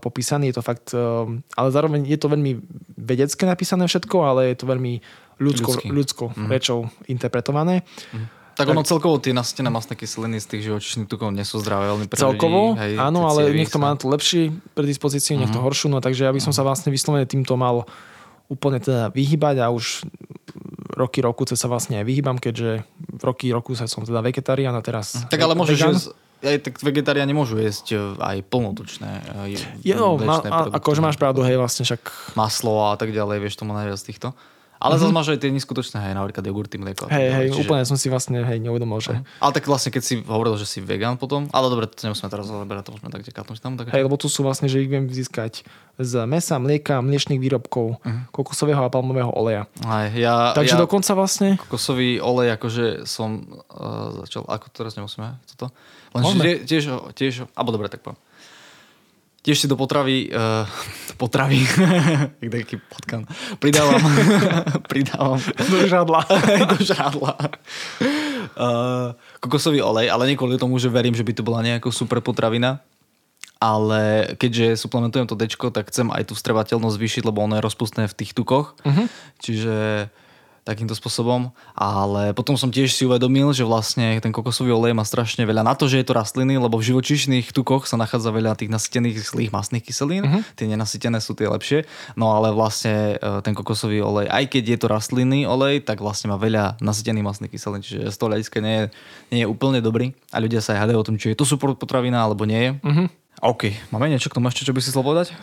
popísaný, 0.00 0.50
je 0.50 0.56
to 0.58 0.64
fakt, 0.64 0.92
uh, 0.96 1.28
ale 1.54 1.68
zároveň 1.68 2.08
je 2.08 2.18
to 2.18 2.32
veľmi 2.32 2.60
vedecké 2.96 3.44
napísané 3.44 3.84
všetko, 3.84 4.16
ale 4.24 4.54
je 4.54 4.56
to 4.56 4.66
veľmi 4.66 4.92
ľudsko, 5.40 5.84
ľudskou 5.90 6.26
mm-hmm. 6.32 6.50
rečou 6.50 6.88
interpretované. 7.10 7.82
Mm-hmm. 7.82 8.42
Tak 8.54 8.70
ono 8.70 8.86
celkovo 8.86 9.18
tie 9.18 9.34
nasytené 9.34 9.66
masné 9.66 9.98
kyseliny 9.98 10.38
z 10.38 10.46
tých 10.46 10.62
živočišných 10.70 11.10
tukov 11.10 11.34
nie 11.34 11.42
sú 11.42 11.58
zdravé 11.58 11.90
veľmi 11.90 12.06
pre 12.06 12.22
Celkovo, 12.22 12.78
hej, 12.78 12.94
áno, 13.02 13.26
ale 13.26 13.50
niekto 13.50 13.82
má 13.82 13.90
to 13.98 14.06
lepší 14.06 14.54
predispozíciu, 14.78 15.34
niekto 15.34 15.58
mm-hmm. 15.58 15.66
horšiu, 15.66 15.90
no 15.90 15.98
takže 15.98 16.22
ja 16.22 16.30
by 16.30 16.38
som 16.38 16.54
mm-hmm. 16.54 16.62
sa 16.62 16.68
vlastne 16.70 16.94
vyslovene 16.94 17.26
týmto 17.26 17.58
mal 17.58 17.82
úplne 18.46 18.78
teda 18.78 19.10
vyhybať 19.10 19.56
a 19.58 19.74
už 19.74 20.06
roky 20.94 21.18
roku 21.18 21.42
sa 21.50 21.66
vlastne 21.66 21.98
aj 21.98 22.06
vyhýbam, 22.06 22.38
keďže 22.38 22.86
roky 23.18 23.50
roku 23.50 23.74
sa 23.74 23.90
som 23.90 24.06
teda 24.06 24.22
vegetarián 24.22 24.76
a 24.78 24.82
teraz 24.84 25.26
Tak 25.26 25.40
ale 25.42 25.58
môžeš 25.58 25.76
jesť, 25.76 26.14
aj 26.42 26.58
tak 26.64 26.74
vegetariáni 26.82 27.36
môžu 27.36 27.60
jesť 27.60 27.86
e, 27.94 27.98
aj 28.18 28.36
plnotučné. 28.50 29.10
E, 29.46 29.60
je, 29.84 29.94
no, 29.94 30.18
ma, 30.18 30.42
a, 30.42 30.58
akože 30.80 31.04
máš 31.04 31.20
pravdu, 31.20 31.44
hej, 31.46 31.60
vlastne 31.60 31.86
však... 31.86 32.34
Maslo 32.34 32.90
a 32.90 32.98
tak 32.98 33.14
ďalej, 33.14 33.44
vieš, 33.44 33.60
tomu 33.60 33.76
najviac 33.76 34.00
týchto. 34.02 34.34
Ale 34.82 34.98
mm-hmm. 34.98 35.02
zase 35.06 35.14
máš 35.14 35.28
aj 35.32 35.38
tie 35.40 35.50
neskutočné, 35.54 35.98
hej, 36.02 36.12
napríklad 36.18 36.44
jogurty, 36.44 36.76
mlieko. 36.76 37.06
Hej, 37.06 37.28
hej, 37.30 37.46
čiže... 37.54 37.62
úplne 37.64 37.82
som 37.86 37.96
si 37.96 38.10
vlastne 38.10 38.42
hej, 38.42 38.58
neuvedomil, 38.58 38.98
že... 38.98 39.16
Uh-huh. 39.16 39.42
Ale 39.42 39.50
tak 39.54 39.64
vlastne, 39.70 39.94
keď 39.94 40.02
si 40.02 40.14
hovoril, 40.20 40.58
že 40.58 40.66
si 40.66 40.82
vegan 40.82 41.14
potom, 41.14 41.46
ale 41.54 41.66
dobre, 41.70 41.86
to 41.86 42.10
nemusíme 42.10 42.26
teraz 42.26 42.50
zaberať, 42.50 42.90
to 42.90 42.92
môžeme 42.98 43.10
tak 43.14 43.22
katnúť 43.22 43.58
tam. 43.62 43.78
Tak... 43.78 43.94
Hej, 43.94 44.02
lebo 44.04 44.18
tu 44.18 44.26
sú 44.26 44.42
vlastne, 44.42 44.66
že 44.66 44.82
ich 44.82 44.90
viem 44.90 45.06
získať 45.06 45.62
z 45.96 46.12
mesa, 46.26 46.58
mlieka, 46.58 46.98
mliečných 47.00 47.38
výrobkov, 47.38 48.02
uh-huh. 48.02 48.28
kokosového 48.34 48.82
a 48.82 48.90
palmového 48.90 49.30
oleja. 49.30 49.70
Aj, 49.86 50.10
ja, 50.10 50.52
Takže 50.52 50.74
ja, 50.74 50.82
dokonca 50.82 51.14
vlastne... 51.14 51.54
Kokosový 51.56 52.18
olej, 52.18 52.58
akože 52.58 53.06
som 53.06 53.46
uh, 53.70 54.26
začal, 54.26 54.42
ako 54.50 54.66
teraz 54.74 54.98
nemusíme 54.98 55.38
toto? 55.54 55.70
Lenže 56.14 56.66
tiež, 56.66 57.14
tiež, 57.14 57.46
alebo 57.54 57.74
dobre, 57.74 57.90
tak 57.90 58.02
poviem 58.02 58.18
tiež 59.44 59.60
si 59.60 59.66
do 59.68 59.76
potravy, 59.76 60.32
uh, 60.32 60.64
potravy, 61.20 61.60
taký 62.40 62.80
potkan, 62.80 63.28
pridávam, 63.60 64.00
pridávam 64.92 65.38
do 65.68 65.78
žádla. 65.84 66.20
do 66.72 66.78
žádla. 66.80 67.32
Uh, 68.56 69.12
kokosový 69.44 69.84
olej, 69.84 70.08
ale 70.08 70.32
nie 70.32 70.40
kvôli 70.40 70.56
tomu, 70.56 70.80
že 70.80 70.88
verím, 70.88 71.12
že 71.12 71.22
by 71.22 71.32
to 71.36 71.44
bola 71.44 71.60
nejaká 71.60 71.92
super 71.92 72.24
potravina, 72.24 72.80
ale 73.60 74.32
keďže 74.40 74.80
suplementujem 74.80 75.28
to 75.28 75.36
dečko, 75.36 75.68
tak 75.68 75.92
chcem 75.92 76.08
aj 76.08 76.32
tú 76.32 76.34
strevateľnosť 76.34 76.96
zvýšiť, 76.96 77.22
lebo 77.28 77.44
ono 77.44 77.60
je 77.60 77.66
rozpustné 77.68 78.08
v 78.08 78.16
tých 78.16 78.32
tukoch. 78.32 78.80
Uh-huh. 78.80 79.06
Čiže 79.44 80.08
takýmto 80.64 80.96
spôsobom, 80.96 81.52
ale 81.76 82.32
potom 82.32 82.56
som 82.56 82.72
tiež 82.72 82.96
si 82.96 83.04
uvedomil, 83.04 83.52
že 83.52 83.68
vlastne 83.68 84.16
ten 84.24 84.32
kokosový 84.32 84.72
olej 84.72 84.96
má 84.96 85.04
strašne 85.04 85.44
veľa 85.44 85.60
na 85.60 85.76
to, 85.76 85.84
že 85.86 86.00
je 86.00 86.06
to 86.08 86.16
rastliny, 86.16 86.56
lebo 86.56 86.80
v 86.80 86.88
živočíšnych 86.88 87.52
tukoch 87.52 87.84
sa 87.84 88.00
nachádza 88.00 88.32
veľa 88.32 88.56
tých 88.56 88.72
nasytených 88.72 89.20
zlých 89.20 89.52
masných 89.52 89.84
kyselín, 89.84 90.24
uh-huh. 90.24 90.42
tie 90.56 90.64
nenasytené 90.64 91.20
sú 91.20 91.36
tie 91.36 91.52
lepšie, 91.52 91.84
no 92.16 92.32
ale 92.32 92.50
vlastne 92.56 93.20
e, 93.20 93.44
ten 93.44 93.52
kokosový 93.52 94.00
olej, 94.00 94.32
aj 94.32 94.44
keď 94.48 94.64
je 94.74 94.78
to 94.80 94.86
rastlinný 94.88 95.44
olej, 95.44 95.84
tak 95.84 96.00
vlastne 96.00 96.32
má 96.32 96.40
veľa 96.40 96.80
nasytených 96.80 97.28
masných 97.28 97.52
kyselín, 97.52 97.84
čiže 97.84 98.08
z 98.08 98.16
toho 98.16 98.32
hľadiska 98.32 98.58
nie 98.64 98.74
je, 98.74 98.84
nie 99.36 99.40
je 99.44 99.48
úplne 99.52 99.84
dobrý 99.84 100.16
a 100.32 100.40
ľudia 100.40 100.64
sa 100.64 100.74
aj 100.74 100.88
hľadajú 100.88 100.98
o 100.98 101.06
tom, 101.12 101.16
či 101.20 101.36
je 101.36 101.38
to 101.38 101.44
super 101.44 101.76
potravina 101.76 102.24
alebo 102.24 102.48
nie 102.48 102.58
je. 102.58 102.70
Uh-huh. 102.80 103.06
OK, 103.44 103.76
máme 103.92 104.08
niečo 104.08 104.32
k 104.32 104.40
tomu 104.40 104.48
ešte, 104.48 104.64
čo 104.64 104.72
by 104.72 104.80
si 104.80 104.88
chcel 104.88 105.04
povedať? 105.04 105.36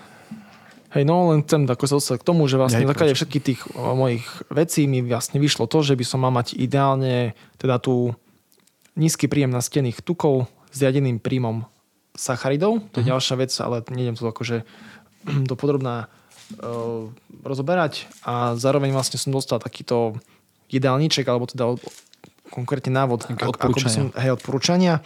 Hej, 0.91 1.07
no 1.07 1.31
len 1.31 1.39
chcem 1.47 1.63
tako 1.63 1.87
sa 1.87 1.95
dostať 2.03 2.19
k 2.19 2.27
tomu, 2.27 2.51
že 2.51 2.59
vlastne 2.59 2.83
na 2.83 2.91
základe 2.91 3.15
všetkých 3.15 3.43
tých 3.47 3.61
mojich 3.75 4.27
vecí 4.51 4.91
mi 4.91 4.99
vlastne 4.99 5.39
vyšlo 5.39 5.63
to, 5.71 5.79
že 5.87 5.95
by 5.95 6.03
som 6.03 6.19
mal 6.19 6.35
mať 6.35 6.59
ideálne 6.59 7.31
teda 7.55 7.79
tú 7.79 8.11
nízky 8.99 9.31
príjem 9.31 9.55
na 9.55 9.63
stených 9.63 10.03
tukov 10.03 10.51
s 10.67 10.83
riadeným 10.83 11.23
príjmom 11.23 11.63
sacharidov. 12.11 12.83
To 12.91 12.99
je 12.99 13.07
uh-huh. 13.07 13.11
ďalšia 13.15 13.35
vec, 13.39 13.51
ale 13.63 13.87
nejdem 13.87 14.19
tu 14.19 14.27
akože 14.27 14.67
do 15.49 15.55
podrobná 15.55 16.11
uh, 16.59 17.07
rozoberať. 17.39 18.11
A 18.27 18.59
zároveň 18.59 18.91
vlastne 18.91 19.15
som 19.15 19.31
dostal 19.31 19.63
takýto 19.63 20.19
jedálniček, 20.67 21.23
alebo 21.23 21.47
teda 21.47 21.79
konkrétne 22.51 22.91
návod, 22.91 23.31
ako, 23.31 23.55
ako 23.55 23.79
by 23.79 23.87
som, 23.87 24.11
hej, 24.11 24.35
odporúčania 24.35 24.99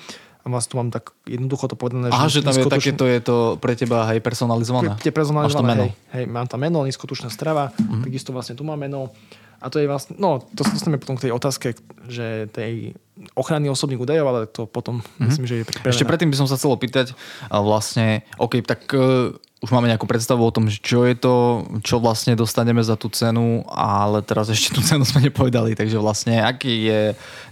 a 0.46 0.48
vlastne 0.54 0.70
tu 0.70 0.78
mám 0.78 0.94
tak 0.94 1.10
jednoducho 1.26 1.66
to 1.66 1.74
povedané. 1.74 2.14
Aha, 2.14 2.30
že, 2.30 2.46
že 2.46 2.46
tam 2.46 2.54
je 2.54 2.70
takéto, 2.70 3.04
je 3.10 3.18
to 3.18 3.58
pre 3.58 3.74
teba 3.74 4.06
aj 4.06 4.22
personalizované. 4.22 4.94
Pre, 4.94 5.10
personalizované, 5.10 5.74
meno. 5.74 5.86
Hej, 6.14 6.22
hej, 6.22 6.26
mám 6.30 6.46
tam 6.46 6.62
meno, 6.62 6.86
nízkotučná 6.86 7.34
strava, 7.34 7.74
uh-huh. 7.74 8.06
takisto 8.06 8.30
vlastne 8.30 8.54
tu 8.54 8.62
mám 8.62 8.78
meno. 8.78 9.10
A 9.58 9.74
to 9.74 9.82
je 9.82 9.90
vlastne, 9.90 10.14
no, 10.22 10.46
to 10.54 10.62
sa 10.62 10.78
dostaneme 10.78 11.02
potom 11.02 11.18
k 11.18 11.26
tej 11.26 11.34
otázke, 11.34 11.74
že 12.06 12.46
tej 12.54 12.94
ochrany 13.34 13.72
osobných 13.74 13.98
údajov, 13.98 14.26
ale 14.30 14.40
to 14.46 14.70
potom 14.70 15.02
uh-huh. 15.02 15.26
myslím, 15.26 15.50
že 15.50 15.56
je 15.58 15.66
pripravené. 15.66 15.90
Ešte 15.90 16.06
predtým 16.06 16.30
by 16.30 16.38
som 16.38 16.46
sa 16.46 16.62
chcel 16.62 16.70
opýtať, 16.70 17.18
vlastne, 17.50 18.22
OK, 18.38 18.62
tak 18.62 18.86
uh, 18.94 19.34
už 19.66 19.74
máme 19.74 19.90
nejakú 19.90 20.06
predstavu 20.06 20.46
o 20.46 20.54
tom, 20.54 20.70
čo 20.70 21.10
je 21.10 21.18
to, 21.18 21.66
čo 21.82 21.98
vlastne 21.98 22.38
dostaneme 22.38 22.86
za 22.86 22.94
tú 22.94 23.10
cenu, 23.10 23.66
ale 23.74 24.22
teraz 24.22 24.46
ešte 24.54 24.78
tú 24.78 24.86
cenu 24.86 25.02
sme 25.02 25.26
nepovedali, 25.26 25.74
takže 25.74 25.98
vlastne 25.98 26.38
aký 26.46 26.86
je 26.86 27.02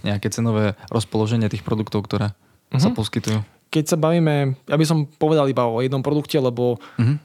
nejaké 0.06 0.30
cenové 0.30 0.78
rozpoloženie 0.94 1.50
tých 1.50 1.66
produktov, 1.66 2.06
ktoré 2.06 2.30
uh-huh. 2.78 2.92
sa 2.92 2.96
poskytujú? 2.96 3.38
Keď 3.70 3.84
sa 3.90 3.96
bavíme, 3.98 4.54
ja 4.70 4.76
by 4.78 4.86
som 4.86 5.06
povedal 5.06 5.50
iba 5.50 5.66
o 5.66 5.82
jednom 5.82 6.02
produkte, 6.02 6.38
lebo 6.38 6.78
uh-huh. 6.78 7.18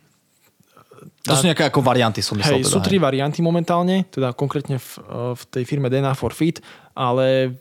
To 1.28 1.36
sú 1.36 1.47
nejaké 1.47 1.68
ako 1.68 1.84
varianty, 1.84 2.24
som 2.24 2.36
myslel. 2.39 2.60
Hej, 2.60 2.68
teda, 2.68 2.74
sú 2.74 2.80
tri 2.82 2.97
hej. 2.97 3.04
varianty 3.04 3.39
momentálne, 3.43 4.08
teda 4.10 4.34
konkrétne 4.34 4.80
v, 4.80 4.91
v 5.36 5.41
tej 5.52 5.64
firme 5.68 5.91
DNA 5.91 6.16
for 6.16 6.32
Fit, 6.32 6.64
ale 6.95 7.60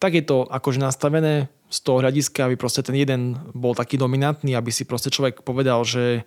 tak 0.00 0.16
je 0.16 0.24
to 0.24 0.48
akože 0.48 0.80
nastavené 0.80 1.52
z 1.70 1.78
toho 1.86 2.02
hľadiska, 2.02 2.50
aby 2.50 2.56
proste 2.58 2.82
ten 2.82 2.98
jeden 2.98 3.38
bol 3.54 3.76
taký 3.78 3.94
dominantný, 3.94 4.58
aby 4.58 4.74
si 4.74 4.88
proste 4.88 5.12
človek 5.12 5.46
povedal, 5.46 5.86
že 5.86 6.26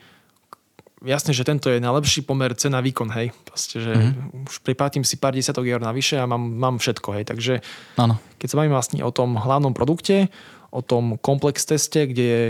jasne, 1.03 1.35
že 1.35 1.43
tento 1.43 1.67
je 1.67 1.83
najlepší 1.83 2.23
pomer 2.23 2.55
cena 2.55 2.79
výkon, 2.79 3.11
hej. 3.13 3.35
Proste, 3.43 3.83
že 3.83 3.93
mm-hmm. 3.93 4.47
už 4.47 4.55
priplatím 4.63 5.03
si 5.03 5.19
pár 5.19 5.35
desiatok 5.35 5.67
eur 5.67 5.83
navyše 5.83 6.17
a 6.17 6.25
mám, 6.25 6.41
mám 6.41 6.75
všetko, 6.79 7.09
hej. 7.19 7.23
Takže 7.27 7.53
ano. 7.99 8.17
keď 8.39 8.47
sa 8.47 8.57
bavíme 8.59 8.75
vlastne 8.75 8.99
o 9.03 9.11
tom 9.11 9.35
hlavnom 9.35 9.75
produkte, 9.75 10.31
o 10.71 10.81
tom 10.81 11.19
komplex 11.19 11.67
teste, 11.67 12.09
kde 12.09 12.23
je 12.23 12.43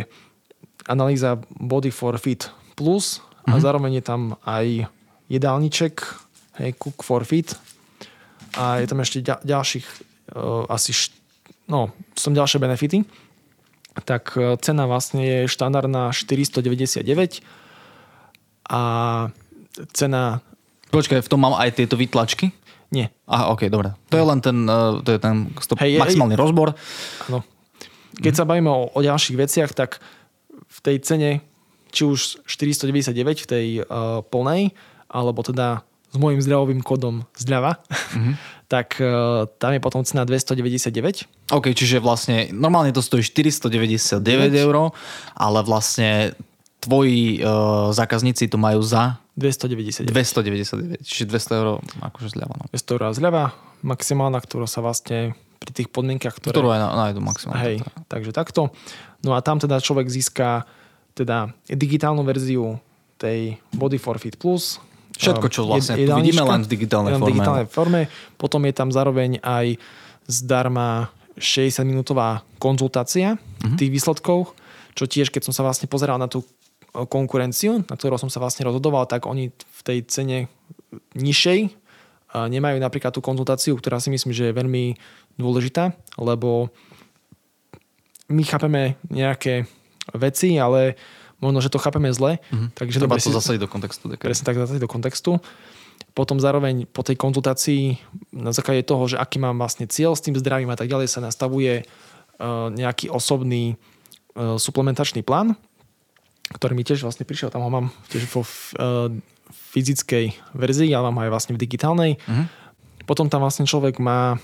analýza 0.88 1.41
Body 1.58 1.89
for 1.89 2.16
Fit 2.22 2.47
Plus 2.78 3.20
mm-hmm. 3.20 3.51
a 3.51 3.56
mhm. 3.58 3.62
zároveň 3.62 3.91
je 3.99 4.04
tam 4.06 4.22
aj 4.45 4.66
jedálniček, 5.28 5.93
hej, 6.62 6.70
Cook 6.78 7.01
for 7.01 7.26
Fit 7.26 7.58
a 8.54 8.78
je 8.78 8.88
tam 8.88 9.01
ešte 9.01 9.26
ďalších 9.26 9.86
uh, 10.38 10.70
asi 10.70 10.93
št- 10.93 11.18
no, 11.66 11.89
som 12.14 12.38
ďalšie 12.38 12.62
benefity, 12.62 13.01
tak 14.06 14.38
uh, 14.38 14.54
cena 14.62 14.86
vlastne 14.86 15.26
je 15.26 15.39
štandardná 15.49 16.14
499 16.14 17.62
a 18.70 18.82
cena... 19.91 20.39
Počkaj, 20.93 21.26
v 21.26 21.30
tom 21.32 21.41
mám 21.41 21.57
aj 21.57 21.74
tieto 21.74 21.97
vytlačky? 21.97 22.53
Nie. 22.93 23.09
Aha, 23.26 23.49
ok, 23.49 23.74
dobre. 23.74 23.97
To 24.14 24.16
je 24.22 24.26
len 24.26 24.39
ten, 24.39 24.57
uh, 24.70 25.01
to 25.01 25.18
je 25.18 25.20
ten 25.20 25.49
stop, 25.57 25.82
hey, 25.82 25.97
maximálny 25.97 26.38
hej, 26.38 26.41
rozbor. 26.45 26.78
Áno. 27.26 27.41
Keď 28.22 28.34
mm. 28.34 28.38
sa 28.38 28.45
bavíme 28.45 28.70
o, 28.70 28.93
o 28.93 28.99
ďalších 29.01 29.38
veciach, 29.38 29.74
tak 29.74 29.97
v 30.70 30.80
tej 30.86 31.01
cene, 31.01 31.41
či 31.89 32.05
už 32.05 32.45
499 32.45 33.45
v 33.45 33.47
tej 33.49 33.68
uh, 33.82 34.22
plnej, 34.22 34.78
alebo 35.09 35.41
teda 35.41 35.82
s 36.14 36.18
môjim 36.22 36.38
zdravovým 36.45 36.86
kódom 36.86 37.26
zľava, 37.34 37.82
mm-hmm. 37.89 38.34
tak 38.74 39.01
uh, 39.01 39.49
tam 39.57 39.74
je 39.74 39.82
potom 39.82 40.05
cena 40.05 40.30
299. 40.30 40.93
OK, 41.49 41.74
čiže 41.74 41.97
vlastne 41.97 42.53
normálne 42.53 42.93
to 42.93 43.01
stojí 43.01 43.26
499 43.26 44.22
eur, 44.53 44.93
ale 45.34 45.59
vlastne 45.66 46.38
tvoji 46.84 47.39
uh, 47.39 47.95
zákazníci 47.95 48.51
to 48.51 48.59
majú 48.59 48.84
za 48.84 49.23
299. 49.39 50.11
299, 50.11 50.99
čiže 51.01 51.25
200 51.31 51.59
eur 51.59 51.67
akože 52.03 52.36
zľava. 52.36 52.53
No. 52.59 52.65
200 52.69 52.93
eur 52.93 53.03
zľava, 53.15 53.43
maximálna, 53.81 54.39
ktorá 54.43 54.67
sa 54.67 54.84
vlastne 54.84 55.34
pri 55.63 55.71
tých 55.71 55.88
podmienkach, 55.89 56.36
ktoré... 56.38 56.51
Ktorú 56.51 56.69
aj 56.75 56.79
nájdu 56.91 57.19
maximálne. 57.23 57.63
Hej, 57.63 57.75
takže 58.11 58.36
takto. 58.36 58.75
No 59.23 59.34
a 59.34 59.39
tam 59.39 59.63
teda 59.63 59.79
človek 59.79 60.11
získa 60.11 60.67
teda 61.15 61.55
digitálnu 61.71 62.27
verziu 62.27 62.77
tej 63.15 63.55
Body 63.71 63.95
for 63.95 64.19
Fit 64.19 64.36
Plus. 64.36 64.84
Všetko, 65.13 65.47
čo 65.47 65.61
vlastne 65.69 65.95
je, 65.95 66.09
vidíme 66.09 66.43
len 66.43 66.65
v 66.65 66.69
digitálnej 66.73 67.13
forme. 67.15 67.23
V 67.23 67.29
digitálnej 67.31 67.67
forme. 67.69 68.01
Potom 68.36 68.65
je 68.65 68.73
tam 68.73 68.89
zároveň 68.89 69.39
aj 69.39 69.77
zdarma 70.25 71.13
60-minútová 71.38 72.41
konzultácia 72.57 73.38
mm-hmm. 73.38 73.77
tých 73.77 73.93
výsledkov, 73.93 74.57
čo 74.97 75.05
tiež, 75.05 75.29
keď 75.29 75.49
som 75.49 75.53
sa 75.53 75.61
vlastne 75.65 75.86
pozeral 75.86 76.17
na 76.17 76.25
tú 76.25 76.41
konkurenciu, 76.93 77.81
na 77.89 77.95
ktorú 77.97 78.21
som 78.21 78.29
sa 78.29 78.37
vlastne 78.37 78.69
rozhodoval, 78.69 79.09
tak 79.09 79.25
oni 79.25 79.49
v 79.49 79.81
tej 79.81 79.97
cene 80.05 80.37
nižšej 81.17 81.59
e, 81.65 81.69
nemajú 82.37 82.77
napríklad 82.77 83.09
tú 83.09 83.21
konzultáciu, 83.25 83.73
ktorá 83.73 83.97
si 83.97 84.13
myslím, 84.13 84.29
že 84.29 84.53
je 84.53 84.57
veľmi 84.57 84.93
dôležitá, 85.41 85.97
lebo 86.21 86.69
my 88.29 88.43
chápeme 88.45 88.95
nejaké 89.09 89.65
veci, 90.13 90.55
ale 90.61 90.93
možno, 91.41 91.59
že 91.59 91.73
to 91.73 91.81
chápeme 91.81 92.13
zle. 92.13 92.37
Mm-hmm. 92.37 92.69
Takže 92.77 92.97
Treba 93.01 93.17
to 93.19 93.33
zasadiť 93.33 93.61
do 93.65 93.69
kontextu. 93.69 94.03
Dekaj. 94.13 94.25
Presne 94.29 94.45
tak 94.45 94.57
zasadiť 94.61 94.81
do 94.85 94.91
kontextu. 94.91 95.31
Potom 96.13 96.37
zároveň 96.37 96.85
po 96.85 97.01
tej 97.01 97.17
konzultácii 97.17 97.97
na 98.37 98.53
základe 98.53 98.85
toho, 98.85 99.09
že 99.09 99.17
aký 99.17 99.41
mám 99.41 99.57
vlastne 99.57 99.89
cieľ 99.89 100.13
s 100.13 100.21
tým 100.21 100.37
zdravím 100.37 100.69
a 100.69 100.77
tak 100.77 100.85
ďalej, 100.85 101.09
sa 101.09 101.25
nastavuje 101.25 101.81
uh, 101.83 102.69
nejaký 102.69 103.09
osobný 103.09 103.73
uh, 104.37 104.61
suplementačný 104.61 105.25
plán, 105.25 105.57
ktorý 106.54 106.78
mi 106.78 106.86
tiež 106.86 107.04
vlastne 107.04 107.26
prišiel, 107.26 107.49
tam 107.49 107.66
ho 107.66 107.70
mám 107.74 107.88
tiež 108.14 108.30
vo 108.30 108.45
uh, 108.45 109.10
fyzickej 109.74 110.54
verzii, 110.54 110.93
ale 110.93 111.10
mám 111.10 111.26
aj 111.26 111.34
vlastne 111.34 111.54
v 111.58 111.62
digitálnej. 111.66 112.22
Mm-hmm. 112.22 112.45
Potom 113.10 113.28
tam 113.28 113.43
vlastne 113.43 113.68
človek 113.68 113.99
má 113.99 114.39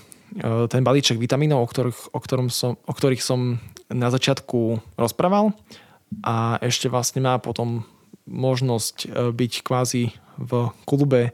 ten 0.70 0.82
balíček 0.86 1.18
vitamínov, 1.18 1.66
o 1.66 1.68
ktorých, 1.68 2.14
o, 2.14 2.18
ktorom 2.22 2.48
som, 2.54 2.78
o 2.86 2.92
ktorých 2.94 3.22
som 3.22 3.58
na 3.90 4.08
začiatku 4.14 4.78
rozprával 4.94 5.50
a 6.22 6.58
ešte 6.62 6.86
vlastne 6.86 7.22
má 7.22 7.42
potom 7.42 7.82
možnosť 8.30 8.96
e, 9.02 9.08
byť 9.34 9.52
kvázi 9.66 10.14
v 10.38 10.50
klube 10.86 11.30
e, 11.30 11.32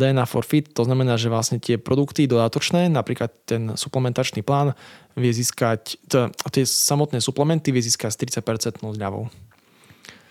DNA 0.00 0.24
for 0.24 0.44
Fit. 0.48 0.72
To 0.72 0.88
znamená, 0.88 1.20
že 1.20 1.28
vlastne 1.28 1.60
tie 1.60 1.76
produkty 1.76 2.24
dodatočné, 2.24 2.88
napríklad 2.88 3.32
ten 3.44 3.76
suplementačný 3.76 4.40
plán, 4.40 4.72
vie 5.12 5.32
získať, 5.32 6.00
tie 6.48 6.64
samotné 6.64 7.20
suplementy 7.20 7.68
vie 7.68 7.84
získať 7.84 8.16
s 8.16 8.40
30% 8.40 8.80
zľavou. 8.80 9.28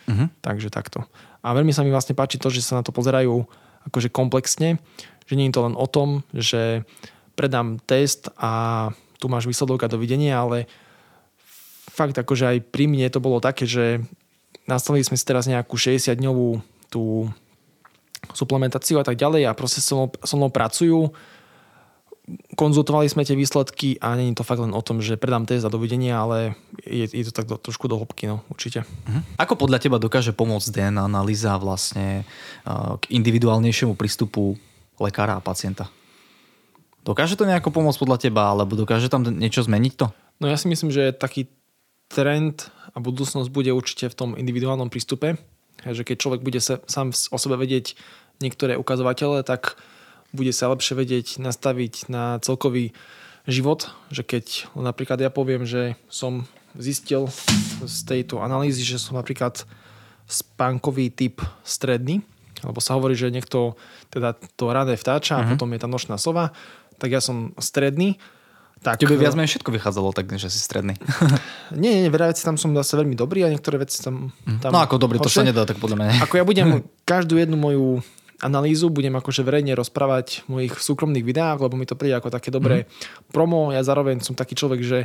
Uh-huh. 0.10 0.28
Takže 0.42 0.74
takto. 0.74 1.06
A 1.46 1.54
veľmi 1.54 1.70
sa 1.70 1.86
mi 1.86 1.94
vlastne 1.94 2.18
páči 2.18 2.42
to, 2.42 2.50
že 2.50 2.66
sa 2.66 2.82
na 2.82 2.84
to 2.84 2.90
pozerajú 2.90 3.46
akože 3.88 4.10
komplexne, 4.10 4.82
že 5.30 5.38
nie 5.38 5.48
je 5.48 5.56
to 5.56 5.66
len 5.70 5.78
o 5.78 5.86
tom, 5.86 6.26
že 6.34 6.84
predám 7.38 7.78
test 7.86 8.28
a 8.36 8.90
tu 9.22 9.32
máš 9.32 9.48
výsledok 9.48 9.86
a 9.86 9.92
dovidenia, 9.94 10.42
ale 10.42 10.68
fakt 11.94 12.18
akože 12.18 12.46
aj 12.48 12.58
pri 12.74 12.90
mne 12.90 13.08
to 13.08 13.24
bolo 13.24 13.40
také, 13.40 13.64
že 13.70 14.04
nastavili 14.68 15.06
sme 15.06 15.16
si 15.16 15.24
teraz 15.28 15.48
nejakú 15.48 15.76
60-dňovú 15.76 16.60
tú 16.92 17.30
suplementáciu 18.36 19.00
a 19.00 19.06
tak 19.06 19.16
ďalej 19.16 19.48
a 19.48 19.58
proste 19.58 19.80
so 19.80 19.96
mnou, 19.96 20.08
so 20.24 20.36
mnou 20.36 20.52
pracujú. 20.52 21.12
Konzultovali 22.54 23.10
sme 23.10 23.26
tie 23.26 23.34
výsledky 23.34 23.98
a 23.98 24.14
není 24.14 24.38
to 24.38 24.46
fakt 24.46 24.62
len 24.62 24.76
o 24.76 24.82
tom, 24.86 25.02
že 25.02 25.18
predám 25.18 25.50
test 25.50 25.66
za 25.66 25.72
dovidenia, 25.74 26.22
ale 26.22 26.54
je, 26.86 27.10
je 27.10 27.26
to 27.30 27.34
tak 27.34 27.50
do, 27.50 27.58
trošku 27.58 27.90
do 27.90 27.98
hĺbky, 27.98 28.30
no 28.30 28.46
určite. 28.54 28.86
Uh-huh. 28.86 29.22
Ako 29.42 29.58
podľa 29.58 29.82
teba 29.82 29.98
dokáže 29.98 30.36
pomôcť 30.36 30.70
DNA 30.70 31.10
analýza 31.10 31.58
vlastne 31.58 32.28
uh, 32.68 33.02
k 33.02 33.10
individuálnejšiemu 33.18 33.98
prístupu 33.98 34.60
lekára 35.02 35.40
a 35.40 35.42
pacienta? 35.42 35.90
Dokáže 37.02 37.40
to 37.40 37.48
nejako 37.48 37.74
pomôcť 37.74 37.98
podľa 37.98 38.18
teba, 38.22 38.54
alebo 38.54 38.78
dokáže 38.78 39.10
tam 39.10 39.26
niečo 39.26 39.66
zmeniť 39.66 39.94
to? 39.96 40.14
No 40.38 40.46
ja 40.52 40.60
si 40.60 40.70
myslím, 40.70 40.94
že 40.94 41.16
taký 41.16 41.50
trend 42.12 42.70
a 42.94 42.98
budúcnosť 42.98 43.50
bude 43.50 43.72
určite 43.74 44.10
v 44.12 44.18
tom 44.18 44.30
individuálnom 44.36 44.92
prístupe. 44.92 45.38
Že 45.82 46.04
keď 46.04 46.16
človek 46.20 46.42
bude 46.44 46.60
sa, 46.60 46.84
sám 46.92 47.16
o 47.32 47.38
sebe 47.40 47.56
vedieť 47.56 47.96
niektoré 48.44 48.76
ukazovatele, 48.76 49.48
tak 49.48 49.80
bude 50.32 50.54
sa 50.54 50.70
lepšie 50.70 50.94
vedieť 50.94 51.28
nastaviť 51.42 52.10
na 52.12 52.38
celkový 52.44 52.94
život. 53.50 53.90
Že 54.14 54.24
keď 54.26 54.46
napríklad 54.78 55.20
ja 55.22 55.32
poviem, 55.34 55.66
že 55.66 55.98
som 56.12 56.46
zistil 56.78 57.30
z 57.82 57.98
tejto 58.06 58.46
analýzy, 58.46 58.86
že 58.86 59.02
som 59.02 59.18
napríklad 59.18 59.66
spánkový 60.30 61.10
typ 61.10 61.42
stredný, 61.66 62.22
alebo 62.62 62.78
sa 62.84 62.94
hovorí, 62.94 63.18
že 63.18 63.34
niekto 63.34 63.74
teda 64.14 64.38
to 64.54 64.70
rané 64.70 64.94
vtáča 64.94 65.40
uh-huh. 65.40 65.42
a 65.42 65.48
mhm. 65.48 65.52
potom 65.58 65.70
je 65.74 65.80
tá 65.82 65.88
nočná 65.90 66.16
sova, 66.22 66.54
tak 67.02 67.10
ja 67.10 67.22
som 67.24 67.56
stredný, 67.58 68.22
tak, 68.80 68.96
Tebe 68.96 69.20
viac 69.20 69.36
menej 69.36 69.60
všetko 69.60 69.76
vychádzalo 69.76 70.16
tak, 70.16 70.32
že 70.40 70.48
si 70.48 70.56
stredný. 70.56 70.96
nie, 71.84 72.00
nie, 72.00 72.08
veľa 72.08 72.32
veci 72.32 72.48
tam 72.48 72.56
som 72.56 72.72
zase 72.72 72.96
veľmi 72.96 73.12
dobrý 73.12 73.44
a 73.44 73.52
niektoré 73.52 73.76
veci 73.76 74.00
tam... 74.00 74.32
Tam 74.64 74.72
no 74.72 74.80
ako 74.80 74.96
dobrý, 74.96 75.20
to 75.20 75.28
sa 75.28 75.44
nedá 75.44 75.68
tak 75.68 75.84
podľa 75.84 76.00
mňa. 76.00 76.24
Ako 76.24 76.40
ja 76.40 76.48
budem 76.48 76.88
každú 77.12 77.36
jednu 77.36 77.60
moju 77.60 78.00
analýzu, 78.40 78.92
budem 78.92 79.16
akože 79.16 79.44
verejne 79.44 79.76
rozprávať 79.76 80.48
v 80.48 80.48
mojich 80.48 80.74
súkromných 80.80 81.26
videách, 81.28 81.60
lebo 81.60 81.76
mi 81.76 81.88
to 81.88 82.00
príde 82.00 82.16
ako 82.16 82.32
také 82.32 82.50
dobré 82.52 82.84
mm. 82.84 83.32
promo. 83.36 83.72
Ja 83.72 83.84
zároveň 83.84 84.24
som 84.24 84.36
taký 84.36 84.56
človek, 84.56 84.82
že 84.84 85.00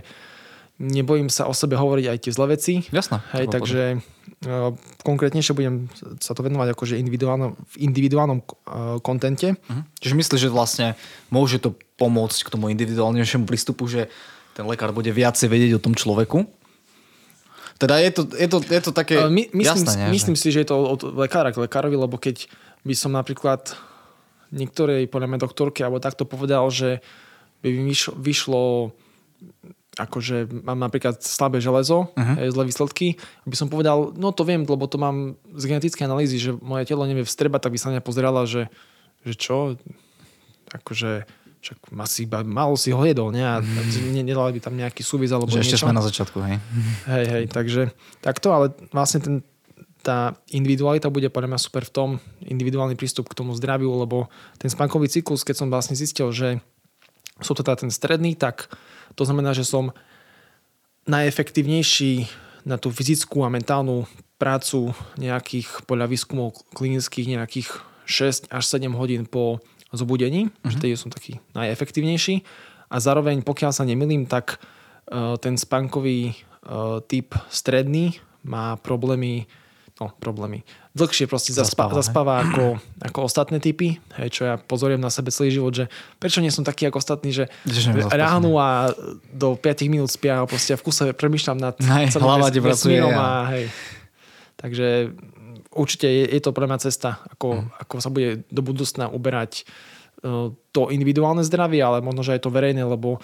nebojím 0.78 1.30
sa 1.30 1.46
o 1.46 1.54
sebe 1.54 1.78
hovoriť 1.78 2.06
aj 2.10 2.18
tie 2.18 2.32
zlé 2.34 2.46
veci. 2.58 2.82
Jasné. 2.90 3.22
Hej, 3.30 3.46
takže 3.46 3.82
uh, 3.94 4.74
konkrétnejšie 5.06 5.54
budem 5.54 5.86
sa 6.18 6.34
to 6.34 6.42
venovať 6.42 6.74
akože 6.74 6.98
individuálnom, 6.98 7.54
v 7.54 7.76
individuálnom 7.78 8.38
uh, 8.42 8.98
kontente. 8.98 9.54
Uh-huh. 9.54 9.86
Čiže 10.02 10.18
myslíš, 10.18 10.40
že 10.42 10.50
vlastne 10.50 10.86
môže 11.30 11.62
to 11.62 11.78
pomôcť 11.94 12.38
k 12.42 12.52
tomu 12.58 12.74
individuálnejšiemu 12.74 13.46
prístupu, 13.46 13.86
že 13.86 14.10
ten 14.58 14.66
lekár 14.66 14.90
bude 14.90 15.14
viacej 15.14 15.46
vedieť 15.46 15.78
o 15.78 15.82
tom 15.82 15.94
človeku? 15.94 16.42
Teda 17.78 17.98
je 17.98 18.10
to, 18.14 18.22
je 18.34 18.48
to, 18.50 18.58
je 18.62 18.82
to 18.82 18.92
také 18.94 19.18
uh, 19.18 19.30
my, 19.30 19.50
myslím, 19.54 19.86
jasné, 19.86 20.10
nie, 20.10 20.18
myslím 20.18 20.34
že... 20.34 20.40
si, 20.42 20.48
že 20.50 20.62
je 20.66 20.68
to 20.74 20.76
od 20.78 21.00
lekára 21.14 21.54
k 21.54 21.62
lekárovi, 21.62 21.94
lebo 21.94 22.18
keď 22.18 22.50
by 22.84 22.94
som 22.94 23.16
napríklad 23.16 23.72
niektorej, 24.54 25.10
podľa 25.10 25.28
mňa 25.34 25.44
doktorke, 25.44 25.82
alebo 25.82 25.98
takto 25.98 26.28
povedal, 26.28 26.68
že 26.70 27.02
by 27.64 27.68
mi 27.72 27.96
vyšlo, 27.96 28.92
akože 29.96 30.62
mám 30.62 30.78
napríklad 30.78 31.18
slabé 31.24 31.58
železo, 31.64 32.12
uh-huh. 32.12 32.36
zlé 32.52 32.64
výsledky, 32.68 33.16
by 33.48 33.56
som 33.56 33.72
povedal, 33.72 34.12
no 34.14 34.30
to 34.30 34.44
viem, 34.44 34.62
lebo 34.68 34.84
to 34.84 35.00
mám 35.00 35.34
z 35.56 35.64
genetické 35.66 36.04
analýzy, 36.04 36.36
že 36.38 36.50
moje 36.60 36.84
telo 36.86 37.08
nevie 37.08 37.24
vstrebať, 37.24 37.66
tak 37.66 37.72
by 37.74 37.78
sa 37.80 37.86
na 37.90 37.92
mňa 37.98 38.04
pozerala, 38.04 38.42
že, 38.44 38.68
že 39.24 39.34
čo, 39.34 39.80
akože 40.70 41.24
však 41.64 41.96
asi 41.96 42.28
iba 42.28 42.44
malo 42.44 42.76
si 42.76 42.92
ho 42.92 43.00
jedol, 43.08 43.32
ne? 43.32 43.40
A 43.40 43.64
mhm. 43.64 44.12
ne, 44.12 44.20
nedala 44.20 44.52
by 44.52 44.60
tam 44.60 44.76
nejaký 44.76 45.00
súvis 45.00 45.32
alebo 45.32 45.48
že 45.48 45.64
niečo. 45.64 45.72
ešte 45.72 45.88
sme 45.88 45.96
na 45.96 46.04
začiatku, 46.04 46.36
hej. 46.44 46.60
Hej, 47.08 47.24
hej, 47.24 47.44
takže 47.48 47.82
takto, 48.20 48.52
ale 48.52 48.76
vlastne 48.92 49.24
ten, 49.24 49.34
tá 50.04 50.36
individualita 50.52 51.08
bude 51.08 51.32
podľa 51.32 51.56
mňa 51.56 51.60
super 51.64 51.88
v 51.88 51.94
tom, 51.96 52.10
individuálny 52.44 52.92
prístup 52.94 53.32
k 53.32 53.40
tomu 53.40 53.56
zdraviu, 53.56 53.88
lebo 53.88 54.28
ten 54.60 54.68
spánkový 54.68 55.08
cyklus, 55.08 55.40
keď 55.40 55.64
som 55.64 55.72
vlastne 55.72 55.96
zistil, 55.96 56.28
že 56.28 56.60
sú 57.40 57.56
teda 57.56 57.74
ten 57.80 57.88
stredný, 57.88 58.36
tak 58.36 58.68
to 59.16 59.24
znamená, 59.24 59.56
že 59.56 59.64
som 59.64 59.96
najefektívnejší 61.08 62.28
na 62.68 62.76
tú 62.76 62.92
fyzickú 62.92 63.44
a 63.44 63.52
mentálnu 63.52 64.08
prácu 64.36 64.92
nejakých 65.16 65.88
podľa 65.88 66.06
výskumov 66.12 66.56
klinických 66.76 67.40
nejakých 67.40 67.68
6 68.04 68.52
až 68.52 68.64
7 68.68 68.92
hodín 68.92 69.24
po 69.24 69.64
zobudení, 69.92 70.48
uh-huh. 70.48 70.70
že 70.72 70.76
tedy 70.80 70.96
som 71.00 71.12
taký 71.12 71.40
najefektívnejší 71.56 72.44
a 72.92 72.96
zároveň 73.00 73.40
pokiaľ 73.40 73.72
sa 73.72 73.88
nemilím, 73.88 74.28
tak 74.28 74.60
uh, 74.60 75.36
ten 75.40 75.56
spánkový 75.56 76.32
uh, 76.32 77.00
typ 77.04 77.32
stredný 77.48 78.20
má 78.44 78.76
problémy 78.76 79.48
no, 80.02 80.10
problémy. 80.18 80.66
Dlhšie 80.94 81.30
proste 81.30 81.54
zaspáva, 81.54 81.94
zaspáva 81.98 82.42
ako, 82.42 82.78
ako 82.98 83.18
ostatné 83.26 83.62
typy, 83.62 84.02
hej, 84.18 84.28
čo 84.30 84.42
ja 84.46 84.54
pozorujem 84.58 85.02
na 85.02 85.10
sebe 85.10 85.30
celý 85.30 85.54
život, 85.54 85.74
že 85.74 85.86
prečo 86.18 86.42
nie 86.42 86.50
som 86.50 86.66
taký 86.66 86.90
ako 86.90 86.98
ostatní, 86.98 87.30
že 87.30 87.46
ráhnu 88.10 88.58
a 88.58 88.90
do 89.30 89.54
5 89.54 89.92
minút 89.92 90.10
spia 90.10 90.42
a 90.42 90.48
proste 90.50 90.74
v 90.74 90.82
kuse 90.82 91.14
premýšľam 91.14 91.58
nad 91.58 91.74
hej, 91.78 92.14
hlava 92.18 92.50
vesmírom 92.50 93.14
a 93.14 93.54
hej. 93.54 93.70
Takže 94.58 95.14
určite 95.74 96.06
je, 96.06 96.24
je 96.30 96.40
to 96.42 96.54
pre 96.54 96.66
mňa 96.66 96.78
cesta, 96.82 97.22
ako, 97.30 97.62
hmm. 97.62 97.82
ako 97.86 97.94
sa 97.98 98.10
bude 98.10 98.46
do 98.50 98.62
budúcna 98.62 99.10
uberať 99.10 99.66
uh, 100.22 100.50
to 100.74 100.90
individuálne 100.90 101.42
zdravie, 101.46 101.82
ale 101.82 102.02
možno, 102.02 102.26
že 102.26 102.38
aj 102.38 102.42
to 102.46 102.54
verejné, 102.54 102.82
lebo 102.82 103.22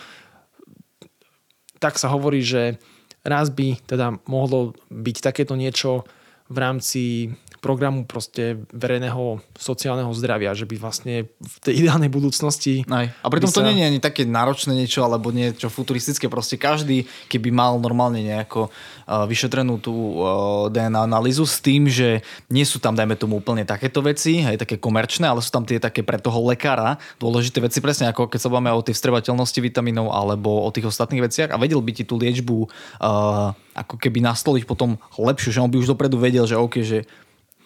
tak 1.81 1.97
sa 1.97 2.13
hovorí, 2.13 2.45
že 2.45 2.77
raz 3.25 3.49
by 3.49 3.81
teda 3.89 4.21
mohlo 4.29 4.77
byť 4.93 5.17
takéto 5.25 5.57
niečo 5.57 6.05
v 6.51 6.59
rámci 6.59 7.35
programu 7.61 8.09
proste 8.09 8.65
verejného 8.73 9.39
sociálneho 9.55 10.09
zdravia, 10.17 10.57
že 10.57 10.65
by 10.65 10.77
vlastne 10.81 11.29
v 11.29 11.57
tej 11.61 11.85
ideálnej 11.85 12.09
budúcnosti... 12.09 12.89
Aj. 12.89 13.13
A 13.21 13.29
pritom 13.29 13.53
sa... 13.53 13.61
to 13.61 13.69
nie 13.69 13.85
je 13.85 13.89
ani 13.93 14.01
také 14.01 14.25
náročné 14.25 14.73
niečo, 14.73 15.05
alebo 15.05 15.29
niečo 15.29 15.69
futuristické. 15.69 16.27
Proste 16.33 16.57
každý, 16.57 17.05
keby 17.29 17.53
mal 17.53 17.77
normálne 17.77 18.25
nejako 18.25 18.73
uh, 18.73 19.29
vyšetrenú 19.29 19.77
tú 19.79 19.93
uh, 19.93 20.73
DNA 20.73 21.05
analýzu 21.05 21.45
s 21.45 21.61
tým, 21.61 21.87
že 21.87 22.25
nie 22.49 22.65
sú 22.65 22.81
tam, 22.81 22.97
dajme 22.97 23.15
tomu, 23.21 23.39
úplne 23.39 23.69
takéto 23.69 24.01
veci, 24.01 24.41
aj 24.41 24.65
také 24.65 24.81
komerčné, 24.81 25.29
ale 25.29 25.45
sú 25.45 25.53
tam 25.53 25.69
tie 25.69 25.77
také 25.77 26.01
pre 26.01 26.17
toho 26.17 26.41
lekára 26.49 26.97
dôležité 27.21 27.61
veci, 27.61 27.85
presne 27.85 28.09
ako 28.09 28.33
keď 28.33 28.41
sa 28.41 28.49
bavíme 28.49 28.73
o 28.73 28.81
tej 28.81 28.97
vstrebateľnosti 28.97 29.61
vitamínov 29.61 30.09
alebo 30.11 30.65
o 30.65 30.71
tých 30.73 30.89
ostatných 30.89 31.29
veciach 31.29 31.53
a 31.53 31.61
vedel 31.61 31.85
by 31.85 31.93
ti 31.93 32.09
tú 32.09 32.17
liečbu 32.17 32.57
uh, 32.65 33.53
ako 33.77 33.95
keby 34.01 34.25
nastoliť 34.25 34.65
potom 34.67 34.99
lepšiu, 35.15 35.55
že 35.55 35.63
on 35.63 35.71
by 35.71 35.79
už 35.79 35.93
dopredu 35.93 36.19
vedel, 36.19 36.45
že 36.49 36.59
OK, 36.59 36.83
že 36.83 37.07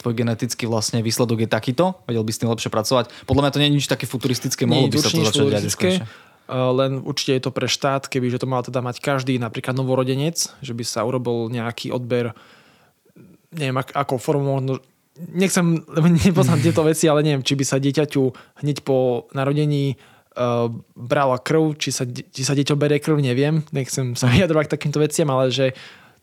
tvoj 0.05 0.13
genetický 0.13 0.69
vlastne 0.69 1.01
výsledok 1.01 1.45
je 1.45 1.49
takýto, 1.49 1.97
vedel 2.05 2.21
by 2.21 2.33
s 2.37 2.41
tým 2.45 2.53
lepšie 2.53 2.69
pracovať. 2.69 3.05
Podľa 3.25 3.43
mňa 3.49 3.53
to 3.57 3.61
nie 3.65 3.69
je 3.73 3.77
nič 3.81 3.87
také 3.89 4.05
futuristické, 4.05 4.69
mohlo 4.69 4.93
by 4.93 5.01
sa 5.01 5.09
to 5.09 5.25
začať 5.25 5.47
diať 5.49 6.05
len 6.45 7.01
určite 7.01 7.41
je 7.41 7.43
to 7.49 7.57
pre 7.57 7.65
štát, 7.65 8.05
keby 8.05 8.29
že 8.29 8.37
to 8.37 8.45
mal 8.45 8.61
teda 8.61 8.85
mať 8.85 9.01
každý 9.01 9.41
napríklad 9.41 9.73
novorodenec, 9.73 10.37
že 10.61 10.77
by 10.77 10.85
sa 10.85 11.01
urobil 11.01 11.49
nejaký 11.49 11.89
odber 11.89 12.37
neviem 13.55 13.81
ako 13.81 14.19
formou 14.19 14.61
nechcem, 15.17 15.81
nepoznám 16.27 16.61
tieto 16.61 16.83
veci, 16.83 17.07
ale 17.07 17.25
neviem, 17.25 17.47
či 17.47 17.55
by 17.55 17.65
sa 17.65 17.79
dieťaťu 17.79 18.23
hneď 18.61 18.83
po 18.83 19.31
narodení 19.33 19.95
uh, 19.95 20.69
brala 20.99 21.39
krv, 21.39 21.79
či 21.79 21.95
sa, 21.95 22.05
či 22.09 22.43
sa 22.43 22.53
dieťa 22.53 22.75
berie 22.75 22.99
krv, 22.99 23.23
neviem, 23.23 23.63
nechcem 23.71 24.19
sa 24.19 24.29
vyjadrovať 24.33 24.69
k 24.69 24.75
takýmto 24.75 24.99
veciam, 25.01 25.31
ale 25.31 25.55
že 25.55 25.73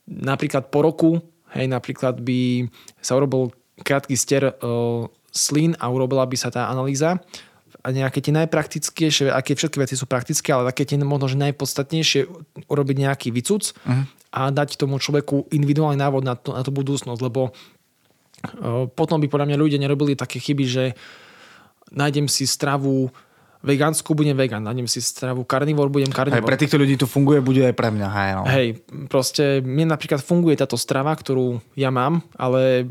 napríklad 0.06 0.70
po 0.70 0.84
roku, 0.84 1.12
hej, 1.56 1.72
napríklad 1.72 2.20
by 2.20 2.68
sa 3.00 3.16
urobil 3.16 3.56
krátky 3.82 4.16
stier 4.16 4.56
slín 5.32 5.76
a 5.80 5.90
urobila 5.90 6.28
by 6.28 6.38
sa 6.38 6.54
tá 6.54 6.68
analýza 6.72 7.20
a 7.82 7.88
nejaké 7.90 8.22
tie 8.22 8.34
najpraktickejšie, 8.36 9.34
aké 9.34 9.58
všetky 9.58 9.82
veci 9.82 9.98
sú 9.98 10.06
praktické, 10.06 10.54
ale 10.54 10.70
také 10.70 10.86
tie 10.86 11.02
možno, 11.02 11.26
že 11.32 11.40
najpodstatnejšie 11.40 12.30
urobiť 12.70 12.98
nejaký 13.10 13.28
vycuc 13.34 13.74
uh-huh. 13.74 14.06
a 14.38 14.54
dať 14.54 14.78
tomu 14.78 15.02
človeku 15.02 15.50
individuálny 15.50 15.98
návod 15.98 16.22
na, 16.22 16.38
to, 16.38 16.54
na 16.54 16.62
tú 16.62 16.70
budúcnosť, 16.70 17.22
lebo 17.26 17.56
potom 18.98 19.22
by 19.22 19.28
podľa 19.30 19.54
mňa 19.54 19.58
ľudia 19.58 19.80
nerobili 19.82 20.18
také 20.18 20.42
chyby, 20.42 20.66
že 20.66 20.84
nájdem 21.94 22.26
si 22.26 22.50
stravu 22.50 23.14
vegánsku, 23.62 24.18
budem 24.18 24.34
vegán, 24.34 24.66
nájdem 24.66 24.90
si 24.90 24.98
stravu 24.98 25.46
karnivor, 25.46 25.94
budem 25.94 26.10
karnivor. 26.10 26.42
Aj 26.42 26.50
pre 26.50 26.58
týchto 26.58 26.82
ľudí 26.82 26.98
to 26.98 27.06
funguje, 27.06 27.46
bude 27.46 27.62
aj 27.62 27.78
pre 27.78 27.94
mňa. 27.94 28.08
Hej, 28.10 28.30
no. 28.34 28.44
hej, 28.50 28.68
proste 29.06 29.62
mne 29.62 29.94
napríklad 29.94 30.26
funguje 30.26 30.58
táto 30.58 30.74
strava, 30.82 31.14
ktorú 31.14 31.62
ja 31.78 31.94
mám, 31.94 32.26
ale 32.34 32.90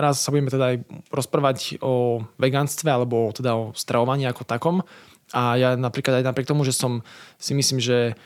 raz 0.00 0.24
sa 0.24 0.32
budeme 0.32 0.48
teda 0.48 0.74
aj 0.74 0.76
rozprávať 1.12 1.58
o 1.84 2.24
vegánstve 2.40 2.88
alebo 2.88 3.28
teda 3.36 3.52
o 3.52 3.64
stravovaní 3.76 4.24
ako 4.24 4.48
takom. 4.48 4.76
A 5.30 5.54
ja 5.60 5.76
napríklad 5.78 6.24
aj 6.24 6.26
napriek 6.26 6.48
tomu, 6.48 6.66
že 6.66 6.74
som 6.74 7.06
si 7.38 7.54
myslím, 7.54 7.78
že 7.78 8.18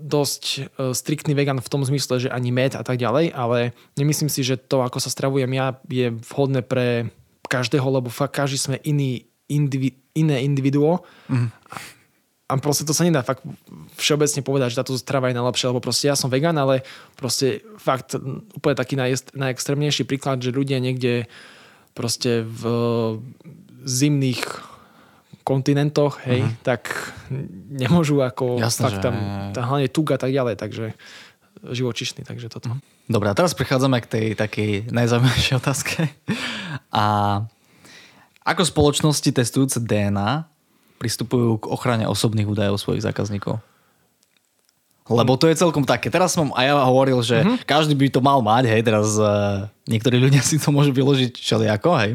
dosť 0.00 0.44
e, 0.44 0.60
striktný 0.92 1.32
vegan 1.32 1.56
v 1.62 1.70
tom 1.72 1.80
zmysle, 1.80 2.28
že 2.28 2.28
ani 2.28 2.52
med 2.52 2.76
a 2.76 2.84
tak 2.84 3.00
ďalej, 3.00 3.32
ale 3.32 3.72
nemyslím 3.96 4.28
si, 4.28 4.44
že 4.44 4.60
to, 4.60 4.84
ako 4.84 5.00
sa 5.00 5.08
stravujem 5.08 5.48
ja, 5.56 5.80
je 5.88 6.12
vhodné 6.12 6.60
pre 6.60 7.08
každého, 7.48 7.88
lebo 7.88 8.12
fakt 8.12 8.36
každý 8.36 8.60
sme 8.60 8.76
iný, 8.84 9.24
indivi, 9.48 9.96
iné 10.12 10.44
individuo. 10.44 11.06
Mm 11.32 11.48
a 12.50 12.58
proste 12.58 12.82
to 12.82 12.90
sa 12.90 13.06
nedá 13.06 13.22
fakt 13.22 13.46
všeobecne 13.94 14.42
povedať, 14.42 14.74
že 14.74 14.80
táto 14.82 14.98
strava 14.98 15.30
je 15.30 15.38
najlepšia, 15.38 15.70
lebo 15.70 15.78
proste 15.78 16.10
ja 16.10 16.18
som 16.18 16.26
vegan, 16.26 16.58
ale 16.58 16.82
proste 17.14 17.62
fakt 17.78 18.18
úplne 18.58 18.74
taký 18.74 18.98
naj, 18.98 19.30
najextrémnejší 19.38 20.02
príklad, 20.02 20.42
že 20.42 20.50
ľudia 20.50 20.82
niekde 20.82 21.30
proste 21.94 22.42
v 22.42 22.62
zimných 23.86 24.42
kontinentoch, 25.46 26.20
hej, 26.26 26.44
uh-huh. 26.44 26.62
tak 26.66 26.90
nemôžu 27.70 28.20
ako 28.20 28.58
Jasne, 28.58 28.82
fakt 28.90 28.98
tam, 29.00 29.16
tam 29.54 29.64
hlavne 29.66 29.88
tuk 29.88 30.10
a 30.10 30.18
tak 30.18 30.34
ďalej, 30.34 30.58
takže 30.58 30.94
živočišný, 31.64 32.26
takže 32.26 32.50
toto. 32.50 32.74
Mhm. 32.74 32.80
Dobre, 33.10 33.26
a 33.26 33.34
teraz 33.34 33.58
prichádzame 33.58 33.98
k 34.02 34.10
tej 34.10 34.26
takej 34.38 34.70
najzaujímavejšej 34.94 35.56
otázke. 35.58 36.06
A 36.94 37.04
ako 38.46 38.62
spoločnosti 38.62 39.30
testujúce 39.34 39.82
DNA 39.82 40.46
pristupujú 41.00 41.64
k 41.64 41.70
ochrane 41.72 42.04
osobných 42.04 42.44
údajov 42.44 42.76
svojich 42.76 43.00
zákazníkov. 43.00 43.64
Lebo 45.10 45.34
to 45.34 45.50
je 45.50 45.58
celkom 45.58 45.82
také. 45.82 46.06
Teraz 46.06 46.38
som 46.38 46.54
aj 46.54 46.70
ja 46.70 46.74
hovoril, 46.86 47.18
že 47.26 47.42
mm-hmm. 47.42 47.66
každý 47.66 47.98
by 47.98 48.06
to 48.14 48.22
mal 48.22 48.38
mať, 48.46 48.70
hej, 48.70 48.86
teraz 48.86 49.18
uh, 49.18 49.66
niektorí 49.90 50.22
ľudia 50.22 50.38
si 50.46 50.62
to 50.62 50.70
môžu 50.70 50.94
vyložiť 50.94 51.34
všelijako, 51.34 51.90
hej. 51.98 52.10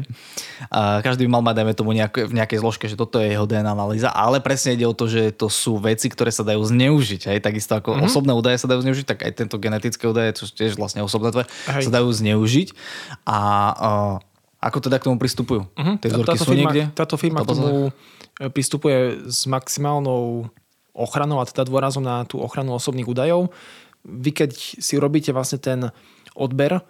Uh, 0.72 1.04
každý 1.04 1.28
by 1.28 1.36
mal 1.36 1.44
mať, 1.44 1.60
dajme 1.60 1.74
tomu, 1.76 1.92
nejak, 1.92 2.32
v 2.32 2.34
nejakej 2.40 2.58
zložke, 2.64 2.88
že 2.88 2.96
toto 2.96 3.20
je 3.20 3.36
jeho 3.36 3.44
DNA 3.44 3.68
analýza, 3.68 4.08
ale 4.08 4.40
presne 4.40 4.72
ide 4.72 4.88
o 4.88 4.96
to, 4.96 5.12
že 5.12 5.36
to 5.36 5.52
sú 5.52 5.76
veci, 5.76 6.08
ktoré 6.08 6.32
sa 6.32 6.40
dajú 6.40 6.64
zneužiť, 6.64 7.36
hej. 7.36 7.38
Takisto 7.44 7.76
ako 7.76 8.00
mm-hmm. 8.00 8.08
osobné 8.08 8.32
údaje 8.32 8.56
sa 8.56 8.70
dajú 8.72 8.80
zneužiť, 8.80 9.04
tak 9.04 9.28
aj 9.28 9.32
tento 9.44 9.60
genetické 9.60 10.08
údaje, 10.08 10.32
čo 10.32 10.48
tiež 10.48 10.80
vlastne 10.80 11.04
osobné 11.04 11.36
tvoje, 11.36 11.46
sa 11.68 11.90
dajú 11.92 12.08
zneužiť. 12.08 12.72
A 13.28 13.38
uh, 13.76 14.16
ako 14.60 14.78
teda 14.88 14.96
k 14.98 15.06
tomu 15.12 15.16
pristupujú? 15.20 15.68
Uh-huh. 15.68 15.96
Tie 16.00 16.08
táto 16.08 16.44
sú 16.44 16.52
firma, 16.52 16.72
niekde? 16.72 16.82
Táto 16.96 17.16
firma 17.20 17.44
k 17.44 17.48
tomu 17.52 17.92
pristupuje 18.52 19.28
s 19.28 19.48
maximálnou 19.48 20.48
ochranou 20.96 21.40
a 21.40 21.48
teda 21.48 21.68
dôrazom 21.68 22.00
na 22.00 22.24
tú 22.24 22.40
ochranu 22.40 22.76
osobných 22.76 23.08
údajov. 23.08 23.52
Vy 24.04 24.32
keď 24.32 24.50
si 24.56 24.96
robíte 24.96 25.32
vlastne 25.32 25.60
ten 25.60 25.80
odber, 26.32 26.80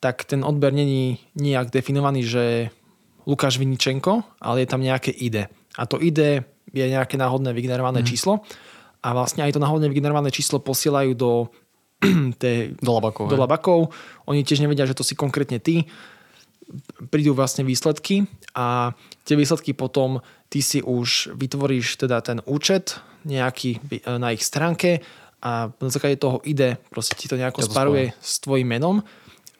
tak 0.00 0.24
ten 0.24 0.40
odber 0.40 0.72
není 0.72 1.20
nejak 1.36 1.68
definovaný, 1.68 2.24
že 2.24 2.44
Lukáš 3.28 3.60
Viničenko, 3.60 4.24
ale 4.40 4.64
je 4.64 4.68
tam 4.68 4.80
nejaké 4.80 5.12
ID. 5.12 5.44
A 5.76 5.84
to 5.84 6.00
ID 6.00 6.40
je 6.72 6.86
nejaké 6.88 7.20
náhodné 7.20 7.52
vygenerované 7.52 8.00
mm. 8.00 8.08
číslo 8.08 8.40
a 9.04 9.08
vlastne 9.12 9.44
aj 9.44 9.56
to 9.56 9.60
náhodné 9.60 9.92
vygenerované 9.92 10.32
číslo 10.32 10.60
posielajú 10.60 11.12
do, 11.12 11.52
tej, 12.42 12.80
do, 12.80 12.90
labakov, 12.96 13.28
do 13.28 13.36
labakov. 13.36 13.80
Oni 14.24 14.40
tiež 14.40 14.64
nevedia, 14.64 14.88
že 14.88 14.96
to 14.96 15.04
si 15.04 15.12
konkrétne 15.12 15.60
ty 15.60 15.84
prídu 17.10 17.34
vlastne 17.34 17.66
výsledky 17.66 18.26
a 18.54 18.94
tie 19.26 19.34
výsledky 19.34 19.74
potom 19.74 20.22
ty 20.50 20.62
si 20.62 20.82
už 20.82 21.34
vytvoríš 21.34 21.98
teda 21.98 22.22
ten 22.22 22.38
účet 22.46 22.98
nejaký 23.26 23.82
na 24.06 24.32
ich 24.32 24.42
stránke 24.46 25.04
a 25.40 25.72
na 25.72 25.90
základe 25.90 26.20
toho 26.20 26.40
ide, 26.44 26.76
proste 26.92 27.16
ti 27.16 27.28
to 27.28 27.36
nejako 27.36 27.64
ja 27.64 27.68
sparuje 27.68 28.04
s 28.20 28.40
tvojim 28.44 28.68
menom 28.68 29.00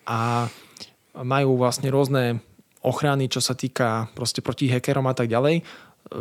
a 0.04 0.48
majú 1.16 1.56
vlastne 1.56 1.88
rôzne 1.88 2.40
ochrany, 2.80 3.28
čo 3.28 3.44
sa 3.44 3.52
týka 3.52 4.08
proste 4.16 4.40
proti 4.40 4.68
hackerom 4.68 5.04
a 5.08 5.14
tak 5.16 5.28
ďalej. 5.28 5.64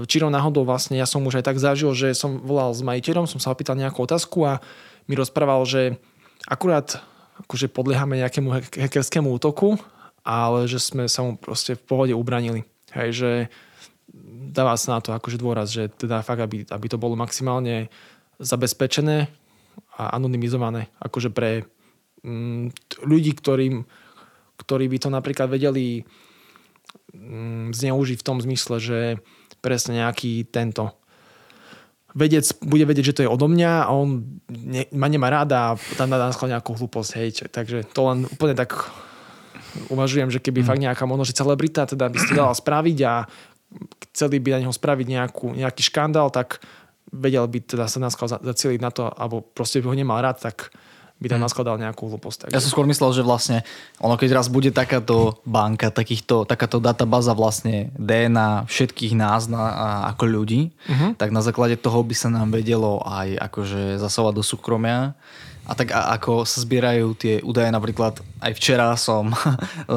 Čiro 0.05 0.27
náhodou 0.27 0.67
vlastne 0.67 0.99
ja 0.99 1.07
som 1.07 1.23
už 1.23 1.39
aj 1.39 1.47
tak 1.47 1.57
zažil, 1.57 1.95
že 1.95 2.11
som 2.11 2.39
volal 2.43 2.75
s 2.75 2.83
majiteľom, 2.83 3.25
som 3.25 3.39
sa 3.39 3.55
opýtal 3.55 3.79
nejakú 3.79 4.03
otázku 4.03 4.43
a 4.43 4.59
mi 5.07 5.15
rozprával, 5.15 5.63
že 5.63 5.97
akurát 6.45 6.99
akože 7.47 7.71
podliehame 7.71 8.19
nejakému 8.19 8.75
hackerskému 8.75 9.31
útoku 9.31 9.79
ale 10.29 10.69
že 10.69 10.77
sme 10.77 11.09
sa 11.09 11.25
mu 11.25 11.33
proste 11.41 11.73
v 11.73 11.81
pohode 11.81 12.13
ubranili. 12.13 12.61
Hej, 12.93 13.09
že 13.17 13.31
dáva 14.53 14.77
sa 14.77 14.97
na 14.97 14.99
to 15.01 15.09
akože 15.09 15.41
dôraz, 15.41 15.73
že 15.73 15.89
teda 15.89 16.21
fakt, 16.21 16.45
aby, 16.45 16.69
aby 16.69 16.85
to 16.85 17.01
bolo 17.01 17.17
maximálne 17.17 17.89
zabezpečené 18.37 19.25
a 19.97 20.13
anonymizované. 20.13 20.93
Akože 21.01 21.33
pre 21.33 21.65
mm, 22.21 22.69
ľudí, 23.09 23.33
ktorým, 23.33 23.89
ktorí 24.61 24.85
by 24.85 24.97
to 25.01 25.09
napríklad 25.09 25.49
vedeli 25.49 26.05
mm, 27.13 27.73
zneužiť 27.73 28.17
v 28.21 28.27
tom 28.27 28.37
zmysle, 28.37 28.77
že 28.77 28.99
presne 29.65 30.05
nejaký 30.05 30.45
tento 30.53 30.93
vedec 32.17 32.45
bude 32.65 32.85
vedieť, 32.89 33.05
že 33.05 33.15
to 33.21 33.23
je 33.25 33.29
odo 33.29 33.45
mňa 33.45 33.85
a 33.85 33.89
on 33.93 34.41
ne, 34.49 34.89
ma 34.93 35.05
nemá 35.05 35.29
rád 35.29 35.49
a 35.53 35.63
tam 35.93 36.09
dá 36.09 36.29
nejakú 36.33 36.73
hlúposť, 36.73 37.11
hej. 37.21 37.29
Takže 37.49 37.85
to 37.93 38.01
len 38.09 38.25
úplne 38.25 38.57
tak 38.57 38.89
uvažujem, 39.89 40.29
že 40.33 40.41
keby 40.41 40.63
mm. 40.63 40.67
fakt 40.67 40.81
nejaká 40.81 41.03
možno, 41.05 41.25
že 41.25 41.37
celebrita 41.37 41.85
teda 41.85 42.09
by 42.09 42.17
si 42.17 42.29
to 42.31 42.39
dala 42.39 42.53
spraviť 42.53 42.97
a 43.05 43.13
chceli 44.11 44.41
by 44.41 44.57
na 44.57 44.59
neho 44.65 44.73
spraviť 44.73 45.07
nejakú, 45.07 45.45
nejaký 45.53 45.81
škandál, 45.85 46.33
tak 46.33 46.61
vedel 47.09 47.45
by 47.45 47.59
teda 47.61 47.85
sa 47.89 48.01
nás 48.01 48.13
zacieliť 48.17 48.79
na 48.81 48.89
to, 48.93 49.09
alebo 49.09 49.41
proste 49.41 49.81
by 49.81 49.93
ho 49.93 49.95
nemal 49.97 50.21
rád, 50.21 50.41
tak 50.41 50.73
by 51.19 51.27
tam 51.27 51.43
mm. 51.43 51.45
naskladal 51.51 51.75
nejakú 51.75 52.07
hlúposť. 52.07 52.47
Ja 52.47 52.63
som 52.63 52.71
skôr 52.71 52.87
myslel, 52.87 53.11
že 53.11 53.27
vlastne 53.27 53.67
ono 53.99 54.15
keď 54.15 54.39
raz 54.39 54.47
bude 54.47 54.71
takáto 54.71 55.43
banka, 55.43 55.91
takýchto, 55.91 56.47
takáto 56.47 56.79
databáza 56.79 57.35
vlastne 57.35 57.91
DNA 57.99 58.71
všetkých 58.71 59.19
nás 59.19 59.51
na, 59.51 59.59
a, 59.59 59.87
ako 60.15 60.23
ľudí, 60.25 60.71
mm-hmm. 60.71 61.19
tak 61.19 61.35
na 61.35 61.43
základe 61.43 61.75
toho 61.75 61.99
by 62.07 62.15
sa 62.15 62.31
nám 62.31 62.55
vedelo 62.55 63.03
aj 63.03 63.35
akože 63.51 63.99
zasovať 63.99 64.33
do 64.39 64.43
súkromia 64.47 65.13
A 65.69 65.77
tak 65.77 65.93
a 65.93 66.17
ako 66.17 66.49
sa 66.49 66.65
zbierajú 66.65 67.13
tie 67.13 67.45
údaje, 67.45 67.69
napríklad 67.69 68.17
aj 68.41 68.51
včera 68.57 68.89
som 68.97 69.29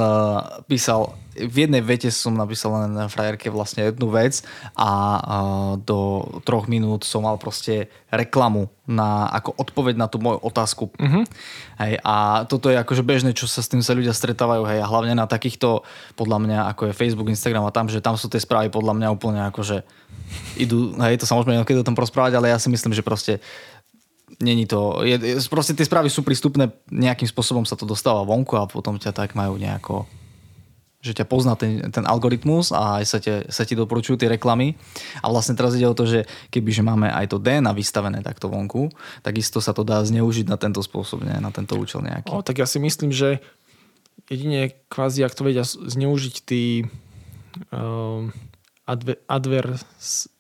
písal, 0.71 1.17
v 1.33 1.65
jednej 1.65 1.81
vete 1.81 2.13
som 2.13 2.37
napísal 2.37 2.77
len 2.77 2.93
na 2.93 3.09
frajerke 3.09 3.49
vlastne 3.49 3.89
jednu 3.89 4.13
vec 4.13 4.45
a 4.77 4.91
do 5.81 6.29
troch 6.45 6.69
minút 6.69 7.09
som 7.09 7.25
mal 7.25 7.41
proste 7.41 7.89
reklamu 8.13 8.69
na, 8.85 9.33
ako 9.33 9.57
odpoveď 9.57 9.97
na 9.97 10.13
tú 10.13 10.21
moju 10.21 10.45
otázku. 10.45 10.93
Uh-huh. 10.93 11.25
Hej, 11.81 11.97
a 12.05 12.45
toto 12.45 12.69
je 12.69 12.77
akože 12.77 13.01
bežné, 13.01 13.33
čo 13.33 13.49
sa 13.49 13.65
s 13.65 13.71
tým 13.73 13.81
sa 13.81 13.97
ľudia 13.97 14.13
stretávajú, 14.13 14.69
hej, 14.69 14.85
a 14.85 14.91
hlavne 14.91 15.17
na 15.17 15.25
takýchto, 15.25 15.87
podľa 16.21 16.39
mňa, 16.45 16.59
ako 16.77 16.93
je 16.93 16.99
Facebook, 16.99 17.33
Instagram 17.33 17.65
a 17.65 17.73
tam, 17.73 17.89
že 17.89 18.05
tam 18.05 18.21
sú 18.21 18.29
tie 18.29 18.43
správy 18.43 18.69
podľa 18.69 18.93
mňa 19.01 19.09
úplne 19.15 19.41
akože 19.49 19.87
idú, 20.61 20.93
hej, 21.01 21.17
to 21.17 21.25
sa 21.25 21.37
môžeme 21.37 21.57
niekedy 21.57 21.81
o 21.81 21.87
tom 21.87 21.97
prosprávať, 21.97 22.37
ale 22.37 22.53
ja 22.53 22.59
si 22.61 22.69
myslím, 22.69 22.93
že 22.93 23.01
proste 23.05 23.41
není 24.41 24.65
to, 24.65 25.05
je, 25.05 25.19
proste 25.51 25.77
tie 25.77 25.85
správy 25.85 26.09
sú 26.09 26.25
prístupné, 26.25 26.73
nejakým 26.89 27.29
spôsobom 27.29 27.67
sa 27.67 27.77
to 27.77 27.85
dostáva 27.85 28.25
vonku 28.25 28.57
a 28.57 28.71
potom 28.71 28.97
ťa 28.97 29.13
tak 29.13 29.37
majú 29.37 29.59
nejako 29.59 30.09
že 31.03 31.19
ťa 31.19 31.27
pozná 31.27 31.59
ten, 31.59 31.83
ten 31.91 32.07
algoritmus 32.07 32.71
a 32.71 33.03
aj 33.03 33.05
sa, 33.11 33.19
te, 33.19 33.43
sa 33.51 33.67
ti 33.67 33.75
doporučujú 33.75 34.23
tie 34.23 34.31
reklamy. 34.31 34.79
A 35.19 35.27
vlastne 35.35 35.59
teraz 35.59 35.75
ide 35.75 35.91
o 35.91 35.99
to, 35.99 36.07
že 36.07 36.31
kebyže 36.55 36.87
máme 36.87 37.11
aj 37.11 37.35
to 37.35 37.43
DNA 37.43 37.75
vystavené 37.75 38.23
takto 38.23 38.47
vonku, 38.47 38.87
takisto 39.27 39.59
sa 39.59 39.75
to 39.75 39.83
dá 39.83 39.99
zneužiť 40.07 40.47
na 40.47 40.55
tento 40.55 40.79
spôsob, 40.79 41.27
nie? 41.27 41.35
na 41.43 41.51
tento 41.51 41.75
účel 41.75 42.07
nejaký. 42.07 42.31
O, 42.31 42.47
tak 42.47 42.63
ja 42.63 42.71
si 42.71 42.79
myslím, 42.79 43.11
že 43.11 43.43
jedine 44.31 44.79
kvázi, 44.87 45.27
ak 45.27 45.35
to 45.35 45.43
vedia 45.43 45.67
zneužiť 45.67 46.35
tí 46.47 46.87
um, 47.75 48.31
adver, 48.87 49.19
advers, 49.27 50.31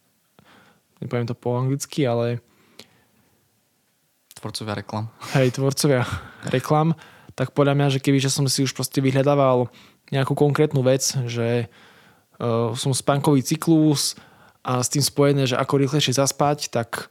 nepoviem 1.02 1.26
to 1.26 1.34
po 1.34 1.58
anglicky, 1.58 2.06
ale 2.06 2.38
Tvorcovia 4.42 4.74
reklam. 4.74 5.06
Hej, 5.38 5.54
tvorcovia 5.54 6.02
reklam. 6.50 6.98
Tak 7.38 7.54
podľa 7.54 7.78
mňa, 7.78 7.86
že 7.94 8.02
keby 8.02 8.18
že 8.18 8.26
som 8.26 8.42
si 8.50 8.66
už 8.66 8.74
proste 8.74 8.98
vyhľadával 8.98 9.70
nejakú 10.10 10.34
konkrétnu 10.34 10.82
vec, 10.82 11.14
že 11.30 11.70
uh, 11.70 12.74
som 12.74 12.90
spánkový 12.90 13.46
cyklus 13.46 14.18
a 14.66 14.82
s 14.82 14.90
tým 14.90 14.98
spojené, 14.98 15.46
že 15.46 15.54
ako 15.54 15.86
rýchlejšie 15.86 16.18
zaspať, 16.18 16.74
tak, 16.74 17.06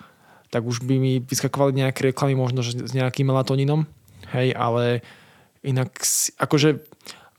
tak 0.51 0.61
už 0.67 0.84
by 0.84 0.99
mi 0.99 1.23
vyskakovali 1.23 1.79
nejaké 1.79 2.11
reklamy 2.11 2.36
možno 2.36 2.67
že 2.67 2.75
s 2.75 2.91
nejakým 2.91 3.32
melatoninom. 3.32 3.88
Hej, 4.36 4.51
ale 4.51 4.99
inak 5.63 6.03
akože 6.36 6.84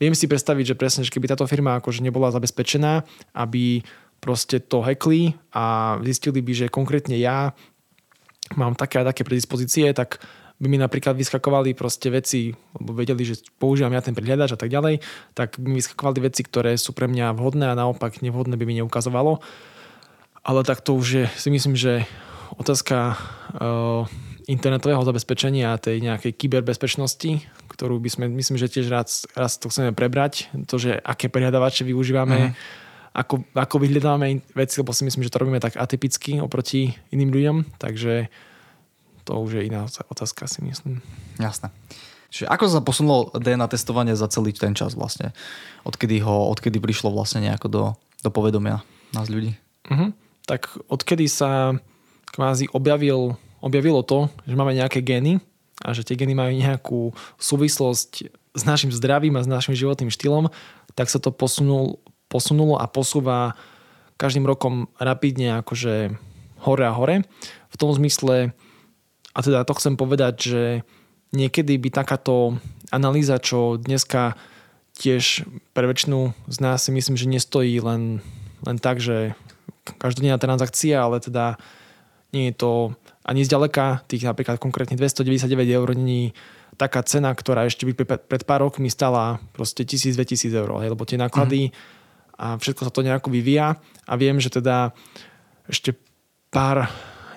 viem 0.01 0.17
si 0.17 0.25
predstaviť, 0.25 0.73
že 0.73 0.79
presne, 0.79 1.05
že 1.05 1.13
keby 1.13 1.29
táto 1.29 1.45
firma 1.45 1.77
akože 1.77 2.01
nebola 2.01 2.33
zabezpečená, 2.33 3.05
aby 3.37 3.85
proste 4.17 4.57
to 4.57 4.81
hackli 4.81 5.37
a 5.53 5.95
zistili 6.01 6.41
by, 6.41 6.65
že 6.65 6.73
konkrétne 6.73 7.13
ja 7.19 7.53
mám 8.55 8.75
také 8.75 8.99
a 8.99 9.07
také 9.07 9.23
predispozície, 9.23 9.91
tak 9.95 10.19
by 10.61 10.67
mi 10.69 10.77
napríklad 10.77 11.17
vyskakovali 11.17 11.73
proste 11.73 12.13
veci, 12.13 12.53
lebo 12.79 12.93
vedeli, 12.93 13.25
že 13.25 13.41
používam 13.57 13.91
ja 13.91 14.05
ten 14.05 14.13
prihľadač 14.13 14.53
a 14.53 14.59
tak 14.59 14.69
ďalej, 14.69 15.01
tak 15.33 15.57
by 15.57 15.67
mi 15.67 15.77
vyskakovali 15.81 16.19
veci, 16.23 16.45
ktoré 16.45 16.77
sú 16.77 16.93
pre 16.93 17.09
mňa 17.09 17.35
vhodné 17.35 17.67
a 17.67 17.75
naopak 17.75 18.21
nevhodné 18.21 18.55
by 18.55 18.65
mi 18.67 18.79
neukazovalo. 18.79 19.41
Ale 20.43 20.61
tak 20.67 20.83
to 20.83 20.95
už 20.95 21.07
je, 21.07 21.25
si 21.39 21.49
myslím, 21.49 21.75
že 21.75 22.03
otázka 22.59 23.15
uh, 23.15 24.05
internetového 24.45 25.01
zabezpečenia 25.07 25.73
a 25.73 25.81
tej 25.81 26.03
nejakej 26.03 26.35
kyberbezpečnosti, 26.35 27.47
ktorú 27.71 27.97
by 28.03 28.09
sme, 28.11 28.25
myslím, 28.27 28.59
že 28.59 28.69
tiež 28.69 28.91
raz, 28.91 29.23
raz 29.33 29.55
to 29.55 29.71
chceme 29.71 29.95
prebrať, 29.95 30.51
to, 30.67 30.75
že 30.77 30.99
aké 30.99 31.31
prehľadávače 31.31 31.87
využívame, 31.87 32.51
mm. 32.51 32.82
Ako, 33.13 33.45
ako 33.53 33.75
vyhľadávame 33.77 34.41
veci, 34.57 34.81
lebo 34.81 34.89
si 34.89 35.05
myslím, 35.05 35.21
že 35.21 35.29
to 35.29 35.41
robíme 35.45 35.61
tak 35.61 35.77
atypicky 35.77 36.41
oproti 36.41 36.97
iným 37.13 37.29
ľuďom, 37.29 37.57
takže 37.77 38.27
to 39.23 39.31
už 39.39 39.61
je 39.61 39.69
iná 39.69 39.85
otázka, 39.87 40.49
si 40.49 40.65
myslím. 40.65 40.99
Jasné. 41.39 41.71
Čiže 42.33 42.49
ako 42.49 42.65
sa 42.65 42.81
posunulo 42.81 43.29
DNA 43.37 43.69
testovanie 43.69 44.17
za 44.17 44.25
celý 44.25 44.57
ten 44.57 44.73
čas 44.73 44.97
vlastne? 44.97 45.37
Odkedy, 45.85 46.17
ho, 46.25 46.49
odkedy 46.49 46.81
prišlo 46.81 47.13
vlastne 47.13 47.45
nejako 47.45 47.67
do, 47.69 47.83
do 48.25 48.29
povedomia 48.33 48.81
nás 49.13 49.29
ľudí? 49.29 49.53
Uh-huh. 49.85 50.09
Tak 50.49 50.73
odkedy 50.89 51.29
sa 51.29 51.77
kvázi 52.33 52.73
objavil, 52.73 53.37
objavilo 53.61 54.01
to, 54.01 54.33
že 54.49 54.57
máme 54.57 54.73
nejaké 54.73 55.05
gény 55.05 55.37
a 55.85 55.93
že 55.93 56.01
tie 56.01 56.17
gény 56.17 56.33
majú 56.33 56.51
nejakú 56.57 56.99
súvislosť 57.37 58.33
s 58.53 58.63
našim 58.65 58.89
zdravím 58.89 59.37
a 59.37 59.45
s 59.45 59.49
našim 59.49 59.77
životným 59.77 60.09
štýlom, 60.09 60.49
tak 60.97 61.13
sa 61.13 61.21
to 61.21 61.29
posunul, 61.29 62.01
posunulo 62.33 62.81
a 62.81 62.89
posúva 62.89 63.53
každým 64.17 64.49
rokom 64.49 64.89
rapidne 64.97 65.61
akože 65.61 66.17
hore 66.65 66.83
a 66.89 66.93
hore. 66.97 67.21
V 67.69 67.75
tom 67.77 67.93
zmysle, 67.93 68.57
a 69.33 69.39
teda 69.45 69.61
to 69.61 69.77
chcem 69.77 69.93
povedať, 69.93 70.35
že 70.41 70.63
niekedy 71.33 71.77
by 71.77 71.89
takáto 71.93 72.57
analýza, 72.89 73.37
čo 73.37 73.77
dneska 73.77 74.33
tiež 74.97 75.45
pre 75.73 75.85
väčšinu 75.89 76.33
z 76.49 76.57
nás 76.61 76.85
si 76.85 76.93
myslím, 76.93 77.17
že 77.17 77.29
nestojí 77.29 77.81
len, 77.81 78.21
len 78.65 78.77
tak, 78.77 79.01
že 79.01 79.33
každodenná 79.97 80.37
transakcia, 80.37 81.01
ale 81.01 81.17
teda 81.17 81.57
nie 82.33 82.49
je 82.49 82.55
to 82.57 82.71
ani 83.25 83.45
zďaleka, 83.45 84.05
tých 84.09 84.25
napríklad 84.25 84.61
konkrétne 84.61 84.97
299 84.97 85.49
eur 85.69 85.89
není 85.97 86.33
taká 86.77 87.05
cena, 87.05 87.33
ktorá 87.33 87.69
ešte 87.69 87.85
by 87.85 87.93
pred 88.17 88.43
pár 88.45 88.65
rokmi 88.65 88.89
stala 88.89 89.37
proste 89.53 89.85
1000-2000 89.85 90.49
eur, 90.53 90.69
lebo 90.81 91.05
tie 91.05 91.21
náklady 91.21 91.69
mm. 91.69 91.73
A 92.37 92.57
všetko 92.57 92.87
sa 92.87 92.91
to 92.93 93.05
nejako 93.05 93.29
vyvíja 93.29 93.77
a 94.05 94.13
viem, 94.17 94.41
že 94.41 94.49
teda 94.49 94.91
ešte 95.69 95.95
pár 96.53 96.89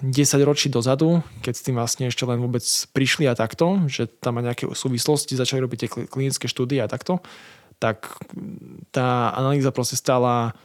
10 0.04 0.12
ročí 0.44 0.68
dozadu, 0.68 1.24
keď 1.40 1.54
s 1.56 1.64
tým 1.64 1.76
vlastne 1.80 2.04
ešte 2.12 2.28
len 2.28 2.36
vôbec 2.36 2.64
prišli 2.92 3.24
a 3.24 3.38
takto, 3.38 3.80
že 3.88 4.08
tam 4.08 4.36
má 4.36 4.40
nejaké 4.44 4.68
súvislosti, 4.68 5.38
začali 5.38 5.64
robiť 5.64 5.78
tie 5.80 5.90
klinické 6.04 6.46
štúdie 6.50 6.84
a 6.84 6.90
takto, 6.90 7.24
tak 7.80 8.20
tá 8.92 9.32
analýza 9.32 9.72
proste 9.72 9.96
stála 9.96 10.56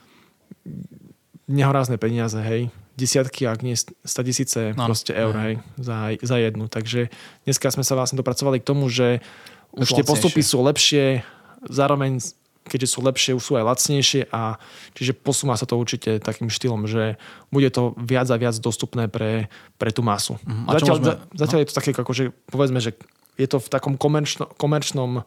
nehorázne 1.48 1.96
peniaze, 2.00 2.40
hej. 2.40 2.72
Desiatky, 3.00 3.48
ak 3.48 3.64
nie 3.64 3.76
100 3.76 4.28
tisíce 4.28 4.60
no, 4.76 4.88
proste 4.88 5.16
eur, 5.16 5.32
hej, 5.48 5.54
za, 5.80 6.12
za 6.20 6.38
jednu. 6.38 6.68
Takže 6.68 7.08
dneska 7.48 7.72
sme 7.72 7.88
sa 7.88 7.96
vlastne 7.96 8.20
dopracovali 8.20 8.60
k 8.60 8.68
tomu, 8.68 8.92
že 8.92 9.24
už 9.72 9.96
tie 9.96 10.04
postupy 10.04 10.44
sú 10.44 10.60
lepšie, 10.60 11.24
zároveň 11.72 12.20
keďže 12.66 12.94
sú 12.94 13.00
lepšie, 13.02 13.34
už 13.34 13.44
sú 13.44 13.54
aj 13.58 13.66
lacnejšie 13.66 14.30
a 14.30 14.62
čiže 14.94 15.18
posúma 15.18 15.58
sa 15.58 15.66
to 15.66 15.78
určite 15.78 16.22
takým 16.22 16.48
štýlom, 16.48 16.86
že 16.86 17.18
bude 17.50 17.68
to 17.74 17.98
viac 17.98 18.30
a 18.30 18.38
viac 18.38 18.54
dostupné 18.62 19.10
pre, 19.10 19.50
pre 19.82 19.90
tú 19.90 20.06
masu. 20.06 20.38
Uh-huh. 20.42 20.78
Zatiaľ, 20.78 20.96
môžeme... 21.02 21.16
zatiaľ 21.34 21.58
no? 21.58 21.64
je 21.64 21.70
to 21.70 21.78
také, 21.78 21.90
ako, 21.98 22.14
že 22.14 22.24
povedzme, 22.50 22.80
že 22.80 22.92
je 23.40 23.48
to 23.50 23.58
v 23.58 23.68
takom 23.72 23.98
komerčno, 23.98 24.46
komerčnom 24.56 25.22
uh, 25.22 25.24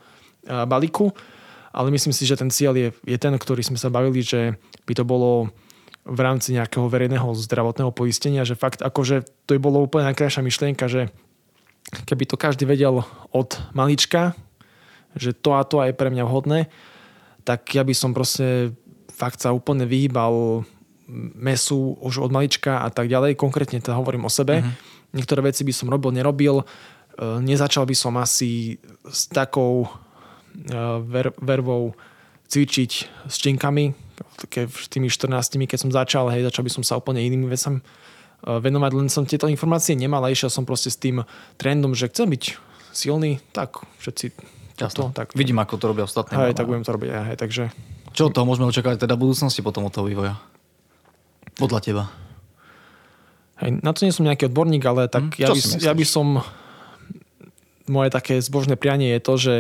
balíku, 0.65 1.11
ale 1.75 1.91
myslím 1.91 2.15
si, 2.15 2.23
že 2.23 2.39
ten 2.39 2.55
cieľ 2.55 2.79
je, 2.79 2.89
je 3.03 3.19
ten, 3.19 3.35
ktorý 3.35 3.67
sme 3.67 3.79
sa 3.81 3.91
bavili, 3.91 4.23
že 4.23 4.55
by 4.87 4.95
to 4.95 5.03
bolo 5.03 5.51
v 6.05 6.21
rámci 6.21 6.53
nejakého 6.55 6.87
verejného 6.87 7.33
zdravotného 7.35 7.91
poistenia, 7.91 8.45
že 8.47 8.55
fakt 8.55 8.85
akože 8.85 9.25
to 9.49 9.57
by 9.57 9.61
bolo 9.61 9.83
úplne 9.83 10.13
najkrajšia 10.13 10.45
myšlienka, 10.45 10.85
že 10.87 11.09
keby 12.05 12.29
to 12.29 12.37
každý 12.37 12.69
vedel 12.69 13.03
od 13.33 13.57
malička, 13.73 14.37
že 15.17 15.33
to 15.33 15.57
a 15.57 15.65
to 15.65 15.81
je 15.81 15.97
pre 15.97 16.13
mňa 16.13 16.25
vhodné, 16.29 16.69
tak 17.45 17.69
ja 17.77 17.85
by 17.85 17.95
som 17.95 18.17
proste 18.17 18.73
fakt 19.13 19.39
sa 19.45 19.55
úplne 19.55 19.87
vyhýbal 19.87 20.65
mesu 21.37 21.95
už 22.01 22.25
od 22.25 22.33
malička 22.33 22.81
a 22.81 22.89
tak 22.89 23.13
ďalej. 23.13 23.37
Konkrétne 23.37 23.79
teda 23.79 23.95
hovorím 23.95 24.25
o 24.25 24.33
sebe. 24.33 24.65
Uh-huh. 24.65 24.73
Niektoré 25.15 25.45
veci 25.45 25.63
by 25.63 25.73
som 25.73 25.93
robil, 25.93 26.11
nerobil. 26.11 26.65
E, 26.65 26.65
nezačal 27.45 27.85
by 27.87 27.95
som 27.95 28.17
asi 28.17 28.81
s 29.07 29.29
takou 29.31 29.87
e, 29.87 29.89
ver- 31.05 31.37
vervou 31.39 31.93
cvičiť 32.49 32.91
s 33.29 33.37
činkami, 33.41 33.93
tými 34.93 35.09
14, 35.11 35.59
keď 35.65 35.79
som 35.81 35.91
začal, 35.91 36.29
hej, 36.31 36.47
začal 36.47 36.63
by 36.65 36.73
som 36.73 36.85
sa 36.87 37.01
úplne 37.01 37.23
inými 37.23 37.49
vecam 37.49 37.81
e, 37.81 37.83
venovať, 38.47 38.91
len 38.97 39.09
som 39.13 39.29
tieto 39.29 39.47
informácie 39.47 39.95
nemal 39.97 40.25
a 40.25 40.33
išiel 40.33 40.53
som 40.53 40.65
proste 40.67 40.91
s 40.93 41.01
tým 41.01 41.23
trendom, 41.61 41.93
že 41.93 42.09
chcem 42.09 42.29
byť 42.29 42.45
silný, 42.95 43.43
tak 43.53 43.83
všetci 44.01 44.35
to, 44.75 45.11
tak. 45.15 45.31
Vidím, 45.39 45.63
ako 45.63 45.79
to 45.79 45.87
robia 45.87 46.05
ostatní. 46.05 46.35
Hej, 46.35 46.59
tak 46.59 46.67
budem 46.67 46.83
to 46.83 46.95
robiť 46.95 47.11
aj, 47.11 47.25
hej, 47.31 47.37
takže... 47.39 47.63
Čo 48.15 48.31
toho 48.31 48.47
môžeme 48.47 48.67
očakávať 48.71 49.07
teda 49.07 49.15
v 49.19 49.27
budúcnosti 49.27 49.63
potom 49.63 49.87
od 49.87 49.95
toho 49.95 50.07
vývoja? 50.07 50.39
Podľa 51.59 51.81
teba. 51.83 52.05
Hej, 53.63 53.83
na 53.83 53.91
to 53.95 54.03
nie 54.03 54.15
som 54.15 54.27
nejaký 54.27 54.51
odborník, 54.51 54.83
ale 54.83 55.07
tak 55.07 55.35
hm, 55.35 55.39
ja, 55.39 55.49
by, 55.51 55.61
ja 55.83 55.93
by 55.95 56.05
som... 56.07 56.43
Moje 57.85 58.09
také 58.09 58.41
zbožné 58.41 58.81
prianie 58.81 59.13
je 59.13 59.21
to, 59.21 59.35
že 59.37 59.55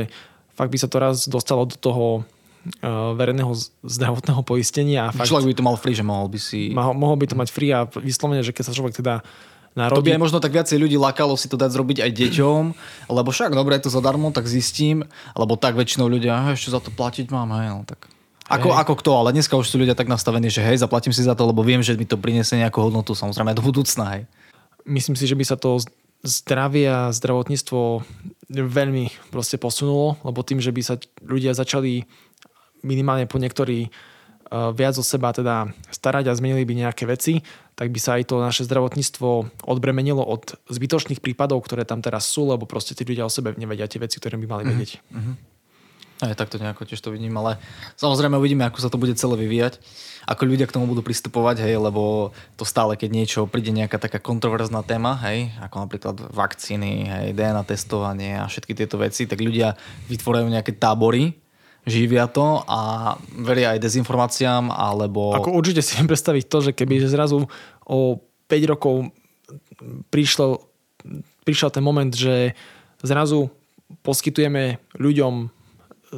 fakt 0.56 0.72
by 0.72 0.78
sa 0.80 0.88
to 0.88 0.96
raz 0.96 1.28
dostalo 1.28 1.68
do 1.68 1.76
toho 1.76 2.24
uh, 2.80 3.12
verejného 3.12 3.52
zdravotného 3.84 4.40
poistenia. 4.40 5.10
A 5.10 5.14
fakt, 5.14 5.28
človek 5.28 5.52
by 5.52 5.56
to 5.60 5.66
mal 5.66 5.76
free, 5.76 5.92
že 5.92 6.06
mohol 6.06 6.32
by 6.32 6.40
si... 6.40 6.72
Mohol 6.72 7.20
by 7.20 7.26
to 7.28 7.36
mať 7.36 7.48
free 7.52 7.68
a 7.70 7.84
vyslovene, 7.84 8.40
že 8.40 8.56
keď 8.56 8.64
sa 8.64 8.76
človek 8.76 8.96
teda 8.96 9.20
narodí. 9.74 9.98
To 10.00 10.06
by 10.06 10.14
aj 10.16 10.22
možno 10.22 10.38
tak 10.38 10.54
viacej 10.54 10.78
ľudí 10.78 10.96
lakalo 10.96 11.34
si 11.34 11.50
to 11.50 11.58
dať 11.58 11.70
zrobiť 11.74 11.98
aj 12.06 12.10
deťom, 12.14 12.62
lebo 13.10 13.28
však 13.30 13.52
dobre, 13.52 13.76
je 13.78 13.86
to 13.86 13.94
zadarmo, 13.94 14.30
tak 14.30 14.46
zistím, 14.46 15.06
lebo 15.34 15.58
tak 15.58 15.74
väčšinou 15.74 16.06
ľudia, 16.06 16.54
ešte 16.54 16.72
za 16.72 16.80
to 16.80 16.94
platiť 16.94 17.28
mám, 17.34 17.50
hej, 17.58 17.68
no 17.74 17.82
tak. 17.84 18.06
Ako, 18.44 18.76
ako 18.76 18.94
kto, 19.00 19.10
ale 19.24 19.32
dneska 19.32 19.56
už 19.56 19.66
sú 19.72 19.80
ľudia 19.80 19.96
tak 19.96 20.06
nastavení, 20.06 20.52
že 20.52 20.60
hej, 20.60 20.76
zaplatím 20.76 21.16
si 21.16 21.24
za 21.24 21.32
to, 21.32 21.48
lebo 21.48 21.64
viem, 21.64 21.80
že 21.80 21.96
mi 21.96 22.04
to 22.04 22.20
priniesie 22.20 22.60
nejakú 22.60 22.76
hodnotu, 22.76 23.16
samozrejme 23.16 23.52
aj 23.52 23.58
do 23.58 23.64
budúcna, 23.64 24.04
hej. 24.16 24.22
Myslím 24.84 25.16
si, 25.16 25.24
že 25.24 25.32
by 25.32 25.44
sa 25.48 25.56
to 25.56 25.80
zdravie 26.24 26.88
a 26.88 27.08
zdravotníctvo 27.12 28.04
veľmi 28.52 29.32
proste 29.32 29.56
posunulo, 29.56 30.20
lebo 30.24 30.44
tým, 30.44 30.60
že 30.60 30.72
by 30.72 30.82
sa 30.84 30.94
ľudia 31.24 31.56
začali 31.56 32.04
minimálne 32.84 33.24
po 33.24 33.40
niektorí 33.40 33.88
viac 34.51 34.95
o 34.99 35.05
seba 35.05 35.32
teda 35.32 35.72
starať 35.88 36.30
a 36.30 36.36
zmenili 36.36 36.64
by 36.68 36.74
nejaké 36.86 37.05
veci, 37.09 37.40
tak 37.74 37.90
by 37.90 37.99
sa 37.99 38.16
aj 38.20 38.30
to 38.30 38.38
naše 38.38 38.62
zdravotníctvo 38.66 39.28
odbremenilo 39.66 40.22
od 40.22 40.55
zbytočných 40.70 41.18
prípadov, 41.18 41.64
ktoré 41.66 41.82
tam 41.82 41.99
teraz 41.99 42.30
sú, 42.30 42.47
lebo 42.47 42.68
proste 42.68 42.95
tí 42.95 43.03
ľudia 43.03 43.26
o 43.26 43.32
sebe 43.32 43.57
nevedia 43.59 43.90
tie 43.90 43.99
veci, 43.99 44.22
ktoré 44.22 44.38
by 44.38 44.47
mali 44.47 44.62
mhm. 44.64 44.70
vedieť. 44.70 44.92
Mm-hmm. 45.11 45.36
Aj 46.22 46.38
takto 46.38 46.62
nejako 46.62 46.86
tiež 46.86 47.03
to 47.03 47.11
vidím, 47.11 47.34
ale 47.42 47.59
samozrejme 47.99 48.38
uvidíme, 48.38 48.62
ako 48.62 48.78
sa 48.78 48.86
to 48.86 49.03
bude 49.03 49.18
celé 49.18 49.34
vyvíjať, 49.34 49.82
ako 50.30 50.47
ľudia 50.47 50.70
k 50.70 50.74
tomu 50.78 50.86
budú 50.86 51.03
pristupovať, 51.03 51.66
hej, 51.66 51.74
lebo 51.74 52.30
to 52.55 52.62
stále, 52.62 52.95
keď 52.95 53.11
niečo 53.11 53.40
príde 53.51 53.74
nejaká 53.74 53.99
taká 53.99 54.22
kontroverzná 54.22 54.86
téma, 54.86 55.18
hej, 55.26 55.51
ako 55.59 55.84
napríklad 55.84 56.16
vakcíny, 56.30 57.11
hej, 57.11 57.26
DNA 57.34 57.66
testovanie 57.66 58.38
a 58.38 58.47
všetky 58.47 58.78
tieto 58.78 58.95
veci, 59.03 59.26
tak 59.26 59.42
ľudia 59.42 59.74
vytvorajú 60.07 60.47
nejaké 60.47 60.78
tábory, 60.78 61.34
živia 61.85 62.28
to 62.28 62.64
a 62.64 63.14
veria 63.45 63.76
aj 63.76 63.85
dezinformáciám, 63.85 64.72
alebo... 64.72 65.37
Ako 65.37 65.53
určite 65.53 65.85
si 65.85 66.01
viem 66.01 66.09
predstaviť 66.09 66.45
to, 66.49 66.59
že 66.70 66.70
keby 66.72 67.05
zrazu 67.05 67.45
o 67.85 67.99
5 68.49 68.72
rokov 68.72 69.12
prišiel, 70.09 70.64
prišiel 71.45 71.70
ten 71.72 71.85
moment, 71.85 72.12
že 72.12 72.57
zrazu 73.05 73.53
poskytujeme 74.01 74.80
ľuďom 74.97 75.53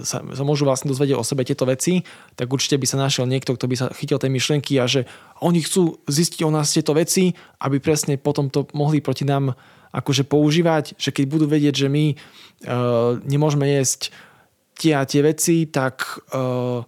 sa, 0.05 0.21
sa 0.21 0.45
môžu 0.45 0.69
vlastne 0.69 0.93
dozvedieť 0.93 1.17
o 1.17 1.25
sebe 1.25 1.47
tieto 1.47 1.65
veci, 1.65 2.05
tak 2.37 2.53
určite 2.53 2.77
by 2.77 2.87
sa 2.89 3.01
našiel 3.01 3.25
niekto, 3.25 3.57
kto 3.57 3.65
by 3.65 3.77
sa 3.77 3.87
chytil 3.97 4.21
tej 4.21 4.29
myšlienky 4.29 4.77
a 4.77 4.85
že 4.85 5.09
oni 5.41 5.65
chcú 5.65 6.01
zistiť 6.05 6.45
o 6.45 6.53
nás 6.53 6.75
tieto 6.75 6.93
veci, 6.93 7.33
aby 7.65 7.81
presne 7.81 8.21
potom 8.21 8.53
to 8.53 8.69
mohli 8.77 9.01
proti 9.01 9.25
nám 9.25 9.57
akože 9.97 10.29
používať, 10.29 11.01
že 11.01 11.15
keď 11.15 11.25
budú 11.25 11.47
vedieť, 11.49 11.87
že 11.87 11.89
my 11.89 12.05
uh, 12.13 13.17
nemôžeme 13.25 13.65
jesť 13.65 14.13
tie 14.77 14.93
a 14.95 15.09
tie 15.09 15.25
veci, 15.25 15.67
tak 15.73 16.21
uh, 16.37 16.85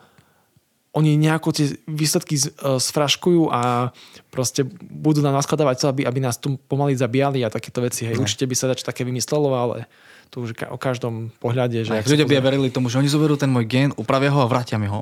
oni 0.92 1.16
nejako 1.16 1.48
tie 1.56 1.72
výsledky 1.88 2.36
uh, 2.36 2.76
sfraškujú 2.76 3.48
a 3.48 3.90
proste 4.28 4.68
budú 4.84 5.24
nám 5.24 5.40
naskladávať 5.40 5.76
to, 5.80 5.86
aby, 5.90 6.02
aby 6.04 6.20
nás 6.20 6.36
tu 6.36 6.60
pomaly 6.68 6.94
zabíjali 6.94 7.42
a 7.42 7.52
takéto 7.52 7.80
veci. 7.80 8.04
Hej. 8.04 8.20
Určite 8.20 8.44
by 8.44 8.54
sa 8.54 8.68
dač 8.68 8.84
také 8.84 9.02
vymyslelo, 9.08 9.48
ale 9.56 9.88
tu 10.28 10.44
už 10.44 10.52
o 10.68 10.76
každom 10.76 11.32
pohľade. 11.40 11.88
Že 11.88 12.04
ľudia 12.04 12.28
by 12.28 12.44
verili 12.44 12.68
tomu, 12.68 12.92
že 12.92 13.00
oni 13.00 13.08
zoberú 13.08 13.40
ten 13.40 13.48
môj 13.48 13.64
gen, 13.64 13.90
upravia 13.96 14.28
ho 14.28 14.44
a 14.44 14.50
vrátia 14.50 14.76
mi 14.76 14.84
ho. 14.84 15.00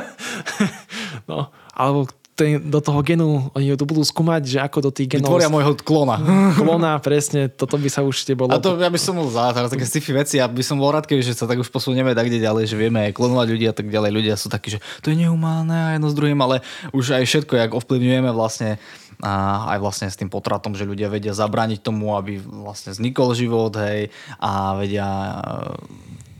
no, 1.30 1.52
alebo 1.76 2.08
ten, 2.38 2.62
do 2.62 2.78
toho 2.78 3.02
genu, 3.02 3.50
oni 3.50 3.74
to 3.74 3.82
budú 3.82 4.06
skúmať, 4.06 4.46
že 4.46 4.58
ako 4.62 4.78
do 4.86 4.90
tých 4.94 5.18
genov... 5.18 5.34
Vytvoria 5.34 5.50
môjho 5.50 5.74
klona. 5.82 6.22
klona, 6.62 6.94
presne, 7.02 7.50
toto 7.50 7.74
by 7.74 7.90
sa 7.90 8.06
určite 8.06 8.38
bolo... 8.38 8.54
A 8.54 8.62
to 8.62 8.78
ja 8.78 8.86
by 8.86 9.00
som 9.02 9.18
bol 9.18 9.26
za, 9.26 9.50
teraz 9.50 9.74
také 9.74 9.82
sci-fi 9.82 10.14
veci, 10.14 10.38
ja 10.38 10.46
by 10.46 10.62
som 10.62 10.78
bol 10.78 10.94
rád, 10.94 11.10
keby, 11.10 11.26
že 11.26 11.34
sa 11.34 11.50
tak 11.50 11.58
už 11.58 11.66
posunieme 11.74 12.14
tak 12.14 12.30
ďalej, 12.30 12.70
že 12.70 12.78
vieme 12.78 13.10
klonovať 13.10 13.46
ľudí 13.50 13.66
a 13.66 13.74
tak 13.74 13.90
ďalej. 13.90 14.10
Ľudia 14.14 14.34
sú 14.38 14.46
takí, 14.46 14.70
že 14.70 14.78
to 15.02 15.10
je 15.10 15.18
nehumánne 15.18 15.74
a 15.74 15.88
jedno 15.98 16.06
s 16.06 16.14
druhým, 16.14 16.38
ale 16.38 16.62
už 16.94 17.18
aj 17.18 17.26
všetko, 17.26 17.58
jak 17.58 17.74
ovplyvňujeme 17.74 18.30
vlastne 18.30 18.78
a 19.18 19.66
aj 19.74 19.78
vlastne 19.82 20.06
s 20.06 20.14
tým 20.14 20.30
potratom, 20.30 20.78
že 20.78 20.86
ľudia 20.86 21.10
vedia 21.10 21.34
zabrániť 21.34 21.82
tomu, 21.82 22.14
aby 22.14 22.38
vlastne 22.38 22.94
vznikol 22.94 23.34
život, 23.34 23.74
hej, 23.74 24.14
a 24.38 24.78
vedia 24.78 25.06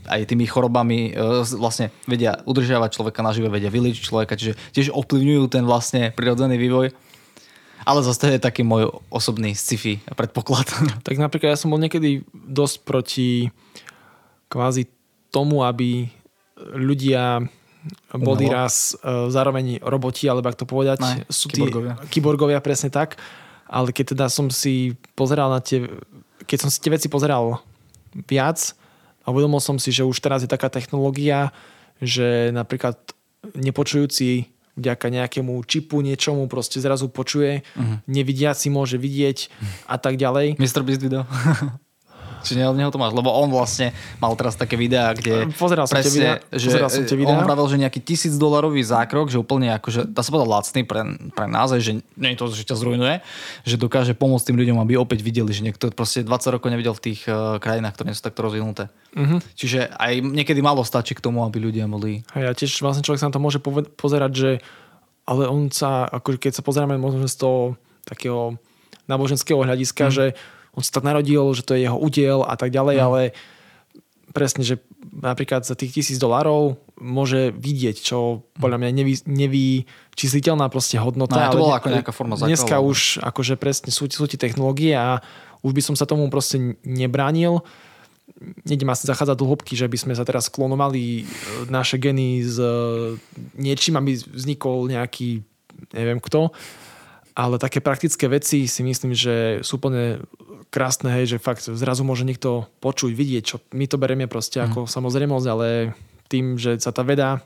aj 0.09 0.25
tými 0.25 0.49
chorobami 0.49 1.13
e, 1.13 1.45
vlastne 1.55 1.93
vedia 2.09 2.41
udržiavať 2.49 2.89
človeka 2.97 3.21
na 3.21 3.31
žive, 3.31 3.53
vedia 3.53 3.69
vyliečiť 3.69 4.03
človeka, 4.03 4.33
čiže 4.33 4.57
tiež 4.73 4.89
ovplyvňujú 4.91 5.43
ten 5.47 5.63
vlastne 5.63 6.09
prirodzený 6.17 6.57
vývoj. 6.57 6.89
Ale 7.87 8.03
zase 8.03 8.35
je 8.35 8.43
taký 8.43 8.65
môj 8.65 8.91
osobný 9.07 9.55
sci-fi 9.55 10.03
predpoklad. 10.17 10.67
Tak 11.07 11.15
napríklad 11.15 11.55
ja 11.55 11.59
som 11.61 11.71
bol 11.71 11.79
niekedy 11.79 12.27
dosť 12.33 12.75
proti 12.83 13.29
kvázi 14.51 14.89
tomu, 15.29 15.63
aby 15.63 16.09
ľudia 16.59 17.45
boli 18.11 18.51
raz 18.51 18.97
uh, 18.99 19.31
zároveň 19.31 19.79
roboti, 19.79 20.27
alebo 20.27 20.51
ak 20.51 20.59
to 20.59 20.67
povedať, 20.67 20.99
ne, 20.99 21.23
sú 21.31 21.47
tí 21.47 21.63
kyborgovia. 21.63 21.93
kyborgovia, 22.11 22.59
presne 22.59 22.91
tak. 22.91 23.15
Ale 23.69 23.93
keď 23.93 24.17
teda 24.17 24.25
som 24.27 24.49
si 24.51 24.97
pozeral 25.13 25.53
na 25.53 25.61
tie, 25.63 25.87
keď 26.43 26.67
som 26.67 26.69
si 26.73 26.81
tie 26.81 26.91
veci 26.91 27.07
pozeral 27.07 27.61
viac, 28.27 28.73
a 29.29 29.31
uvedomil 29.31 29.61
som 29.61 29.77
si, 29.77 29.93
že 29.93 30.01
už 30.01 30.17
teraz 30.17 30.41
je 30.41 30.49
taká 30.49 30.73
technológia, 30.73 31.53
že 32.01 32.49
napríklad 32.49 32.97
nepočujúci 33.53 34.49
vďaka 34.73 35.13
nejakému 35.13 35.53
čipu, 35.69 36.01
niečomu 36.01 36.49
proste 36.49 36.81
zrazu 36.81 37.13
počuje, 37.13 37.61
uh-huh. 37.61 38.01
nevidiaci 38.09 38.73
môže 38.73 38.97
vidieť 38.97 39.37
uh-huh. 39.53 39.93
a 39.93 39.95
tak 40.01 40.17
ďalej. 40.17 40.57
Mr. 40.57 40.81
Beast 40.81 41.05
video. 41.05 41.29
Či 42.43 42.59
od 42.63 42.77
neho 42.77 42.91
to 42.91 42.99
máš? 42.99 43.11
Lebo 43.15 43.31
on 43.31 43.51
vlastne 43.51 43.91
mal 44.19 44.31
teraz 44.35 44.55
také 44.55 44.79
videá, 44.79 45.11
kde... 45.11 45.51
Pozeral 45.55 45.85
som 45.85 45.99
presne, 45.99 46.07
tie 46.07 46.15
videá. 46.15 46.35
Že 46.51 46.67
Pozeral 46.67 46.89
som 46.89 47.03
tie 47.03 47.17
videá. 47.19 47.35
On 47.35 47.43
pravil, 47.43 47.65
že 47.67 47.77
nejaký 47.79 47.99
tisíc 48.03 48.33
dolarový 48.39 48.81
zákrok, 48.83 49.27
že 49.27 49.37
úplne 49.39 49.71
akože, 49.75 50.09
dá 50.09 50.21
sa 50.23 50.29
povedať 50.31 50.49
lacný 50.49 50.81
pre, 50.87 51.01
pre 51.35 51.47
nás, 51.47 51.69
že 51.75 51.99
nie 52.15 52.29
je 52.33 52.37
to, 52.37 52.45
že 52.51 52.63
ťa 52.67 52.75
zrujnuje, 52.79 53.15
že 53.67 53.75
dokáže 53.75 54.13
pomôcť 54.15 54.45
tým 54.51 54.57
ľuďom, 54.59 54.77
aby 54.83 54.93
opäť 54.95 55.19
videli, 55.21 55.51
že 55.51 55.61
niekto 55.61 55.91
proste 55.91 56.23
20 56.23 56.55
rokov 56.55 56.67
nevidel 56.71 56.95
v 56.95 57.03
tých 57.11 57.27
uh, 57.27 57.59
krajinách, 57.59 57.95
ktoré 57.95 58.11
nie 58.11 58.17
sú 58.17 58.23
takto 58.23 58.45
rozvinuté. 58.45 58.87
Uh-huh. 59.15 59.39
Čiže 59.57 59.91
aj 59.95 60.23
niekedy 60.23 60.63
malo 60.63 60.85
stačí 60.85 61.17
k 61.17 61.23
tomu, 61.23 61.43
aby 61.43 61.59
ľudia 61.59 61.85
mohli... 61.89 62.23
A 62.33 62.49
ja 62.49 62.51
tiež 62.55 62.79
vlastne 62.79 63.03
človek 63.03 63.19
sa 63.19 63.27
na 63.29 63.35
to 63.35 63.43
môže 63.43 63.59
pozerať, 63.97 64.31
že 64.31 64.51
ale 65.29 65.45
on 65.45 65.69
sa, 65.69 66.09
ako 66.09 66.41
keď 66.41 66.57
sa 66.57 66.65
pozeráme 66.65 66.97
možno 66.97 67.29
z 67.29 67.37
toho 67.37 67.59
takého 68.01 68.57
náboženského 69.05 69.61
hľadiska, 69.61 70.09
uh-huh. 70.09 70.17
že 70.17 70.25
on 70.79 70.83
sa 70.87 70.95
tak 70.95 71.03
narodil, 71.03 71.43
že 71.51 71.67
to 71.67 71.75
je 71.75 71.83
jeho 71.83 71.99
údiel 71.99 72.47
a 72.47 72.55
tak 72.55 72.71
ďalej, 72.71 72.95
mm. 72.95 73.03
ale 73.03 73.21
presne, 74.31 74.63
že 74.63 74.79
napríklad 75.11 75.67
za 75.67 75.75
tých 75.75 75.99
tisíc 75.99 76.15
dolárov 76.21 76.79
môže 77.01 77.51
vidieť, 77.51 77.99
čo 77.99 78.47
podľa 78.55 78.77
mňa 78.79 78.89
nevy, 78.95 79.13
nevyčísliteľná 79.27 80.71
proste 80.71 80.95
hodnota. 81.01 81.49
No, 81.49 81.59
to 81.59 81.63
bola 81.67 81.83
ako 81.83 81.89
nejaká 81.91 82.13
forma 82.15 82.39
základu. 82.39 82.55
Dneska 82.55 82.75
už 82.79 82.99
akože 83.19 83.59
presne 83.59 83.91
sú, 83.91 84.07
sú 84.07 84.23
tie 84.29 84.39
technológie 84.39 84.95
a 84.95 85.19
už 85.65 85.75
by 85.75 85.81
som 85.83 85.95
sa 85.99 86.07
tomu 86.07 86.23
proste 86.31 86.79
nebránil. 86.87 87.59
Nejdem 88.63 88.87
asi 88.87 89.03
zachádzať 89.03 89.35
do 89.35 89.49
hĺbky, 89.49 89.75
že 89.75 89.89
by 89.89 89.97
sme 89.99 90.13
sa 90.15 90.23
teraz 90.23 90.47
klonovali 90.47 91.03
e, 91.03 91.23
naše 91.67 91.99
geny 91.99 92.39
s 92.45 92.55
e, 92.55 92.71
niečím, 93.59 93.99
aby 93.99 94.15
vznikol 94.15 94.87
nejaký 94.87 95.43
neviem 95.91 96.19
kto, 96.23 96.51
ale 97.35 97.55
také 97.55 97.79
praktické 97.79 98.27
veci 98.27 98.67
si 98.67 98.81
myslím, 98.83 99.15
že 99.15 99.63
sú 99.63 99.79
úplne 99.79 100.23
krásne, 100.69 101.09
hej, 101.17 101.35
že 101.35 101.37
fakt 101.41 101.65
zrazu 101.65 102.05
môže 102.05 102.25
niekto 102.25 102.69
počuť, 102.81 103.11
vidieť, 103.13 103.43
čo 103.43 103.57
my 103.73 103.85
to 103.89 103.97
berieme 103.97 104.29
proste 104.29 104.61
mm. 104.61 104.65
ako 104.69 104.79
samozrejmosť, 104.85 105.47
ale 105.49 105.67
tým, 106.29 106.61
že 106.61 106.77
sa 106.77 106.93
tá 106.93 107.01
veda 107.01 107.41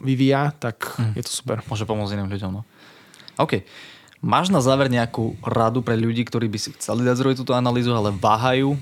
vyvíja, 0.00 0.54
tak 0.56 0.94
mm. 0.96 1.18
je 1.18 1.22
to 1.26 1.32
super. 1.32 1.58
Môže 1.66 1.84
pomôcť 1.84 2.14
iným 2.14 2.30
ľuďom, 2.30 2.50
no. 2.54 2.62
OK. 3.38 3.66
Máš 4.20 4.52
na 4.52 4.60
záver 4.60 4.92
nejakú 4.92 5.32
radu 5.40 5.80
pre 5.80 5.96
ľudí, 5.96 6.28
ktorí 6.28 6.46
by 6.52 6.58
si 6.60 6.70
chceli 6.76 7.08
dať 7.08 7.16
zrobiť 7.24 7.36
túto 7.40 7.56
analýzu, 7.56 7.96
ale 7.96 8.12
váhajú, 8.12 8.76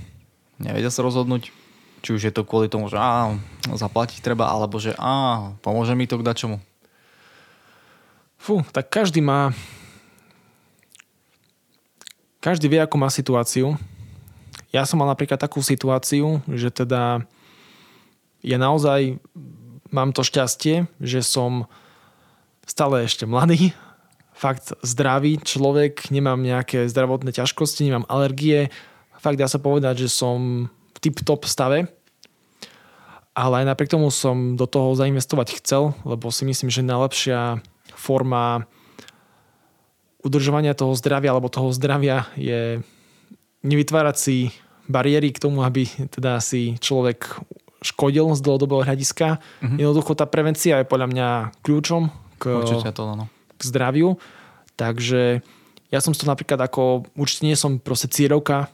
nevedia 0.59 0.91
sa 0.91 1.07
rozhodnúť, 1.07 1.55
či 2.03 2.11
už 2.11 2.23
je 2.27 2.35
to 2.35 2.43
kvôli 2.43 2.67
tomu, 2.67 2.91
že 2.91 2.99
á, 2.99 3.31
zaplatiť 3.71 4.19
treba, 4.19 4.51
alebo 4.51 4.83
že 4.83 4.99
á, 4.99 5.55
pomôže 5.63 5.95
mi 5.95 6.11
to 6.11 6.19
k 6.19 6.27
dačomu? 6.27 6.59
Fú, 8.39 8.67
tak 8.75 8.91
každý 8.91 9.23
má 9.23 9.55
každý 12.39 12.71
vie, 12.71 12.81
ako 12.83 12.97
má 12.99 13.09
situáciu. 13.11 13.75
Ja 14.71 14.85
som 14.85 15.01
mal 15.01 15.09
napríklad 15.09 15.41
takú 15.41 15.65
situáciu, 15.65 16.45
že 16.51 16.69
teda 16.69 17.25
ja 18.45 18.57
naozaj 18.61 19.19
mám 19.89 20.13
to 20.13 20.23
šťastie, 20.23 20.87
že 21.01 21.25
som 21.25 21.67
stále 22.69 23.09
ešte 23.09 23.25
mladý, 23.25 23.73
fakt 24.39 24.71
zdravý 24.87 25.43
človek, 25.43 26.15
nemám 26.15 26.39
nejaké 26.39 26.87
zdravotné 26.87 27.35
ťažkosti, 27.35 27.91
nemám 27.91 28.07
alergie. 28.07 28.71
Fakt 29.19 29.41
dá 29.41 29.51
sa 29.51 29.59
povedať, 29.59 30.07
že 30.07 30.15
som 30.15 30.71
v 30.71 30.99
tip-top 31.03 31.43
stave. 31.51 31.91
Ale 33.35 33.63
aj 33.63 33.67
napriek 33.67 33.91
tomu 33.91 34.11
som 34.15 34.55
do 34.55 34.67
toho 34.67 34.95
zainvestovať 34.95 35.59
chcel, 35.59 35.95
lebo 36.07 36.31
si 36.31 36.47
myslím, 36.47 36.71
že 36.71 36.87
najlepšia 36.87 37.63
forma 37.99 38.67
udržovania 40.29 40.77
toho 40.77 40.93
zdravia 40.93 41.33
alebo 41.33 41.49
toho 41.49 41.73
zdravia 41.73 42.29
je 42.37 42.85
nevytvárať 43.65 44.17
si 44.17 44.37
bariéry 44.89 45.33
k 45.33 45.43
tomu, 45.43 45.65
aby 45.65 45.89
teda 46.13 46.39
si 46.45 46.77
človek 46.79 47.41
škodil 47.81 48.35
z 48.35 48.41
dlhodobého 48.43 48.83
hľadiska. 48.85 49.39
Mm-hmm. 49.39 49.79
Jednoducho 49.79 50.13
tá 50.19 50.27
prevencia 50.29 50.83
je 50.83 50.91
podľa 50.91 51.09
mňa 51.09 51.29
kľúčom 51.63 52.03
k, 52.41 52.45
to, 52.93 53.03
no. 53.15 53.25
k 53.55 53.61
zdraviu. 53.63 54.19
Takže 54.75 55.41
ja 55.89 55.99
som 56.03 56.13
to 56.15 56.27
napríklad 56.27 56.59
ako, 56.59 57.07
určite 57.15 57.47
nie 57.47 57.57
som 57.59 57.79
proste 57.79 58.11
cierovka 58.11 58.71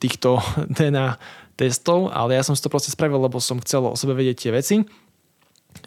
týchto 0.00 0.40
DNA 0.76 1.20
testov, 1.60 2.08
ale 2.08 2.40
ja 2.40 2.42
som 2.42 2.56
si 2.56 2.64
to 2.64 2.72
proste 2.72 2.90
spravil, 2.90 3.20
lebo 3.20 3.36
som 3.38 3.60
chcel 3.60 3.84
o 3.84 3.98
sebe 3.98 4.16
vedieť 4.16 4.48
tie 4.48 4.52
veci 4.52 4.76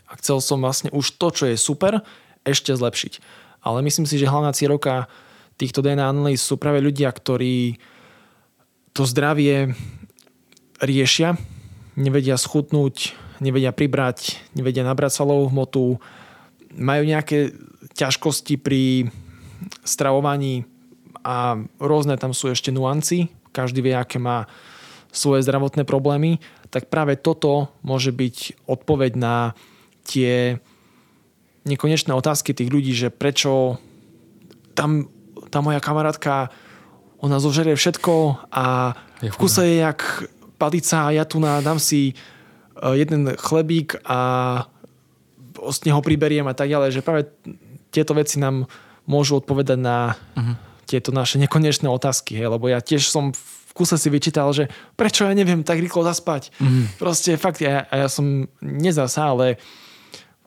a 0.05 0.17
chcel 0.21 0.37
som 0.41 0.61
vlastne 0.61 0.93
už 0.93 1.17
to, 1.17 1.27
čo 1.33 1.43
je 1.49 1.57
super, 1.57 2.05
ešte 2.45 2.77
zlepšiť 2.77 3.44
ale 3.66 3.82
myslím 3.82 4.05
si, 4.05 4.22
že 4.22 4.30
hlavná 4.30 4.53
cieľovka 4.53 5.09
týchto 5.57 5.82
DNA 5.82 6.05
analýz 6.05 6.45
sú 6.45 6.61
práve 6.61 6.86
ľudia, 6.86 7.09
ktorí 7.09 7.82
to 8.93 9.03
zdravie 9.09 9.74
riešia, 10.78 11.36
nevedia 11.97 12.38
schutnúť, 12.38 13.18
nevedia 13.41 13.74
pribrať, 13.74 14.38
nevedia 14.53 14.86
nabrať 14.86 15.18
salovú 15.18 15.49
hmotu, 15.49 15.97
majú 16.78 17.03
nejaké 17.03 17.57
ťažkosti 17.97 18.55
pri 18.61 19.09
stravovaní 19.82 20.68
a 21.26 21.57
rôzne 21.82 22.20
tam 22.22 22.36
sú 22.36 22.53
ešte 22.53 22.70
nuancy, 22.70 23.34
každý 23.55 23.82
vie, 23.82 23.95
aké 23.95 24.22
má 24.22 24.45
svoje 25.16 25.47
zdravotné 25.47 25.88
problémy, 25.88 26.43
tak 26.70 26.91
práve 26.91 27.16
toto 27.16 27.72
môže 27.82 28.11
byť 28.11 28.68
odpoveď 28.68 29.11
na 29.16 29.55
tie 30.03 30.59
nekonečné 31.66 32.13
otázky 32.13 32.53
tých 32.53 32.70
ľudí, 32.70 32.93
že 32.93 33.09
prečo 33.09 33.82
tam 34.78 35.09
tá 35.49 35.59
moja 35.66 35.82
kamarátka 35.82 36.53
ona 37.20 37.41
zožerie 37.41 37.74
všetko 37.74 38.13
a 38.53 38.93
v 39.24 39.36
kuse 39.39 39.66
je 39.66 39.76
jak 39.82 40.30
palica 40.61 41.09
a 41.09 41.13
ja 41.16 41.24
tu 41.26 41.41
dám 41.41 41.82
si 41.82 42.11
e, 42.11 42.13
jeden 42.93 43.34
chlebík 43.34 43.97
a 44.05 44.20
z 45.55 45.78
neho 45.89 46.03
priberiem 46.03 46.45
a 46.45 46.53
tak 46.53 46.70
ďalej, 46.70 46.99
že 46.99 47.05
práve 47.05 47.32
tieto 47.89 48.13
veci 48.13 48.38
nám 48.38 48.68
môžu 49.07 49.39
odpovedať 49.39 49.80
na 49.80 50.20
uh-huh. 50.36 50.55
tieto 50.86 51.16
naše 51.16 51.39
nekonečné 51.39 51.88
otázky, 51.88 52.36
hej, 52.36 52.51
lebo 52.51 52.68
ja 52.68 52.84
tiež 52.84 53.07
som 53.07 53.32
v 53.32 53.72
kuse 53.72 53.95
si 53.95 54.11
vyčítal, 54.11 54.51
že 54.51 54.68
prečo 54.99 55.24
ja 55.24 55.32
neviem 55.32 55.63
tak 55.63 55.80
rýchlo 55.80 56.03
zaspať. 56.03 56.51
Uh-huh. 56.59 56.86
Proste 56.99 57.39
fakt, 57.39 57.63
ja, 57.63 57.88
ja 57.88 58.07
som 58.11 58.51
nezasa, 58.59 59.32
ale 59.32 59.57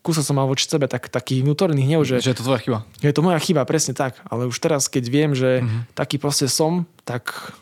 kúsa 0.09 0.25
som 0.25 0.33
mal 0.33 0.49
voči 0.49 0.65
sebe 0.65 0.89
tak, 0.89 1.05
taký 1.13 1.45
vnútorný 1.45 1.85
hnev, 1.85 2.01
že... 2.01 2.17
Že 2.17 2.33
je 2.33 2.37
to 2.41 2.45
tvoja 2.49 2.59
chyba. 2.65 2.79
Je 3.05 3.13
to 3.13 3.21
moja 3.21 3.37
chyba, 3.37 3.61
presne 3.69 3.93
tak. 3.93 4.17
Ale 4.25 4.49
už 4.49 4.57
teraz, 4.57 4.89
keď 4.89 5.05
viem, 5.05 5.31
že 5.37 5.61
uh-huh. 5.61 5.85
taký 5.93 6.17
proste 6.17 6.49
som, 6.49 6.89
tak 7.05 7.53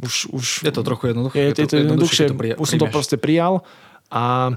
už... 0.00 0.32
už 0.32 0.44
je 0.64 0.72
to 0.72 0.80
trochu 0.80 1.12
jednoduché. 1.12 1.36
Je, 1.36 1.52
je, 1.52 1.52
to, 1.52 1.60
je 1.60 1.68
to 1.68 1.76
jednoduchšie, 1.84 2.24
to 2.32 2.36
prija- 2.40 2.56
už 2.56 2.68
som 2.72 2.80
to 2.80 2.88
proste 2.88 3.20
prijal 3.20 3.60
a 4.08 4.56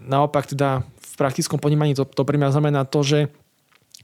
naopak 0.00 0.48
teda 0.48 0.80
v 0.80 1.14
praktickom 1.20 1.60
ponímaní 1.60 1.92
to, 1.92 2.08
to 2.08 2.24
pre 2.24 2.40
mňa 2.40 2.56
znamená 2.56 2.88
to, 2.88 3.04
že 3.04 3.18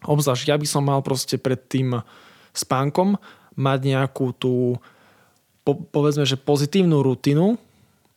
obzvlášť 0.04 0.52
ja 0.52 0.60
by 0.60 0.68
som 0.68 0.84
mal 0.84 1.00
proste 1.00 1.40
pred 1.40 1.56
tým 1.56 2.04
spánkom 2.52 3.16
mať 3.56 3.78
nejakú 3.96 4.36
tú 4.36 4.76
po, 5.66 5.74
povedzme, 5.74 6.22
že 6.22 6.38
pozitívnu 6.38 7.02
rutinu, 7.02 7.58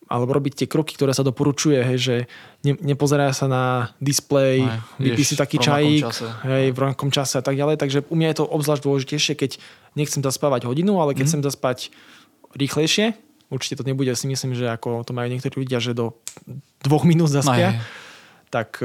alebo 0.10 0.34
robiť 0.34 0.66
tie 0.66 0.68
kroky, 0.68 0.98
ktoré 0.98 1.14
sa 1.14 1.22
doporučuje, 1.22 1.86
hej, 1.86 1.98
že 2.02 2.16
ne, 2.66 2.74
nepozerá 2.82 3.30
sa 3.30 3.46
na 3.46 3.94
displej, 4.02 4.66
vypí 4.98 5.22
si 5.22 5.38
taký 5.38 5.62
čajík 5.62 6.10
hej, 6.50 6.74
v 6.74 6.78
rovnakom 6.82 7.14
čase 7.14 7.38
a 7.38 7.46
tak 7.46 7.54
ďalej. 7.54 7.78
Takže 7.78 8.10
u 8.10 8.16
mňa 8.18 8.34
je 8.34 8.38
to 8.42 8.50
obzvlášť 8.50 8.84
dôležitejšie, 8.90 9.34
keď 9.38 9.52
nechcem 9.94 10.26
zaspávať 10.26 10.66
hodinu, 10.66 10.98
ale 10.98 11.14
keď 11.14 11.30
mm. 11.30 11.30
chcem 11.30 11.42
zaspať 11.46 11.78
rýchlejšie, 12.58 13.14
určite 13.54 13.78
to 13.78 13.86
nebude, 13.86 14.10
si 14.18 14.26
myslím, 14.26 14.58
že 14.58 14.66
ako 14.66 15.06
to 15.06 15.14
majú 15.14 15.30
niektorí 15.30 15.62
ľudia, 15.62 15.78
že 15.78 15.94
do 15.94 16.18
dvoch 16.82 17.06
minút 17.06 17.30
zaspia, 17.30 17.78
no, 17.78 17.82
tak 18.50 18.82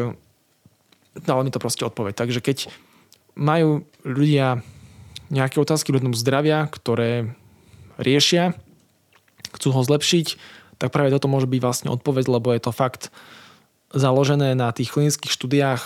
dalo 1.24 1.40
mi 1.40 1.48
to 1.48 1.56
proste 1.56 1.88
odpoveď. 1.88 2.20
Takže 2.20 2.44
keď 2.44 2.68
majú 3.32 3.88
ľudia 4.04 4.60
nejaké 5.32 5.56
otázky 5.56 5.88
ľuďom 5.88 6.12
zdravia, 6.12 6.68
ktoré 6.68 7.32
riešia, 7.96 8.52
chcú 9.56 9.72
ho 9.72 9.80
zlepšiť, 9.80 10.36
tak 10.78 10.94
práve 10.94 11.14
toto 11.14 11.30
môže 11.30 11.46
byť 11.48 11.60
vlastne 11.60 11.88
odpoveď, 11.92 12.24
lebo 12.28 12.52
je 12.54 12.62
to 12.62 12.72
fakt 12.74 13.14
založené 13.94 14.58
na 14.58 14.74
tých 14.74 14.90
klinických 14.90 15.32
štúdiách 15.32 15.82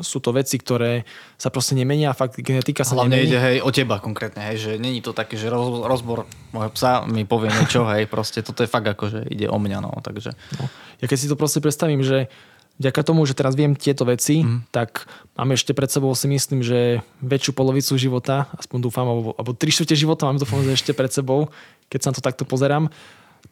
sú 0.00 0.18
to 0.18 0.32
veci, 0.32 0.56
ktoré 0.56 1.04
sa 1.36 1.52
proste 1.52 1.76
nemenia, 1.76 2.16
fakt 2.16 2.40
genetika 2.40 2.88
sa 2.88 2.96
Hlavne 2.96 3.20
nemení. 3.20 3.28
ide 3.28 3.38
hej, 3.40 3.56
o 3.60 3.68
teba 3.68 4.00
konkrétne, 4.00 4.40
hej, 4.52 4.56
že 4.56 4.70
není 4.80 5.04
to 5.04 5.12
také, 5.12 5.36
že 5.36 5.52
roz, 5.52 5.84
rozbor 5.84 6.24
môjho 6.56 6.72
psa 6.72 7.04
mi 7.04 7.28
povie 7.28 7.52
niečo, 7.52 7.84
hej, 7.92 8.08
proste 8.08 8.40
toto 8.40 8.64
je 8.64 8.70
fakt 8.70 8.88
ako, 8.88 9.12
že 9.12 9.20
ide 9.28 9.46
o 9.46 9.58
mňa, 9.60 9.78
no, 9.84 9.92
takže. 10.00 10.32
No. 10.56 10.72
Ja 11.04 11.06
keď 11.06 11.18
si 11.20 11.28
to 11.28 11.36
proste 11.36 11.60
predstavím, 11.60 12.00
že 12.00 12.32
vďaka 12.80 13.00
tomu, 13.04 13.28
že 13.28 13.36
teraz 13.36 13.54
viem 13.54 13.76
tieto 13.76 14.08
veci, 14.08 14.42
mm. 14.42 14.72
tak 14.72 15.04
máme 15.36 15.54
ešte 15.54 15.76
pred 15.76 15.92
sebou 15.92 16.10
si 16.16 16.26
myslím, 16.32 16.64
že 16.64 17.04
väčšiu 17.20 17.52
polovicu 17.52 17.94
života, 18.00 18.48
aspoň 18.56 18.78
dúfam, 18.88 19.06
alebo, 19.06 19.36
alebo 19.36 19.52
tri 19.52 19.68
štvrte 19.68 19.94
života 19.94 20.26
mám 20.26 20.40
dúfam, 20.40 20.64
že 20.66 20.80
ešte 20.80 20.96
pred 20.96 21.12
sebou, 21.12 21.52
keď 21.92 22.00
sa 22.00 22.08
na 22.10 22.16
to 22.16 22.22
takto 22.24 22.48
pozerám 22.48 22.88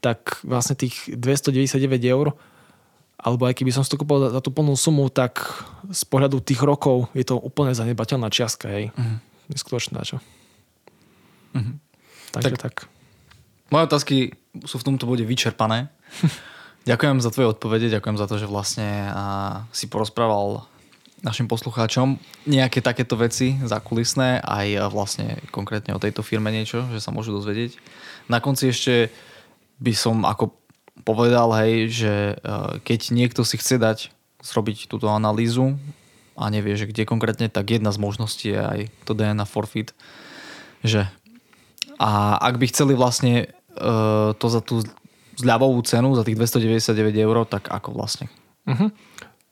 tak 0.01 0.41
vlastne 0.47 0.79
tých 0.79 1.11
299 1.13 1.77
eur 2.09 2.33
alebo 3.23 3.47
aj 3.47 3.55
keby 3.55 3.71
som 3.71 3.87
si 3.87 3.91
to 3.95 4.03
kúpil 4.03 4.35
za 4.35 4.43
tú 4.43 4.51
plnú 4.51 4.75
sumu, 4.75 5.07
tak 5.07 5.47
z 5.95 6.03
pohľadu 6.11 6.43
tých 6.43 6.59
rokov 6.59 7.07
je 7.15 7.23
to 7.23 7.39
úplne 7.39 7.71
zanebateľná 7.71 8.27
čiastka, 8.35 8.67
hej. 8.67 8.91
Uh-huh. 8.91 9.23
Neskutočné 9.47 10.03
čo. 10.03 10.19
Uh-huh. 11.55 11.79
Takže 12.35 12.59
tak, 12.59 12.59
tak. 12.59 12.75
Moje 13.71 13.87
otázky 13.87 14.17
sú 14.67 14.83
v 14.83 14.87
tomto 14.91 15.07
bode 15.07 15.23
vyčerpané. 15.23 15.87
ďakujem 16.91 17.23
za 17.23 17.31
tvoje 17.31 17.55
odpovede, 17.55 17.95
ďakujem 17.95 18.19
za 18.19 18.27
to, 18.27 18.43
že 18.43 18.51
vlastne 18.51 19.07
a, 19.15 19.25
si 19.71 19.87
porozprával 19.87 20.67
našim 21.23 21.47
poslucháčom 21.47 22.19
nejaké 22.51 22.83
takéto 22.83 23.15
veci 23.15 23.55
zákulisné, 23.63 24.43
aj 24.43 24.91
vlastne 24.91 25.39
konkrétne 25.55 25.95
o 25.95 26.03
tejto 26.03 26.27
firme 26.27 26.51
niečo, 26.51 26.91
že 26.91 26.99
sa 26.99 27.15
môžu 27.15 27.31
dozvedieť. 27.31 27.79
Na 28.27 28.43
konci 28.43 28.75
ešte 28.75 29.15
by 29.83 29.93
som 29.99 30.23
ako 30.23 30.55
povedal, 31.03 31.51
hej, 31.59 31.91
že 31.91 32.15
e, 32.15 32.35
keď 32.87 33.01
niekto 33.11 33.43
si 33.43 33.59
chce 33.59 33.83
dať 33.83 34.15
zrobiť 34.43 34.87
túto 34.87 35.11
analýzu 35.11 35.75
a 36.39 36.51
nevie, 36.51 36.79
že 36.79 36.87
kde 36.87 37.07
konkrétne, 37.07 37.51
tak 37.51 37.71
jedna 37.71 37.91
z 37.91 37.99
možností 37.99 38.55
je 38.55 38.63
aj 38.63 38.81
to 39.07 39.13
DNA 39.15 39.47
forfeit, 39.47 39.95
že 40.83 41.07
a 42.03 42.35
ak 42.43 42.59
by 42.59 42.67
chceli 42.67 42.99
vlastne 42.99 43.47
uh, 43.79 44.35
to 44.35 44.47
za 44.51 44.59
tú 44.59 44.83
zľavovú 45.39 45.79
cenu, 45.87 46.19
za 46.19 46.27
tých 46.27 46.35
299 46.35 47.15
eur, 47.15 47.47
tak 47.47 47.71
ako 47.71 47.95
vlastne? 47.95 48.27
Uh-huh. 48.67 48.91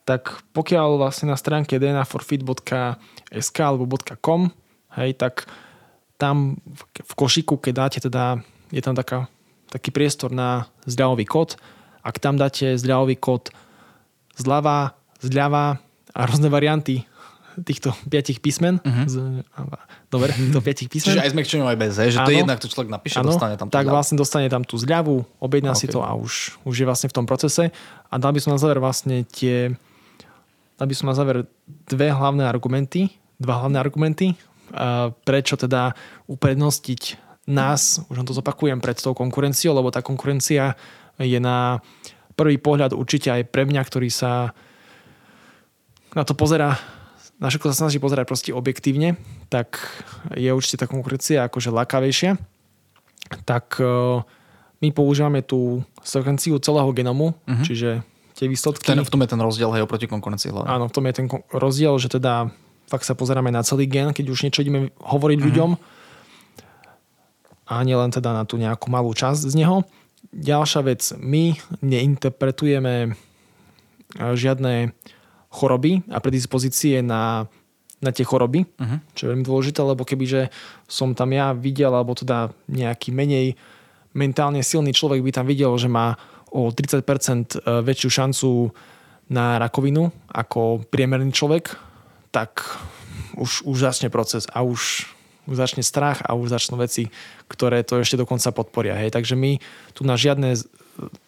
Tak 0.03 0.43
pokiaľ 0.51 0.99
vlastne 0.99 1.31
na 1.31 1.39
stránke 1.39 1.79
dnaforfeit.sk 1.79 3.59
alebo 3.63 3.87
.com, 4.19 4.51
hej, 4.99 5.15
tak 5.15 5.47
tam 6.19 6.59
v 6.99 7.13
košiku, 7.15 7.63
keď 7.63 7.73
dáte 7.87 7.99
teda, 8.03 8.43
je 8.75 8.83
tam 8.83 8.99
taká 8.99 9.31
taký 9.71 9.95
priestor 9.95 10.35
na 10.35 10.67
zdravový 10.85 11.25
kód. 11.25 11.55
Ak 12.03 12.19
tam 12.19 12.37
dáte 12.37 12.75
zdravový 12.75 13.17
kód 13.17 13.55
zľava, 14.35 14.99
zľava 15.23 15.79
a 16.11 16.21
rôzne 16.27 16.51
varianty 16.51 17.07
týchto 17.61 17.93
piatich 18.09 18.41
písmen. 18.41 18.81
Uh-huh. 18.81 19.07
Z, 19.07 19.15
dobre, 20.09 20.33
týchto 20.33 20.61
piatich 20.67 20.89
písmen. 20.89 21.19
Čiže 21.19 21.23
aj 21.23 21.31
s 21.31 21.37
mekčenou 21.37 21.67
aj 21.69 21.79
bez, 21.79 21.93
že 21.99 22.19
to 22.23 22.33
je 22.33 22.41
jednak, 22.41 22.59
to 22.59 22.69
človek 22.71 22.91
napíše, 22.91 23.21
ano, 23.21 23.35
dostane 23.35 23.55
tam 23.59 23.69
Tak 23.69 23.85
zľavu. 23.85 23.95
vlastne 23.95 24.17
dostane 24.17 24.49
tam 24.49 24.63
tú 24.65 24.77
zľavu, 24.81 25.23
objedná 25.39 25.77
okay. 25.77 25.87
si 25.87 25.93
to 25.93 26.01
a 26.01 26.11
už, 26.17 26.57
už 26.65 26.75
je 26.75 26.87
vlastne 26.87 27.09
v 27.13 27.15
tom 27.15 27.27
procese. 27.29 27.71
A 28.09 28.15
dal 28.17 28.33
by 28.33 28.41
som 28.41 28.51
na 28.57 28.61
záver 28.61 28.79
vlastne 28.81 29.23
tie 29.29 29.75
dal 30.81 30.87
by 30.89 30.95
som 30.97 31.13
na 31.13 31.17
záver 31.17 31.45
dve 31.85 32.09
hlavné 32.09 32.49
argumenty, 32.49 33.13
dva 33.37 33.61
hlavné 33.61 33.77
argumenty, 33.77 34.33
prečo 35.29 35.55
teda 35.61 35.93
uprednostiť 36.25 37.30
nás, 37.51 38.01
už 38.07 38.23
to 38.23 38.33
zopakujem, 38.33 38.79
pred 38.79 38.97
tou 38.97 39.13
konkurenciou, 39.13 39.75
lebo 39.75 39.91
tá 39.91 40.01
konkurencia 40.01 40.79
je 41.19 41.37
na 41.43 41.83
prvý 42.39 42.57
pohľad 42.57 42.97
určite 42.97 43.29
aj 43.29 43.53
pre 43.53 43.69
mňa, 43.69 43.83
ktorý 43.85 44.09
sa 44.09 44.57
na 46.17 46.25
to 46.25 46.33
pozera, 46.35 46.81
na 47.39 47.49
všetko 47.49 47.71
sa 47.73 47.87
snaží 47.87 48.01
pozerať 48.03 48.27
proste 48.27 48.51
objektívne, 48.51 49.21
tak 49.53 49.79
je 50.35 50.51
určite 50.51 50.85
tá 50.85 50.87
konkurencia 50.91 51.47
akože 51.47 51.71
lakavejšia. 51.71 52.37
Tak 53.47 53.79
e, 53.79 53.85
my 54.83 54.89
používame 54.91 55.45
tú 55.45 55.85
sekvenciu 56.03 56.59
celého 56.59 56.91
genomu, 56.91 57.37
uh-huh. 57.47 57.63
čiže 57.63 58.03
tie 58.35 58.47
výsledky... 58.51 58.91
Ten, 58.91 59.05
v 59.05 59.13
tom 59.13 59.23
je 59.23 59.31
ten 59.31 59.41
rozdiel 59.41 59.71
aj 59.71 59.87
oproti 59.87 60.11
konkurencii 60.11 60.51
hlavne. 60.51 60.69
Áno, 60.69 60.85
v 60.91 60.95
tom 60.97 61.05
je 61.07 61.15
ten 61.15 61.27
rozdiel, 61.55 61.95
že 62.01 62.11
teda 62.11 62.51
fakt 62.91 63.07
sa 63.07 63.15
pozeráme 63.15 63.55
na 63.55 63.63
celý 63.63 63.87
gen, 63.87 64.11
keď 64.11 64.27
už 64.35 64.49
niečo 64.49 64.65
ideme 64.67 64.91
hovoriť 64.99 65.39
uh-huh. 65.39 65.49
ľuďom, 65.53 65.71
a 67.71 67.87
len 67.87 68.11
teda 68.11 68.35
na 68.35 68.43
tú 68.43 68.59
nejakú 68.59 68.91
malú 68.91 69.15
časť 69.15 69.47
z 69.47 69.55
neho. 69.55 69.87
Ďalšia 70.35 70.83
vec, 70.83 71.03
my 71.15 71.55
neinterpretujeme 71.87 72.95
e, 73.07 73.11
žiadne 74.19 74.91
choroby 75.55 76.03
a 76.11 76.19
predispozície 76.19 76.99
na, 77.03 77.47
na 78.03 78.11
tie 78.11 78.27
choroby, 78.27 78.67
uh-huh. 78.67 78.99
čo 79.15 79.21
je 79.27 79.31
veľmi 79.35 79.47
dôležité, 79.47 79.81
lebo 79.87 80.03
kebyže 80.03 80.51
som 80.91 81.15
tam 81.15 81.31
ja 81.31 81.55
videl, 81.55 81.95
alebo 81.95 82.19
teda 82.19 82.51
nejaký 82.67 83.15
menej 83.15 83.55
mentálne 84.11 84.63
silný 84.67 84.91
človek 84.91 85.23
by 85.23 85.31
tam 85.31 85.47
videl, 85.47 85.71
že 85.79 85.87
má 85.87 86.19
o 86.51 86.75
30% 86.75 87.07
e, 87.07 87.87
väčšiu 87.87 88.11
šancu 88.11 88.51
na 89.31 89.63
rakovinu 89.63 90.11
ako 90.27 90.83
priemerný 90.91 91.31
človek, 91.31 91.79
tak 92.35 92.67
už, 93.39 93.63
už 93.63 93.77
začne 93.79 94.11
proces 94.11 94.51
a 94.51 94.67
už 94.67 95.07
už 95.51 95.59
začne 95.59 95.83
strach 95.83 96.23
a 96.23 96.39
už 96.39 96.55
začnú 96.55 96.79
veci, 96.79 97.11
ktoré 97.51 97.83
to 97.83 97.99
ešte 97.99 98.15
dokonca 98.15 98.55
podporia. 98.55 98.95
Hej. 98.95 99.11
Takže 99.11 99.35
my 99.35 99.59
tu 99.93 100.07
na 100.07 100.15
žiadne 100.15 100.55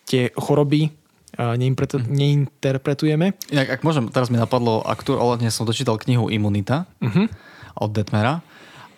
tie 0.07 0.31
choroby 0.39 0.95
mhm. 1.35 2.07
neinterpretujeme. 2.07 3.35
Inak, 3.51 3.69
ak 3.77 3.81
môžem, 3.83 4.07
teraz 4.09 4.31
mi 4.31 4.39
napadlo, 4.39 4.85
aktuálne 4.87 5.51
som 5.51 5.67
dočítal 5.67 5.99
knihu 5.99 6.29
Imunita 6.29 6.87
uh-huh. 7.01 7.27
od 7.81 7.91
Detmera 7.91 8.45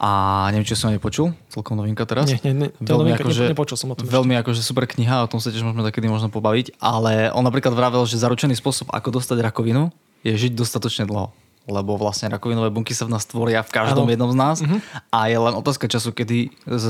A 0.02 0.10
neviem, 0.50 0.66
či 0.66 0.74
som 0.74 0.90
nepočul, 0.90 1.32
celkom 1.48 1.78
novinka 1.78 2.02
teraz. 2.04 2.26
Nie, 2.26 2.42
nie, 2.42 2.68
nie 2.68 2.68
veľmi, 2.82 3.14
novinka, 3.14 3.22
akože, 3.22 3.54
nepočul 3.54 3.78
som 3.78 3.88
o 3.90 3.94
tom. 3.94 4.10
Veľmi 4.10 4.34
akože 4.42 4.60
super 4.66 4.84
kniha, 4.90 5.24
o 5.24 5.30
tom 5.30 5.38
sa 5.38 5.54
tiež 5.54 5.62
môžeme 5.62 5.86
takedy 5.86 6.10
možno 6.10 6.28
pobaviť, 6.28 6.76
ale 6.82 7.30
on 7.30 7.46
napríklad 7.46 7.72
vravel, 7.72 8.02
že 8.04 8.18
zaručený 8.18 8.58
spôsob, 8.58 8.90
ako 8.90 9.22
dostať 9.22 9.38
rakovinu, 9.38 9.94
je 10.26 10.34
žiť 10.34 10.58
dostatočne 10.58 11.06
dlho 11.06 11.30
lebo 11.64 11.96
vlastne 11.96 12.28
rakovinové 12.28 12.68
bunky 12.68 12.92
sa 12.92 13.08
v 13.08 13.16
nás 13.16 13.24
tvoria 13.24 13.64
v 13.64 13.72
každom 13.72 14.04
ano. 14.04 14.12
jednom 14.12 14.30
z 14.30 14.36
nás 14.36 14.56
uh-huh. 14.60 14.80
a 15.08 15.18
je 15.32 15.38
len 15.40 15.54
otázka 15.56 15.88
času, 15.88 16.12
kedy 16.12 16.52
z, 16.68 16.86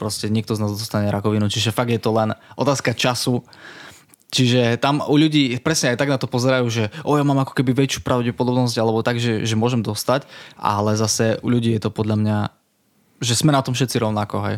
proste 0.00 0.32
niekto 0.32 0.56
z 0.56 0.64
nás 0.64 0.72
dostane 0.72 1.12
rakovinu. 1.12 1.52
Čiže 1.52 1.76
fakt 1.76 1.92
je 1.92 2.00
to 2.00 2.16
len 2.16 2.32
otázka 2.56 2.96
času. 2.96 3.44
Čiže 4.28 4.76
tam 4.76 5.00
u 5.00 5.16
ľudí 5.16 5.56
presne 5.60 5.92
aj 5.92 6.00
tak 6.00 6.12
na 6.12 6.20
to 6.20 6.28
pozerajú, 6.28 6.68
že 6.68 6.92
o, 7.00 7.16
ja 7.16 7.24
mám 7.24 7.40
ako 7.44 7.56
keby 7.56 7.72
väčšiu 7.72 8.04
pravdepodobnosť 8.04 8.76
alebo 8.76 9.00
tak, 9.00 9.16
že, 9.16 9.44
že 9.44 9.56
môžem 9.56 9.80
dostať, 9.80 10.28
ale 10.60 11.00
zase 11.00 11.40
u 11.40 11.48
ľudí 11.48 11.72
je 11.76 11.88
to 11.88 11.90
podľa 11.92 12.16
mňa, 12.20 12.38
že 13.24 13.32
sme 13.32 13.56
na 13.56 13.64
tom 13.64 13.72
všetci 13.72 13.96
rovnako, 13.96 14.36
hej. 14.44 14.56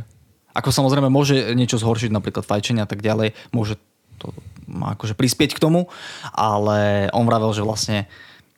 Ako 0.58 0.74
samozrejme 0.74 1.06
môže 1.06 1.54
niečo 1.54 1.78
zhoršiť, 1.78 2.10
napríklad 2.10 2.42
fajčenie 2.42 2.82
a 2.82 2.90
tak 2.90 2.98
ďalej, 2.98 3.30
môže 3.54 3.78
to 4.18 4.34
akože 4.66 5.14
prispieť 5.14 5.54
k 5.54 5.62
tomu, 5.62 5.86
ale 6.34 7.06
on 7.14 7.22
vravel, 7.22 7.54
že 7.54 7.62
vlastne 7.62 8.10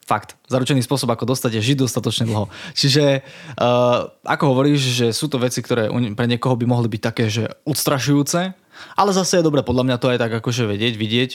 fakt, 0.03 0.35
zaručený 0.51 0.83
spôsob, 0.83 1.09
ako 1.15 1.31
dostať 1.31 1.59
je 1.59 1.73
žiť 1.73 1.77
dostatočne 1.87 2.27
dlho. 2.27 2.51
Čiže 2.75 3.23
uh, 3.55 4.11
ako 4.27 4.43
hovoríš, 4.51 4.79
že 4.83 5.07
sú 5.15 5.31
to 5.31 5.39
veci, 5.39 5.63
ktoré 5.63 5.87
pre 6.13 6.27
niekoho 6.27 6.59
by 6.59 6.65
mohli 6.67 6.91
byť 6.91 7.01
také, 7.01 7.31
že 7.31 7.47
odstrašujúce, 7.63 8.51
ale 8.99 9.09
zase 9.15 9.39
je 9.39 9.47
dobre 9.47 9.63
podľa 9.63 9.87
mňa 9.87 9.97
to 9.97 10.11
aj 10.11 10.19
tak 10.19 10.31
akože 10.43 10.67
vedieť, 10.67 10.93
vidieť. 10.99 11.31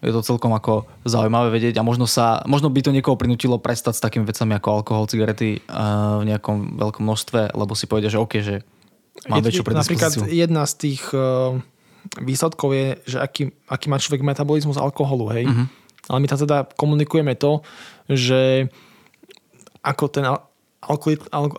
Je 0.00 0.16
to 0.16 0.24
celkom 0.24 0.56
ako 0.56 0.88
zaujímavé 1.04 1.52
vedieť 1.52 1.76
a 1.76 1.84
možno, 1.84 2.08
sa, 2.08 2.40
možno 2.48 2.72
by 2.72 2.80
to 2.80 2.88
niekoho 2.88 3.20
prinútilo 3.20 3.60
prestať 3.60 4.00
s 4.00 4.04
takými 4.04 4.24
vecami 4.24 4.56
ako 4.56 4.68
alkohol, 4.80 5.04
cigarety 5.04 5.60
uh, 5.68 6.24
v 6.24 6.32
nejakom 6.32 6.80
veľkom 6.80 7.04
množstve, 7.04 7.52
lebo 7.52 7.72
si 7.76 7.84
povedia, 7.84 8.08
že 8.08 8.16
OK, 8.16 8.40
že 8.40 8.64
mám 9.28 9.44
väčšiu 9.44 9.60
predispozíciu. 9.60 10.24
Napríklad 10.24 10.32
jedna 10.32 10.64
z 10.64 10.74
tých 10.80 11.04
uh, 11.12 11.60
výsledkov 12.16 12.72
je, 12.72 12.86
že 13.12 13.16
aký, 13.20 13.52
aký 13.68 13.86
má 13.92 14.00
človek 14.00 14.24
metabolizmus 14.24 14.80
alkoholu, 14.80 15.28
hej. 15.36 15.44
Uh-huh. 15.44 15.68
Ale 16.08 16.18
my 16.22 16.26
tam 16.30 16.38
teda 16.40 16.64
komunikujeme 16.78 17.36
to, 17.36 17.60
že 18.08 18.72
ako 19.84 20.04
ten 20.08 20.24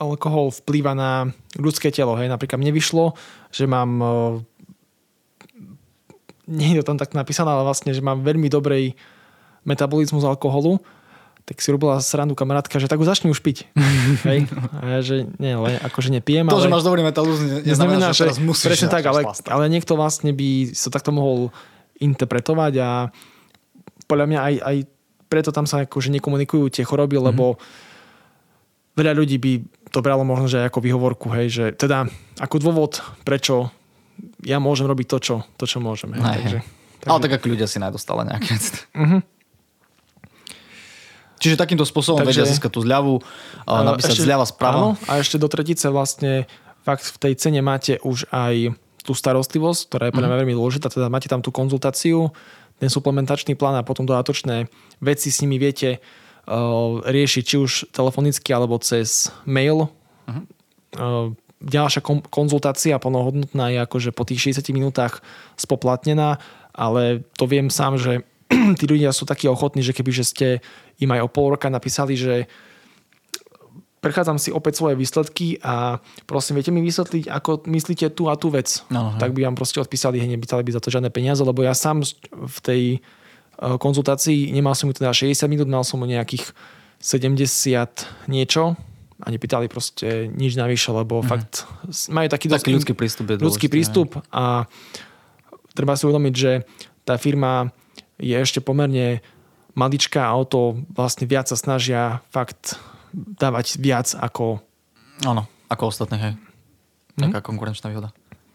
alkohol 0.01 0.49
vplýva 0.49 0.97
na 0.97 1.29
ľudské 1.55 1.93
telo. 1.93 2.17
Hej. 2.17 2.29
Napríklad 2.29 2.57
mne 2.57 2.73
vyšlo, 2.73 3.13
že 3.53 3.69
mám 3.69 4.01
e, 4.01 4.13
nie 6.49 6.73
je 6.73 6.81
to 6.81 6.93
tam 6.93 6.97
tak 6.97 7.13
napísané, 7.13 7.53
ale 7.53 7.63
vlastne, 7.63 7.93
že 7.93 8.01
mám 8.01 8.25
veľmi 8.25 8.49
dobrý 8.49 8.97
metabolizmus 9.63 10.25
alkoholu, 10.25 10.81
tak 11.45 11.57
si 11.61 11.69
robila 11.73 11.97
srandu 12.01 12.37
kamarátka, 12.37 12.77
že 12.77 12.89
tak 12.89 13.01
už 13.01 13.09
začni 13.09 13.29
už 13.29 13.41
piť. 13.41 13.69
Hej? 14.29 14.49
A 14.77 14.97
ja, 14.97 14.99
že 15.01 15.29
nie, 15.37 15.53
ale 15.53 15.77
akože 15.81 16.09
nepijem. 16.13 16.49
To, 16.49 16.57
ale... 16.57 16.65
že 16.65 16.73
máš 16.73 16.85
dobrý 16.85 17.01
metabolizmus, 17.05 17.61
neznamená, 17.65 18.13
že, 18.13 18.17
že 18.17 18.21
teraz 18.29 18.39
musíš. 18.41 18.67
Presne 18.73 18.89
tak, 18.89 19.05
ale, 19.05 19.21
ale 19.25 19.63
niekto 19.69 19.93
vlastne 19.93 20.33
by 20.33 20.73
sa 20.73 20.89
takto 20.89 21.13
mohol 21.13 21.53
interpretovať 22.01 22.73
a 22.81 22.89
podľa 24.11 24.27
mňa 24.27 24.39
aj, 24.43 24.55
aj 24.59 24.77
preto 25.31 25.55
tam 25.55 25.63
sa 25.63 25.87
akože 25.87 26.11
nekomunikujú 26.19 26.67
tie 26.67 26.83
choroby, 26.83 27.15
mm-hmm. 27.15 27.29
lebo 27.31 27.55
veľa 28.99 29.15
ľudí 29.15 29.39
by 29.39 29.51
to 29.87 30.03
bralo 30.03 30.27
možno, 30.27 30.51
že 30.51 30.59
aj 30.59 30.67
ako 30.67 30.79
výhovorku, 30.83 31.31
hej, 31.39 31.47
že 31.47 31.65
teda 31.71 32.11
ako 32.43 32.55
dôvod, 32.59 32.99
prečo 33.23 33.71
ja 34.43 34.59
môžem 34.59 34.91
robiť 34.91 35.07
to, 35.07 35.17
čo, 35.23 35.35
to, 35.55 35.63
čo 35.63 35.79
môžem. 35.79 36.11
Hej, 36.19 36.19
takže, 36.19 36.59
takže... 36.99 37.07
Ale 37.07 37.23
tak 37.23 37.33
ako 37.39 37.45
ľudia 37.55 37.67
si 37.71 37.79
nájdú 37.79 37.95
stále 37.95 38.27
nejaké 38.27 38.51
mm-hmm. 38.51 39.21
Čiže 41.41 41.57
takýmto 41.57 41.89
spôsobom 41.89 42.21
Takže, 42.21 42.37
vedia 42.37 42.45
získať 42.45 42.69
tú 42.69 42.85
zľavu, 42.85 43.17
napísať 43.65 44.13
ešte, 44.13 44.29
zľava 44.29 44.45
správa. 44.45 44.77
Áno, 44.77 44.89
a 45.09 45.17
ešte 45.17 45.41
do 45.41 45.49
tretice 45.49 45.89
vlastne 45.89 46.45
fakt 46.85 47.01
v 47.01 47.17
tej 47.17 47.33
cene 47.33 47.65
máte 47.65 47.97
už 48.05 48.29
aj 48.29 48.77
tú 49.01 49.17
starostlivosť, 49.17 49.89
ktorá 49.89 50.03
je 50.05 50.13
pre 50.13 50.21
mňa 50.21 50.37
mm. 50.37 50.41
veľmi 50.45 50.53
dôležitá, 50.53 50.93
teda 50.93 51.09
máte 51.09 51.25
tam 51.25 51.41
tú 51.41 51.49
konzultáciu, 51.49 52.29
ten 52.81 52.89
suplementačný 52.89 53.53
plán 53.53 53.77
a 53.77 53.85
potom 53.85 54.09
dodatočné 54.09 54.65
veci 54.97 55.29
s 55.29 55.45
nimi 55.45 55.61
viete 55.61 56.01
uh, 56.01 56.97
riešiť 57.05 57.43
či 57.45 57.55
už 57.61 57.71
telefonicky 57.93 58.49
alebo 58.49 58.81
cez 58.81 59.29
mail. 59.45 59.85
Uh-huh. 60.25 60.43
Uh, 60.97 61.27
ďalšia 61.61 62.01
konzultácia 62.33 62.97
plnohodnotná 62.97 63.69
je 63.69 63.79
akože 63.85 64.09
po 64.17 64.25
tých 64.25 64.57
60 64.57 64.65
minútach 64.73 65.21
spoplatnená, 65.61 66.41
ale 66.73 67.21
to 67.37 67.45
viem 67.45 67.69
sám, 67.69 68.01
že 68.01 68.25
tí 68.81 68.89
ľudia 68.89 69.13
sú 69.13 69.29
takí 69.29 69.45
ochotní, 69.45 69.85
že 69.85 69.93
keby 69.93 70.09
že 70.09 70.25
ste 70.25 70.47
im 70.97 71.13
aj 71.13 71.21
o 71.21 71.29
pol 71.29 71.53
roka 71.53 71.69
napísali, 71.69 72.17
že 72.17 72.49
prechádzam 74.01 74.41
si 74.41 74.49
opäť 74.49 74.81
svoje 74.81 74.97
výsledky 74.97 75.61
a 75.61 76.01
prosím, 76.25 76.57
viete 76.57 76.73
mi 76.73 76.81
vysvetliť, 76.81 77.29
ako 77.29 77.69
myslíte 77.69 78.09
tú 78.17 78.27
a 78.27 78.35
tú 78.35 78.49
vec. 78.49 78.81
No, 78.89 79.13
tak 79.21 79.37
by 79.37 79.45
vám 79.45 79.55
proste 79.55 79.77
odpísali, 79.77 80.17
hej, 80.17 80.29
nepýtali 80.33 80.65
by 80.65 80.73
za 80.73 80.81
to 80.81 80.89
žiadne 80.89 81.13
peniaze, 81.13 81.45
lebo 81.45 81.61
ja 81.61 81.77
sám 81.77 82.01
v 82.33 82.57
tej 82.65 82.81
e, 82.97 82.99
konzultácii 83.61 84.49
nemal 84.51 84.73
som 84.73 84.89
mu 84.89 84.93
teda 84.97 85.13
60 85.13 85.45
minút, 85.45 85.69
mal 85.69 85.85
som 85.85 86.01
mu 86.01 86.09
nejakých 86.09 86.49
70 86.97 88.25
niečo 88.25 88.73
a 89.21 89.27
nepýtali 89.29 89.69
proste 89.69 90.33
nič 90.33 90.57
navyše, 90.57 90.89
lebo 90.89 91.21
mm. 91.21 91.27
fakt 91.29 91.69
majú 92.09 92.25
taký 92.25 92.49
taký 92.49 92.73
ľudský 92.73 92.97
prístup. 92.97 93.29
Je 93.29 93.37
ľudský 93.37 93.69
prístup 93.69 94.17
a 94.33 94.65
treba 95.77 95.93
si 95.93 96.09
uvedomiť, 96.09 96.33
že 96.33 96.65
tá 97.05 97.21
firma 97.21 97.69
je 98.17 98.33
ešte 98.33 98.65
pomerne 98.65 99.21
maličká 99.77 100.25
a 100.25 100.37
o 100.37 100.43
to 100.45 100.81
vlastne 100.89 101.29
viac 101.29 101.45
sa 101.45 101.57
snažia 101.57 102.25
fakt 102.33 102.81
dávať 103.13 103.77
viac 103.77 104.11
ako... 104.17 104.59
Áno, 105.27 105.45
ako 105.67 105.83
ostatné, 105.91 106.17
hej. 106.17 106.33
Mm-hmm. 106.35 107.31
Taká 107.31 107.39
konkurenčná 107.43 107.91
výhoda. 107.91 108.09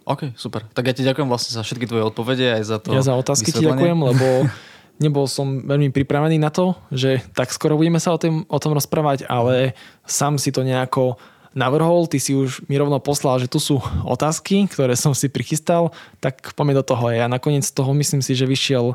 OK, 0.07 0.39
super. 0.39 0.63
Tak 0.71 0.87
ja 0.87 0.95
ti 0.95 1.03
ďakujem 1.03 1.27
vlastne 1.27 1.53
za 1.59 1.67
všetky 1.67 1.91
tvoje 1.91 2.07
odpovede 2.07 2.47
aj 2.59 2.63
za 2.63 2.77
to 2.79 2.95
Ja 2.95 3.03
za 3.03 3.19
otázky 3.19 3.51
ti 3.51 3.67
ďakujem, 3.67 3.99
lebo 3.99 4.27
nebol 5.03 5.27
som 5.27 5.67
veľmi 5.67 5.91
pripravený 5.91 6.39
na 6.39 6.55
to, 6.55 6.79
že 6.95 7.21
tak 7.35 7.51
skoro 7.51 7.75
budeme 7.75 7.99
sa 7.99 8.15
o, 8.15 8.19
tým, 8.19 8.47
o 8.47 8.59
tom 8.63 8.73
rozprávať, 8.79 9.27
ale 9.27 9.75
sám 10.07 10.39
si 10.39 10.55
to 10.55 10.63
nejako 10.63 11.19
navrhol, 11.57 12.05
ty 12.07 12.21
si 12.21 12.37
už 12.37 12.69
mi 12.69 12.77
rovno 12.77 13.01
poslal, 13.01 13.41
že 13.41 13.49
tu 13.49 13.57
sú 13.57 13.81
otázky, 14.05 14.69
ktoré 14.69 14.93
som 14.93 15.17
si 15.17 15.33
prichystal, 15.33 15.91
tak 16.21 16.53
poďme 16.53 16.77
do 16.77 16.85
toho. 16.85 17.09
Ja 17.11 17.27
nakoniec 17.27 17.65
z 17.65 17.73
toho 17.73 17.97
myslím 17.97 18.21
si, 18.21 18.37
že 18.37 18.45
vyšiel 18.45 18.93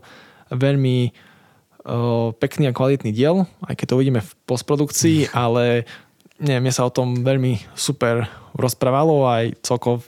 veľmi 0.54 1.12
pekný 2.38 2.70
a 2.70 2.78
kvalitný 2.78 3.10
diel, 3.10 3.50
aj 3.66 3.74
keď 3.74 3.86
to 3.90 3.98
uvidíme 3.98 4.22
v 4.22 4.32
postprodukcii, 4.46 5.34
ale 5.34 5.90
nie, 6.42 6.58
mne 6.58 6.74
sa 6.74 6.86
o 6.86 6.94
tom 6.94 7.26
veľmi 7.26 7.74
super 7.74 8.30
rozprávalo 8.58 9.26
aj 9.26 9.58
celkov 9.66 10.06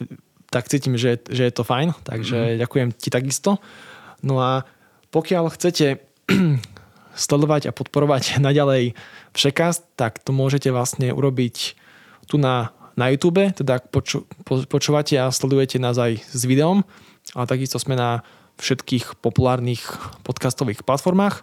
tak 0.54 0.70
cítim, 0.70 0.94
že, 0.94 1.18
že 1.34 1.50
je 1.50 1.54
to 1.54 1.66
fajn, 1.66 1.98
takže 2.06 2.38
mm. 2.38 2.58
ďakujem 2.62 2.88
ti 2.94 3.10
takisto. 3.10 3.58
No 4.22 4.38
a 4.38 4.70
pokiaľ 5.10 5.50
chcete 5.50 5.98
sledovať 7.26 7.70
a 7.70 7.76
podporovať 7.76 8.38
naďalej 8.38 8.94
Všekast, 9.34 9.98
tak 9.98 10.22
to 10.22 10.30
môžete 10.30 10.70
vlastne 10.70 11.10
urobiť 11.10 11.74
tu 12.30 12.38
na, 12.38 12.70
na 12.94 13.10
YouTube, 13.10 13.50
teda 13.50 13.82
ak 13.82 13.90
poču, 13.90 14.30
po, 14.46 14.62
počúvate 14.70 15.18
a 15.18 15.34
sledujete 15.34 15.82
nás 15.82 15.98
aj 15.98 16.22
s 16.22 16.46
videom, 16.46 16.86
ale 17.34 17.46
takisto 17.50 17.82
sme 17.82 17.98
na 17.98 18.22
všetkých 18.62 19.18
populárnych 19.26 19.82
podcastových 20.22 20.86
platformách. 20.86 21.42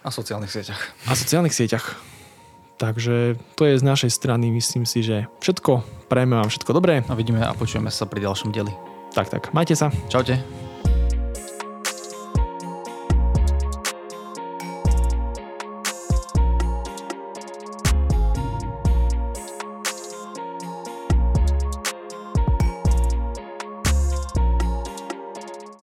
A 0.00 0.08
sociálnych 0.08 0.48
sieťach. 0.48 0.80
A 1.04 1.12
sociálnych 1.12 1.52
sieťach. 1.52 2.00
Takže 2.80 3.36
to 3.60 3.68
je 3.68 3.76
z 3.76 3.84
našej 3.84 4.08
strany, 4.08 4.48
myslím 4.48 4.88
si, 4.88 5.04
že 5.04 5.28
všetko. 5.44 5.84
Prajeme 6.08 6.40
vám 6.40 6.48
všetko 6.48 6.72
dobré. 6.72 7.04
A 7.04 7.12
vidíme 7.12 7.44
a 7.44 7.52
počujeme 7.52 7.92
sa 7.92 8.08
pri 8.08 8.24
ďalšom 8.24 8.48
dieli. 8.56 8.72
Tak, 9.12 9.28
tak. 9.28 9.52
Majte 9.52 9.76
sa. 9.76 9.92
Čaute. 10.08 10.69